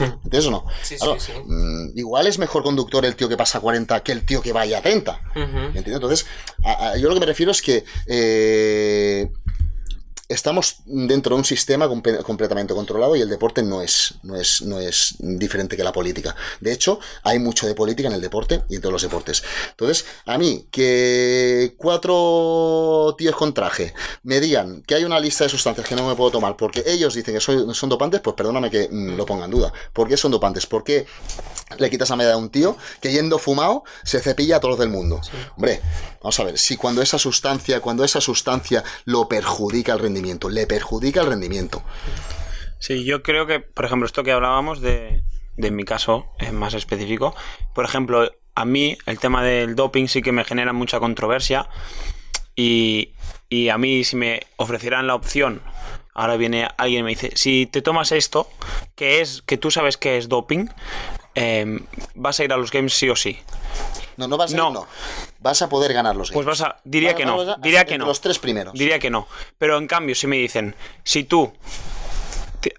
[0.00, 0.64] ¿Entiendes o no?
[0.82, 1.32] Sí, sí, Claro, sí.
[1.46, 4.52] mm, igual es mejor conductor el tío que pasa a 40 que el tío que
[4.52, 5.20] vaya a 30.
[5.36, 5.40] Ujú.
[5.58, 5.94] ¿Entiendes?
[5.94, 6.26] Entonces,
[6.64, 9.30] a- a- yo lo que me refiero es que eh,
[10.28, 14.80] estamos dentro de un sistema completamente controlado y el deporte no es, no, es, no
[14.80, 16.34] es diferente que la política.
[16.60, 19.42] De hecho, hay mucho de política en el deporte y en todos los deportes.
[19.70, 25.50] Entonces, a mí, que cuatro tíos con traje me digan que hay una lista de
[25.50, 28.70] sustancias que no me puedo tomar porque ellos dicen que soy- son dopantes, pues perdóname
[28.70, 29.72] que mm, lo ponga en duda.
[29.92, 30.66] ¿Por qué son dopantes?
[30.66, 31.06] ¿Por qué
[31.78, 34.88] le quitas a medida a un tío que yendo fumado se cepilla a todos del
[34.88, 35.20] mundo?
[35.56, 35.80] Hombre,
[36.22, 40.13] vamos a ver, si cuando esa sustancia, cuando esa sustancia lo perjudica el rendimiento,
[40.50, 41.82] le perjudica el rendimiento.
[42.78, 45.22] Sí, yo creo que, por ejemplo, esto que hablábamos de,
[45.56, 47.34] de mi caso, es más específico.
[47.74, 51.68] Por ejemplo, a mí el tema del doping sí que me genera mucha controversia
[52.54, 53.14] y,
[53.48, 55.62] y a mí si me ofrecieran la opción,
[56.14, 58.48] ahora viene alguien y me dice, si te tomas esto,
[58.94, 60.68] que es que tú sabes que es doping,
[61.34, 61.80] eh,
[62.14, 63.38] vas a ir a los games sí o sí.
[64.16, 64.68] No, no vas a No.
[64.68, 64.86] ir, no.
[65.40, 66.60] Vas a poder ganar los Pues games.
[66.60, 68.06] vas a, diría Vas que no, a- diría que no.
[68.06, 68.74] Los tres primeros.
[68.74, 69.26] Diría que no.
[69.58, 71.52] Pero en cambio, si me dicen, si tú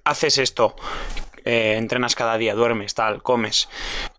[0.03, 0.75] haces esto,
[1.43, 3.69] eh, entrenas cada día, duermes, tal, comes,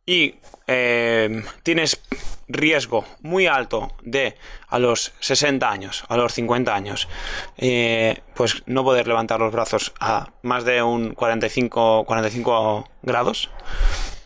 [0.05, 0.37] y
[0.69, 2.01] eh, tienes
[2.49, 4.37] riesgo muy alto de
[4.69, 7.09] a los 60 años, a los 50 años,
[7.57, 13.51] eh, pues no poder levantar los brazos a más de un 45, 45 grados,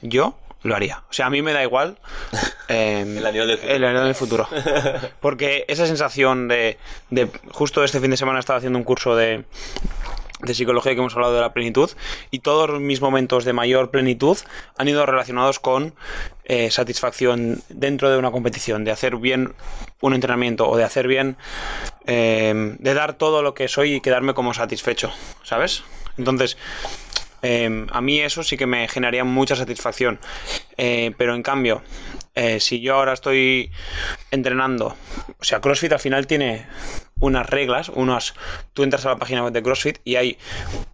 [0.02, 1.02] yo lo haría.
[1.08, 1.98] O sea, a mí me da igual.
[2.68, 4.48] eh, El año del el del futuro.
[5.20, 6.78] Porque esa sensación de,
[7.10, 9.44] de- Justo este fin de semana estaba haciendo un curso de,
[10.40, 11.90] de psicología que hemos hablado de la plenitud
[12.30, 14.36] y todos mis momentos de mayor plenitud
[14.76, 15.94] han ido relacionados con
[16.44, 19.54] eh, satisfacción dentro de una competición, de hacer bien
[20.00, 21.36] un entrenamiento o de hacer bien,
[22.06, 25.82] eh, de dar todo lo que soy y quedarme como satisfecho, ¿sabes?
[26.18, 26.56] Entonces,
[27.42, 30.18] eh, a mí eso sí que me generaría mucha satisfacción.
[30.76, 31.82] Eh, pero en cambio,
[32.34, 33.70] eh, si yo ahora estoy
[34.30, 34.96] entrenando,
[35.38, 36.66] o sea, CrossFit al final tiene
[37.18, 38.34] unas reglas, unas.
[38.72, 40.38] Tú entras a la página web de CrossFit y hay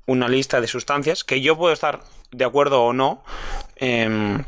[0.06, 3.22] una lista de sustancias que yo puedo estar de acuerdo o no.
[3.76, 4.44] em,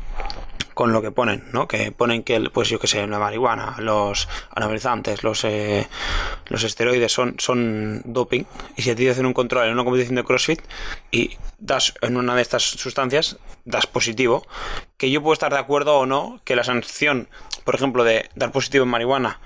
[0.79, 1.67] con lo que ponen, ¿no?
[1.67, 5.89] Que ponen que, el- pues yo que sé, la marihuana, los anabolizantes, los, eh,
[6.47, 8.45] los esteroides son, son doping.
[8.77, 10.61] Y si a ti te hacen un control en una competición de CrossFit
[11.11, 14.47] y das en una de estas sustancias, das positivo,
[14.95, 17.27] que yo puedo estar de acuerdo o no que la sanción,
[17.65, 19.41] por ejemplo, de dar positivo en marihuana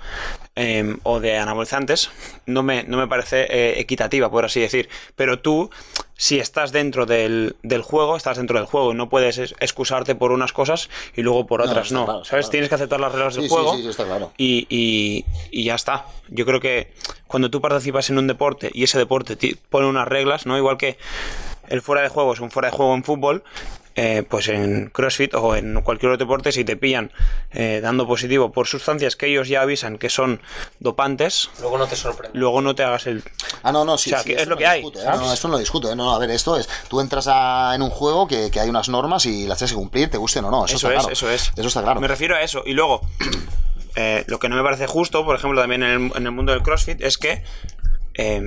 [0.54, 2.12] eh, o de anabolizantes,
[2.46, 4.88] no me, no me parece eh, equitativa, por así decir.
[5.16, 5.68] Pero tú,
[6.16, 10.14] si estás dentro del, del juego, estás dentro del juego y no puedes es- excusarte
[10.14, 12.04] por unas cosas y luego por otras no.
[12.04, 12.46] claro, ¿Sabes?
[12.46, 12.50] claro.
[12.50, 14.32] Tienes que aceptar las reglas Sí, del sí, juego sí, sí, está claro.
[14.36, 16.06] y, y- y ya está.
[16.28, 16.92] Yo creo que
[17.26, 19.36] cuando tú participas en un deporte y ese deporte
[19.70, 20.56] pone unas reglas, ¿no?
[20.56, 20.98] Igual que
[21.68, 23.42] el fuera de juego es un fuera de juego en fútbol,
[23.96, 27.12] eh, pues en CrossFit o en cualquier otro deporte, si te pillan
[27.52, 30.40] eh, dando positivo por sustancias que ellos ya avisan que son
[30.80, 32.36] dopantes, Luego no te sorprende.
[32.38, 33.22] luego no te hagas el...
[33.62, 35.00] Ah, no, no, sí, O sea, sí, que es eso lo no que hay, discuto,
[35.00, 35.16] ¿eh?
[35.16, 35.96] No, esto no lo discuto, ¿eh?
[35.96, 38.68] No, no, a ver, esto es, tú entras a- en un juego que, que hay
[38.68, 41.00] unas normas y las tienes que cumplir, te gusten o no, eso, Eso, está es,
[41.00, 41.12] claro.
[41.12, 41.52] eso es.
[41.56, 42.00] Eso está claro.
[42.00, 42.62] Me refiero a eso.
[42.66, 43.00] Y luego,
[43.96, 46.52] eh, lo que no me parece justo, por ejemplo, también en el, en el mundo
[46.52, 47.42] del CrossFit, es que
[48.14, 48.42] eh,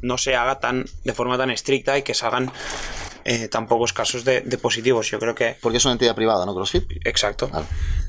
[0.00, 2.50] no se haga tan de forma tan estricta y que se hagan
[3.24, 5.10] eh, tan pocos casos de, de positivos.
[5.10, 6.54] Yo creo que Porque es una entidad privada, ¿no?
[6.54, 6.84] CrossFit.
[7.04, 7.50] Exacto.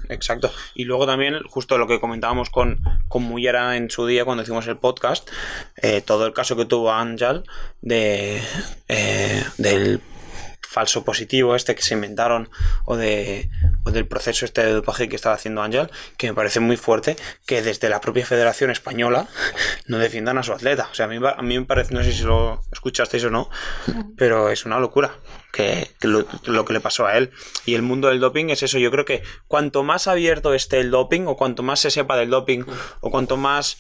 [0.10, 0.52] Exacto.
[0.76, 4.68] Y luego también, justo lo que comentábamos con, con Mullera en su día cuando hicimos
[4.68, 5.30] el podcast,
[5.78, 7.44] eh, todo el caso que tuvo Ángel
[7.82, 8.42] de,
[8.88, 10.02] eh, del
[10.74, 12.50] falso positivo este que se inventaron
[12.86, 13.50] o, de,
[13.86, 17.16] o del proceso este de dopaje que estaba haciendo Ángel, que me parece muy fuerte
[17.46, 19.28] que desde la propia Federación Española
[19.86, 20.90] no defiendan a su atleta.
[20.92, 23.50] O sea, a mí, a mí me parece, no sé si lo escuchasteis o no,
[24.18, 25.16] pero es una locura
[25.52, 27.32] que, lo, lo que le pasó a él.
[27.66, 28.80] Y el mundo del doping es eso.
[28.80, 32.32] Yo creo que cuanto más abierto esté el doping, o cuanto más se sepa del
[32.32, 32.64] doping,
[33.02, 33.78] o cuanto más,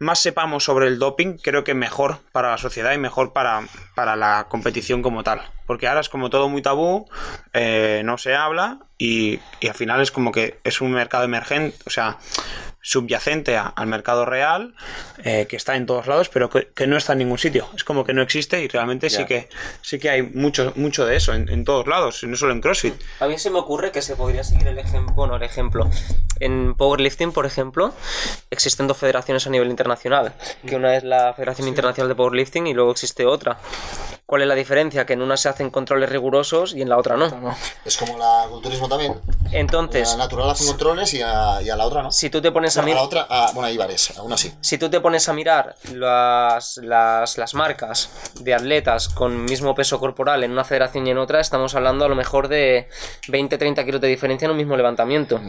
[0.00, 3.62] más sepamos sobre el doping, creo que mejor para la sociedad y mejor para,
[3.94, 5.42] para la competición como tal.
[5.66, 7.08] Porque ahora es como todo muy tabú,
[7.52, 11.76] eh, no se habla y, y al final es como que es un mercado emergente,
[11.86, 12.18] o sea,
[12.82, 14.74] subyacente a- al mercado real,
[15.24, 17.68] eh, que está en todos lados, pero que, que no está en ningún sitio.
[17.76, 19.48] Es como que no existe y realmente sí que
[19.82, 22.60] sí que hay mucho, mucho de eso en, en todos lados, y no solo en
[22.60, 22.94] CrossFit.
[23.20, 25.88] A mí se me ocurre que se podría seguir el ejemplo, bueno, el ejemplo.
[26.38, 27.92] En powerlifting, por ejemplo,
[28.50, 30.32] existen dos federaciones a nivel internacional,
[30.66, 33.58] que una es la Federación Internacional de Powerlifting y luego existe otra.
[34.30, 35.04] ¿Cuál es la diferencia?
[35.04, 37.56] Que en una se hacen controles rigurosos y en la otra no.
[37.84, 39.20] Es como la culturismo también.
[39.50, 42.12] Entonces, la natural hace controles y a, y a la otra no.
[42.12, 43.02] si tú te pones a a la mirar...
[43.02, 44.52] otra, ah, bueno, hay varias, aún así.
[44.60, 48.08] Si tú te pones a mirar las, las, las marcas
[48.40, 52.08] de atletas con mismo peso corporal en una federación y en otra, estamos hablando a
[52.08, 52.88] lo mejor de
[53.26, 55.40] 20-30 kilos de diferencia en un mismo levantamiento.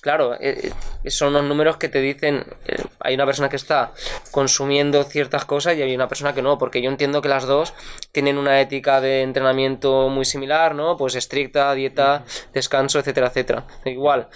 [0.00, 0.72] Claro, eh,
[1.04, 3.92] eh, son unos números que te dicen, eh, hay una persona que está
[4.32, 7.74] consumiendo ciertas cosas y hay una persona que no, porque yo entiendo que las dos
[8.12, 10.96] tienen una ética de entrenamiento muy similar, ¿no?
[10.96, 13.66] Pues estricta, dieta, descanso, etcétera, etcétera.
[13.84, 14.28] Igual,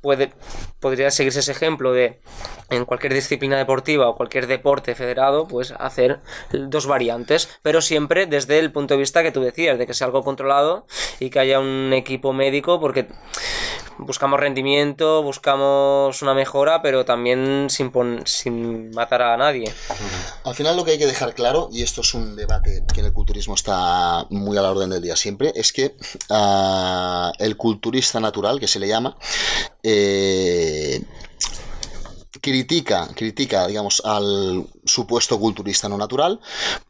[0.00, 0.32] puede,
[0.80, 2.20] podría seguirse ese ejemplo de
[2.70, 6.20] en cualquier disciplina deportiva o cualquier deporte federado, pues hacer
[6.52, 10.06] dos variantes, pero siempre desde el punto de vista que tú decías, de que sea
[10.06, 10.86] algo controlado
[11.20, 13.08] y que haya un equipo médico, porque
[13.98, 19.72] buscamos rendimiento, buscamos una mejora, pero también sin, pon- sin matar a nadie.
[20.44, 23.06] Al final lo que hay que dejar claro, y esto es un debate que en
[23.06, 25.94] el culturismo está muy a la orden del día siempre, es que
[26.30, 29.16] ah, el culturista natural, que se le llama,
[29.82, 31.02] eh,
[32.44, 36.38] critica, critica, digamos, al supuesto culturista no natural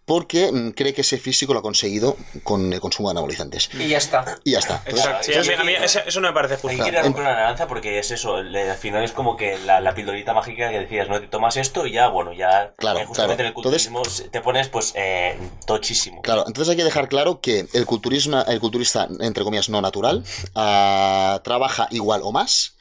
[0.04, 3.70] porque mm, cree que ese físico lo ha conseguido con el consumo de anabolizantes.
[3.72, 4.24] Y ya está.
[4.42, 4.82] Y ya está.
[4.84, 5.44] Entonces, Exacto.
[5.44, 6.84] Sí, a mí, a mí eso, eso no me parece justo.
[6.84, 9.94] quería romper una lanza porque es eso, le- al final es como que la, la
[9.94, 13.36] pildorita mágica que decías, no te tomas esto y ya, bueno, ya Claro, eh, justamente
[13.36, 13.40] claro.
[13.42, 14.02] en el culturismo
[14.32, 16.20] te pones pues eh, tochísimo.
[16.22, 20.24] Claro, entonces hay que dejar claro que el culturismo, el culturista, entre comillas, no natural,
[20.56, 22.74] ah, trabaja igual o más,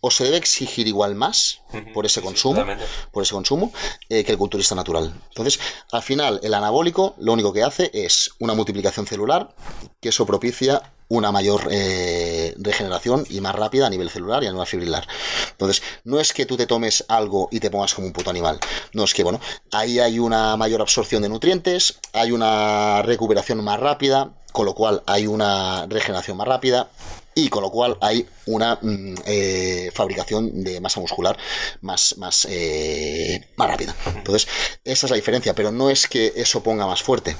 [0.00, 1.60] o se debe exigir igual más
[1.94, 2.64] por ese consumo,
[3.12, 3.72] por ese consumo,
[4.08, 5.12] eh, que el culturista natural.
[5.28, 5.60] Entonces,
[5.92, 9.54] al final, el anabólico lo único que hace es una multiplicación celular,
[10.00, 14.52] que eso propicia una mayor eh, regeneración y más rápida a nivel celular y a
[14.52, 15.06] nivel fibrilar.
[15.50, 18.60] Entonces, no es que tú te tomes algo y te pongas como un puto animal.
[18.92, 19.40] No es que, bueno,
[19.72, 25.02] ahí hay una mayor absorción de nutrientes, hay una recuperación más rápida, con lo cual
[25.06, 26.88] hay una regeneración más rápida
[27.34, 31.36] y con lo cual hay una mm, eh, fabricación de masa muscular
[31.80, 32.14] más,
[32.48, 33.94] eh, más rápida.
[34.14, 34.48] Entonces,
[34.84, 37.36] esa es la diferencia, pero no es que eso ponga más fuerte,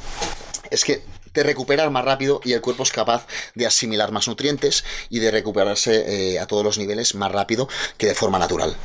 [0.70, 1.02] es que
[1.32, 5.30] te recuperas más rápido y el cuerpo es capaz de asimilar más nutrientes y de
[5.30, 8.76] recuperarse eh, a todos los niveles más rápido que de forma natural.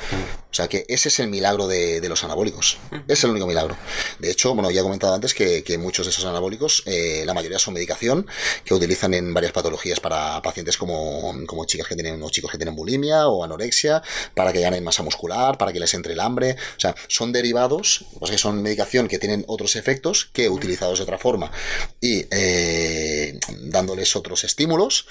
[0.56, 2.78] O sea que ese es el milagro de, de los anabólicos.
[3.10, 3.76] Es el único milagro.
[4.20, 7.34] De hecho, bueno, ya he comentado antes que, que muchos de esos anabólicos, eh, la
[7.34, 8.26] mayoría son medicación
[8.64, 12.58] que utilizan en varias patologías para pacientes como, como chicas que tienen o chicos que
[12.58, 14.02] tienen bulimia o anorexia,
[14.34, 16.56] para que ganen masa muscular, para que les entre el hambre.
[16.78, 21.04] O sea, son derivados, pues que son medicación que tienen otros efectos que utilizados de
[21.04, 21.52] otra forma
[22.00, 25.06] y eh, dándoles otros estímulos,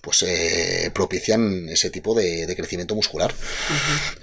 [0.00, 3.34] pues eh, propician ese tipo de, de crecimiento muscular.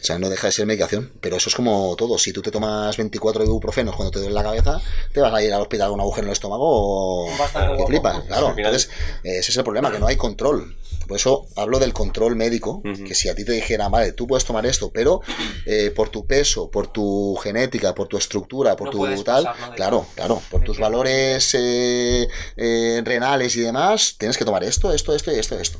[0.01, 2.17] O sea, no deja de ser medicación, pero eso es como todo.
[2.17, 4.81] Si tú te tomas 24 ibuprofenos cuando te duele la cabeza,
[5.13, 8.23] te vas a ir al hospital con un agujero en el estómago Bastante que flipas,
[8.23, 8.53] claro.
[8.57, 8.89] Entonces,
[9.23, 10.75] ese es el problema, que no hay control.
[11.07, 14.43] Por eso hablo del control médico, que si a ti te dijeran, vale, tú puedes
[14.43, 15.21] tomar esto, pero
[15.65, 19.61] eh, por tu peso, por tu genética, por tu estructura, por No tu tal, pasar,
[19.61, 19.69] ¿no?
[19.69, 24.93] de claro, claro, por tus valores eh, eh, renales y demás, tienes que tomar esto,
[24.93, 25.79] esto, esto y esto, esto.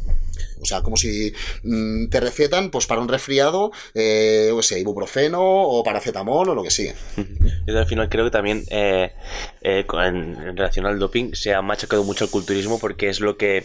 [0.62, 5.40] O sea, como si mm, te recetan, pues para un resfriado, eh, o sea, ibuprofeno
[5.42, 6.94] o paracetamol o lo que sea.
[7.66, 9.12] Yo al final creo que también eh,
[9.62, 13.64] eh, en, relación al doping se ha machacado mucho el culturismo porque es lo que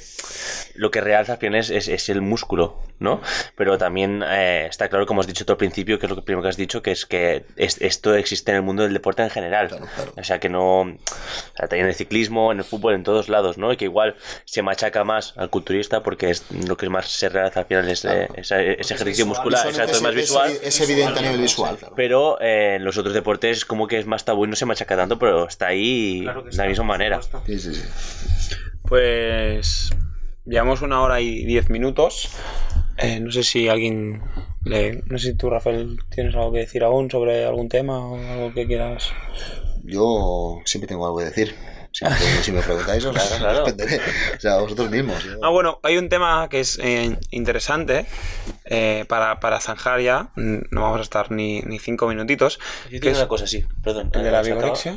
[0.75, 3.21] lo que realza al final es, es- es el músculo, ¿no?
[3.57, 6.43] Pero también está claro, como has dicho tú al principio, que es lo que primero
[6.43, 9.31] que has dicho, que es que es- esto existe en el mundo del deporte en
[9.31, 9.69] general.
[9.69, 10.13] Claro, claro.
[10.17, 10.81] O sea, que no...
[10.83, 10.87] o
[11.57, 13.73] sea, también en el ciclismo, en el fútbol, en todos lados, ¿no?
[13.73, 17.61] Y que igual se machaca más al culturista porque es lo que más se realza
[17.61, 20.51] al final es eh, esa- ese ejercicio muscular, exacto, es más visual.
[20.51, 21.77] Es, es evidente a nivel visual.
[21.77, 21.95] claro.
[21.97, 24.97] Pero eh, en los otros deportes como que es más tabú y no se machaca
[24.97, 27.23] tanto, pero está ahí Claro que de la misma manera.
[27.23, 27.43] supuesto.
[27.47, 28.57] Sí, sí, sí.
[28.89, 29.91] Pues
[30.45, 32.31] llevamos una hora y diez minutos.
[32.99, 34.23] Eh, no sé si alguien
[34.65, 35.03] le...
[35.07, 38.53] No sé si tú, Rafael, tienes algo que decir aún sobre algún tema o algo
[38.53, 39.11] que quieras.
[39.83, 41.55] Yo siempre tengo algo que decir.
[41.93, 43.65] Siempre, si me preguntáis, os Claro, claro.
[43.65, 44.01] responderé.
[44.37, 45.23] O sea, vosotros mismos.
[45.25, 48.07] Yo- Ah, bueno, hay un tema que es eh, interesante
[48.65, 50.31] eh, para, para zanjar ya.
[50.37, 52.59] No vamos a estar ni, ni cinco minutitos.
[52.85, 54.11] Yo que tengo es una cosa, sí, perdón.
[54.15, 54.97] el de eh, la vigorexia.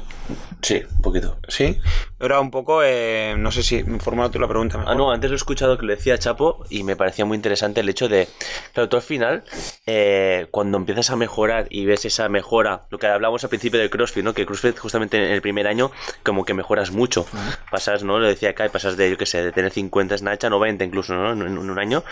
[0.61, 1.37] Sí, un poquito.
[1.47, 1.79] Sí.
[2.19, 4.93] Era un poco, eh, no sé si formula tú la pregunta mejor.
[4.93, 7.81] Ah, no, antes lo he escuchado que lo decía Chapo y me parecía muy interesante
[7.81, 8.27] el hecho de,
[8.73, 9.43] claro, tú al final,
[9.85, 13.89] eh, cuando empiezas a mejorar y ves esa mejora, lo que hablamos al principio del
[13.89, 14.33] CrossFit, ¿no?
[14.33, 15.91] Que CrossFit justamente en el primer año
[16.23, 16.53] como que
[16.91, 17.25] mucho.
[17.71, 18.19] Pasas, ¿no?
[18.19, 21.13] Lo decía Kai, pasas de, yo qué sé, de tener 50 snatch a 90 incluso,
[21.13, 21.33] ¿no?
[21.33, 22.03] En, en un año.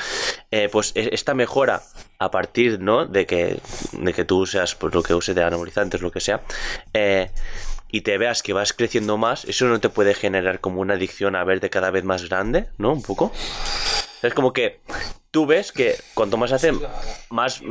[0.51, 1.81] Eh, pues e- esta mejora
[2.19, 3.05] a partir, ¿no?
[3.05, 3.59] De que,
[3.93, 6.41] de que tú seas, pues lo que uses de anabolizantes, lo que sea,
[6.93, 7.29] eh,
[7.89, 11.35] y te veas que vas creciendo más, eso no te puede generar como una adicción
[11.35, 12.91] a verte cada vez más grande, ¿no?
[12.91, 13.31] Un poco.
[14.23, 14.79] Es como que
[15.31, 16.71] tú ves que cuanto más hace,
[17.29, 17.61] más,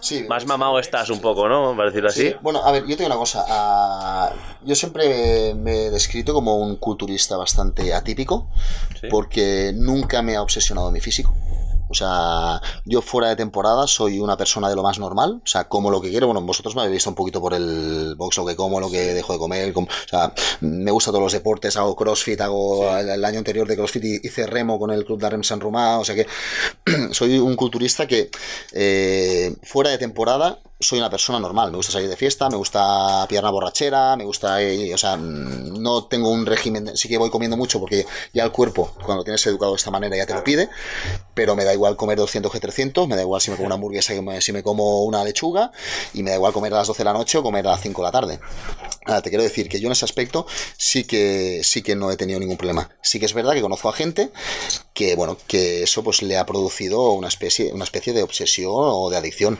[0.00, 1.74] Sí, más mamado estás un poco, ¿no?
[1.76, 2.28] Para decirlo así.
[2.28, 3.44] Sí, bueno, a ver, yo tengo una cosa.
[3.48, 4.32] ah,
[4.64, 8.48] yo siempre me he descrito como un culturista bastante atípico,
[9.00, 9.06] Sí.
[9.10, 11.34] porque nunca me ha obsesionado mi físico.
[11.88, 15.68] O sea, yo fuera de temporada soy una persona de lo más normal, o sea,
[15.68, 16.26] como lo que quiero.
[16.26, 19.14] Bueno, vosotros me habéis visto un poquito por el box, lo que como, lo que
[19.14, 19.72] dejo de comer.
[19.72, 23.66] como- o sea, me gustan todos los deportes, hago crossfit, hago el, el año anterior
[23.66, 26.26] de crossfit y- hice remo con el club de Rem San Romà, o sea que
[27.12, 28.30] soy un culturista que
[28.72, 31.70] eh, fuera de temporada soy una persona normal.
[31.70, 34.62] Me gusta salir de fiesta, me gusta pierna borrachera, me gusta.
[34.62, 36.96] eh, o sea, mm, no tengo un régimen.
[36.96, 40.16] sí que voy comiendo mucho porque ya el cuerpo, cuando tienes educado de esta manera,
[40.16, 40.68] ya te lo pide.
[41.34, 43.74] Pero me da igual comer 200 que 300, me da igual si me como una
[43.74, 45.72] hamburguesa si me como una lechuga,
[46.14, 47.80] y me da igual comer a las 12 de la noche o comer a las
[47.80, 48.40] 5 de la tarde.
[49.22, 50.46] Te quiero decir que yo en ese aspecto
[50.76, 52.90] sí que sí que no he tenido ningún problema.
[53.02, 54.30] Sí que es verdad que conozco a gente
[54.98, 59.08] que bueno, que eso pues le ha producido una especie una especie de obsesión o
[59.10, 59.56] de adicción,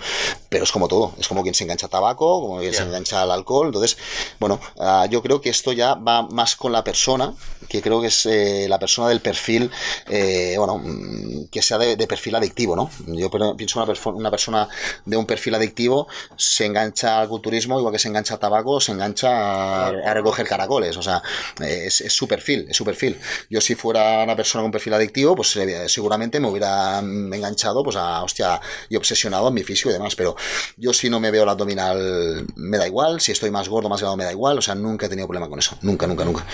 [0.49, 3.23] pero es como todo, es como quien se engancha a tabaco, como quien se engancha
[3.23, 3.97] al alcohol, entonces,
[4.41, 7.35] bueno, ah, yo creo que esto ya va más con la persona,
[7.69, 9.71] que creo que es eh, la persona del perfil
[10.09, 12.91] eh, bueno, mm, que sea de, de perfil adictivo, ¿no?
[13.07, 14.69] Yo pienso una, una persona
[15.05, 18.91] de un perfil adictivo se engancha al culturismo igual que se engancha a tabaco, se
[18.91, 21.23] engancha a, a recoger caracoles, o sea,
[21.61, 23.21] eh, es, es su perfil, es su perfil.
[23.49, 27.83] Yo si fuera una persona con perfil adictivo, pues eh, seguramente me hubiera mm, enganchado,
[27.83, 30.37] pues a, hostia, y obsesionado en mi físico y demás, pero
[30.77, 34.01] yo si no me veo el abdominal, me da igual, si estoy más gordo, más
[34.01, 36.45] grande, me da igual, o sea, nunca he tenido problema con eso, nunca, nunca, nunca,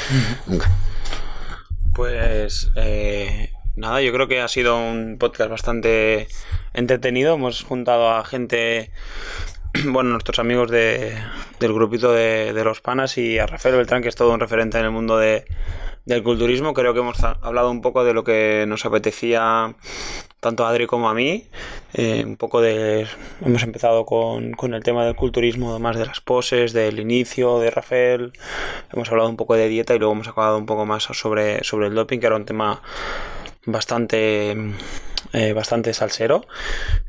[0.47, 0.71] nunca.
[1.95, 6.27] Pues eh, nada, yo creo que ha sido un podcast bastante
[6.73, 7.35] entretenido.
[7.35, 8.91] Hemos juntado a gente,
[9.85, 11.17] bueno, nuestros amigos de,
[11.61, 14.79] del grupito de, de los panas y a Rafael Beltrán, que es todo un referente
[14.79, 15.45] en el mundo de,
[16.05, 16.75] del culturismo.
[16.75, 19.75] Creo que hemos ha- hablado un poco de lo que nos apetecía
[20.41, 21.47] tanto a Adri como a mí.
[21.95, 23.07] Eh, un poco de.
[23.45, 27.71] Hemos empezado con, con el tema del culturismo, más de las poses, del inicio de
[27.71, 28.33] Rafael.
[28.93, 31.87] Hemos hablado un poco de dieta y luego hemos acabado un poco más sobre, sobre
[31.89, 32.83] el doping, que era un tema
[33.67, 34.55] bastante
[35.33, 36.47] eh, bastante salsero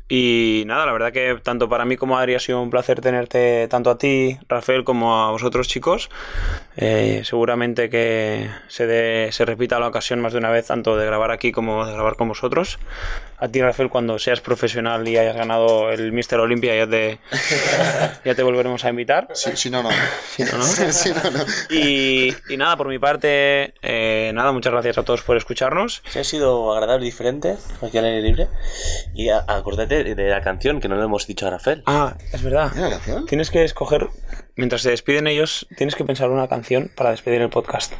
[0.08, 3.00] y nada la verdad que tanto para mí como a Adri ha sido un placer
[3.00, 6.10] tenerte tanto a ti Rafael como a vosotros chicos
[6.78, 11.06] Eh, seguramente que se, dé- se repita la ocasión más de una vez tanto de
[11.06, 12.78] grabar aquí como de grabar con vosotros
[13.38, 17.18] a ti Rafael cuando seas profesional y hayas ganado el Mister Olympia ya te
[18.26, 19.88] ya te volveremos a invitar Si, si no, no.
[20.30, 20.64] Si no, no.
[20.92, 21.44] Si no, no.
[21.70, 26.02] y, y nada, por mi parte, eh, nada, muchas gracias a todos por escucharnos.
[26.08, 28.48] Sí, ha sido agradable y diferente aquí al aire libre.
[29.14, 29.44] Y a-
[30.04, 31.82] de la canción que no le hemos dicho a Rafael.
[31.86, 32.70] Ah, es verdad.
[32.76, 33.26] ¿Era la canción?
[33.26, 34.08] Tienes que escoger,
[34.56, 37.92] mientras se despiden ellos, tienes que pensar una canción para despedir el podcast.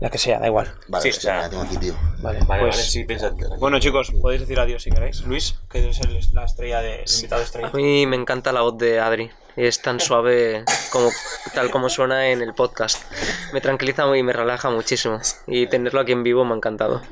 [0.00, 0.74] La que sea, da igual.
[0.88, 1.94] Vale, Sí, hostia, o sea- la tengo aquí, tío.
[2.20, 3.32] Vale, Vale, pues, vale, sí, piensa.
[3.58, 5.22] Bueno, chicos, podéis decir adiós si queréis.
[5.22, 7.68] Luis, que es el- la estrella de el invitado estrella.
[7.72, 9.30] A mí me encanta la voz de Adri.
[9.56, 11.10] Es tan suave como
[11.54, 13.02] tal como suena en el podcast.
[13.52, 15.20] Me tranquiliza y me relaja muchísimo.
[15.46, 17.02] Y tenerlo aquí en vivo me ha encantado.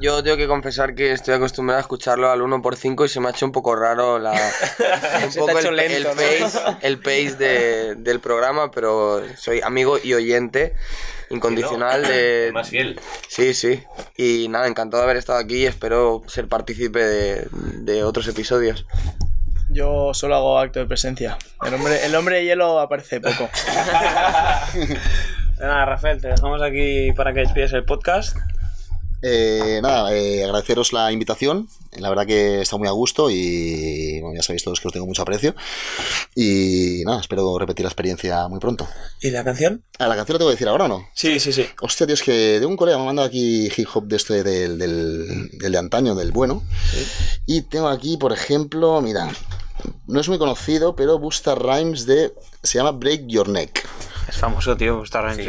[0.00, 3.30] Yo tengo que confesar que estoy acostumbrado a escucharlo al 1x5 y se me ha
[3.30, 4.32] hecho un poco raro la,
[5.40, 6.10] un hecho el, lento, el ¿no?
[6.10, 10.74] pace, el pace de- del programa, pero soy amigo y oyente
[11.30, 12.50] incondicional de...
[12.52, 13.00] Más fiel.
[13.28, 13.82] Sí, sí.
[14.16, 18.84] Y nada, encantado de haber estado aquí y espero ser partícipe de, de otros episodios.
[19.74, 21.36] Yo solo hago acto de presencia.
[21.66, 23.50] El hombre, el hombre de hielo aparece poco.
[25.58, 28.36] Nada, Rafael, te dejamos aquí para que despides el podcast.
[29.26, 31.66] Eh, nada, eh, agradeceros la invitación.
[31.96, 35.06] La verdad que está muy a gusto y bueno, ya sabéis todos que os tengo
[35.06, 35.54] mucho aprecio.
[36.34, 38.86] Y nada, espero repetir la experiencia muy pronto.
[39.22, 39.82] ¿Y la canción?
[39.98, 41.08] ¿A la canción la tengo que decir ahora o no?
[41.14, 41.66] Sí, sí, sí.
[41.80, 44.78] Hostia, es que de un colega me ha mandado aquí hip hop de este del,
[44.78, 46.62] del, del de antaño, del bueno.
[47.46, 49.30] Y tengo aquí, por ejemplo, mira,
[50.06, 52.34] no es muy conocido, pero Busta Rhymes de.
[52.62, 53.86] Se llama Break Your Neck.
[54.28, 55.02] Es famoso, tío.
[55.02, 55.48] Está Sí,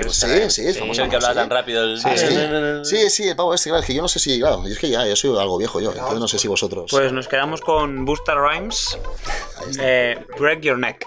[0.50, 1.04] sí, es famoso.
[1.04, 1.36] el que habla sí.
[1.36, 1.84] tan rápido.
[1.84, 2.00] El...
[2.00, 2.28] Sí, sí.
[2.84, 4.90] sí, sí, el pavo este, claro, es que yo no sé si, claro, es que
[4.90, 6.92] ya, ya soy algo viejo yo, entonces no sé si vosotros.
[6.92, 8.98] Pues nos quedamos con Buster Rhymes.
[9.80, 11.06] eh, Break Your Neck.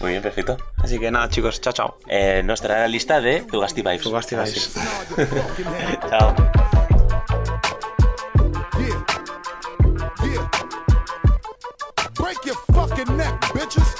[0.00, 0.56] Muy bien, perfecto.
[0.78, 1.98] Así que nada, chicos, chao, chao.
[2.08, 4.00] Eh, nos traerá la lista de Tugasti Vibes.
[4.02, 4.74] Tugasti Ah, Vibes.
[6.10, 6.34] Chao.
[8.78, 9.04] Yeah.
[10.24, 10.48] Yeah.
[12.14, 13.94] Break your fucking neck, bitches.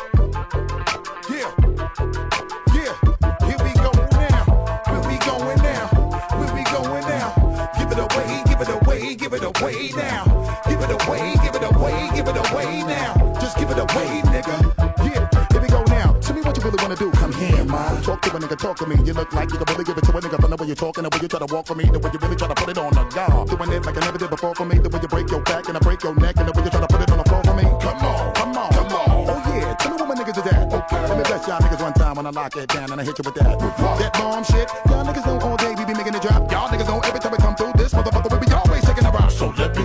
[9.96, 10.24] Now.
[10.68, 13.14] Give it away, give it away, give it away now.
[13.40, 14.56] Just give it away, nigga.
[15.04, 15.28] Yeah.
[15.52, 16.12] Here we go now.
[16.20, 17.10] Tell me what you really wanna do.
[17.12, 18.02] Come here, man.
[18.02, 18.96] Talk to a nigga, talk to me.
[19.04, 20.76] You look like you can really give it to a nigga from the way you're
[20.76, 22.54] talking, the way you try to walk for me, the way you really try to
[22.54, 23.48] put it on the guard.
[23.48, 25.68] Doing it like I never did before for me, the way you break your back
[25.68, 27.24] and I break your neck, and the way you try to put it on the
[27.24, 27.64] floor for me.
[27.80, 29.30] Come on, come on, come on.
[29.30, 30.72] Oh yeah, tell me what my niggas is at.
[30.72, 31.02] Okay.
[31.08, 33.18] Let me bless y'all niggas one time when I lock it down and I hit
[33.18, 33.58] you with that.
[33.58, 34.68] That bomb shit.
[34.88, 36.50] Y'all niggas know all day we be making it drop.
[36.50, 39.10] Y'all niggas know every time we come through this motherfucker we be always taking a
[39.10, 39.30] rock.
[39.30, 39.84] So let me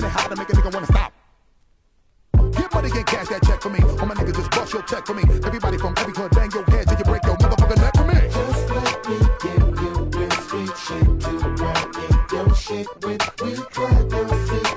[0.00, 1.12] making it hot and make a nigga wanna stop.
[2.52, 3.80] Get money and cash that check for me.
[3.82, 5.22] All my niggas just bust your check for me.
[5.44, 8.20] Everybody from every club, bang your head till you break your motherfucking neck for me.
[8.30, 11.30] Just let me give you real street shit to
[11.62, 11.96] rock.
[12.32, 14.69] Your shit with we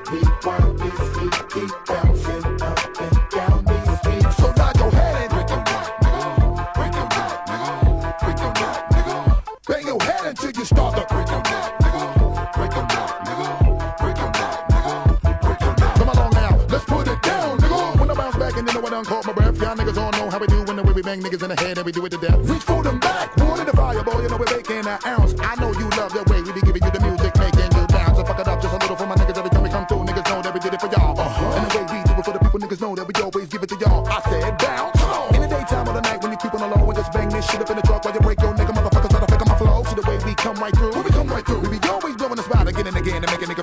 [18.53, 19.57] try my breath.
[19.61, 21.59] Y'all niggas all know how we do when the way we bang niggas in the
[21.59, 22.37] head and we do it to death.
[22.49, 24.21] Reach for them back, water the fire, boy.
[24.21, 25.33] You know we're making an ounce.
[25.39, 28.17] I know you love the way we be giving you the music, making you bounce.
[28.17, 30.05] So fuck it up just a little for my niggas every time we come through.
[30.05, 31.19] Niggas know that we did it for y'all.
[31.19, 31.57] Uh-huh.
[31.57, 33.63] And the way we do it for the people, niggas know that we always give
[33.63, 34.07] it to y'all.
[34.07, 35.01] I said bounce.
[35.35, 37.29] In the daytime or the night when you keep on the low and just bang
[37.29, 39.45] this shit up in the truck while you break your nigga motherfuckers try to fake
[39.47, 39.83] my flow.
[39.83, 40.93] See the way we come right through.
[41.01, 41.61] We come right through.
[41.65, 43.62] We be always blowing the spot again and again to make a nigga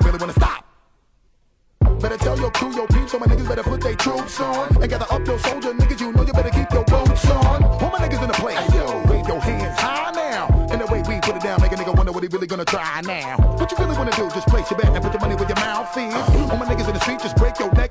[2.71, 4.75] tell your peeps, so my niggas better put their troops on.
[4.81, 7.63] And gather up your soldier niggas, you know you better keep your boots on.
[7.63, 10.47] All my niggas in the place, yo, wave your hands high now.
[10.71, 12.65] And the way we put it down, make a nigga wonder what he really gonna
[12.65, 13.37] try now.
[13.59, 15.57] What you really wanna do, just place your bet and put your money where your
[15.57, 16.13] mouth is.
[16.49, 17.90] All my niggas in the street, just break your neck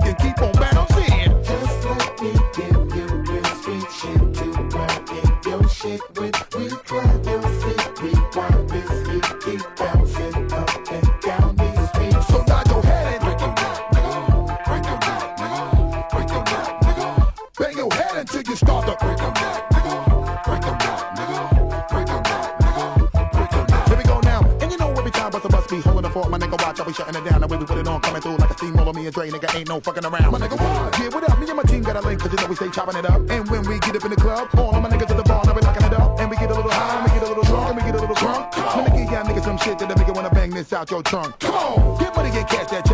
[29.70, 30.32] no fucking around.
[30.32, 30.98] My nigga, what?
[30.98, 31.38] Yeah, what up?
[31.38, 33.20] Me and my team got a link, cause you know we stay chopping it up.
[33.30, 35.44] And when we get up in the club, all of my niggas at the bar,
[35.46, 36.18] now we locking it up.
[36.18, 37.94] And we get a little high, and we get a little drunk, and we get
[37.94, 38.56] a little drunk.
[38.56, 41.04] Let me give y'all niggas some shit that'll make you wanna bang this out your
[41.04, 41.38] trunk.
[41.38, 42.84] Come on, get money and cash that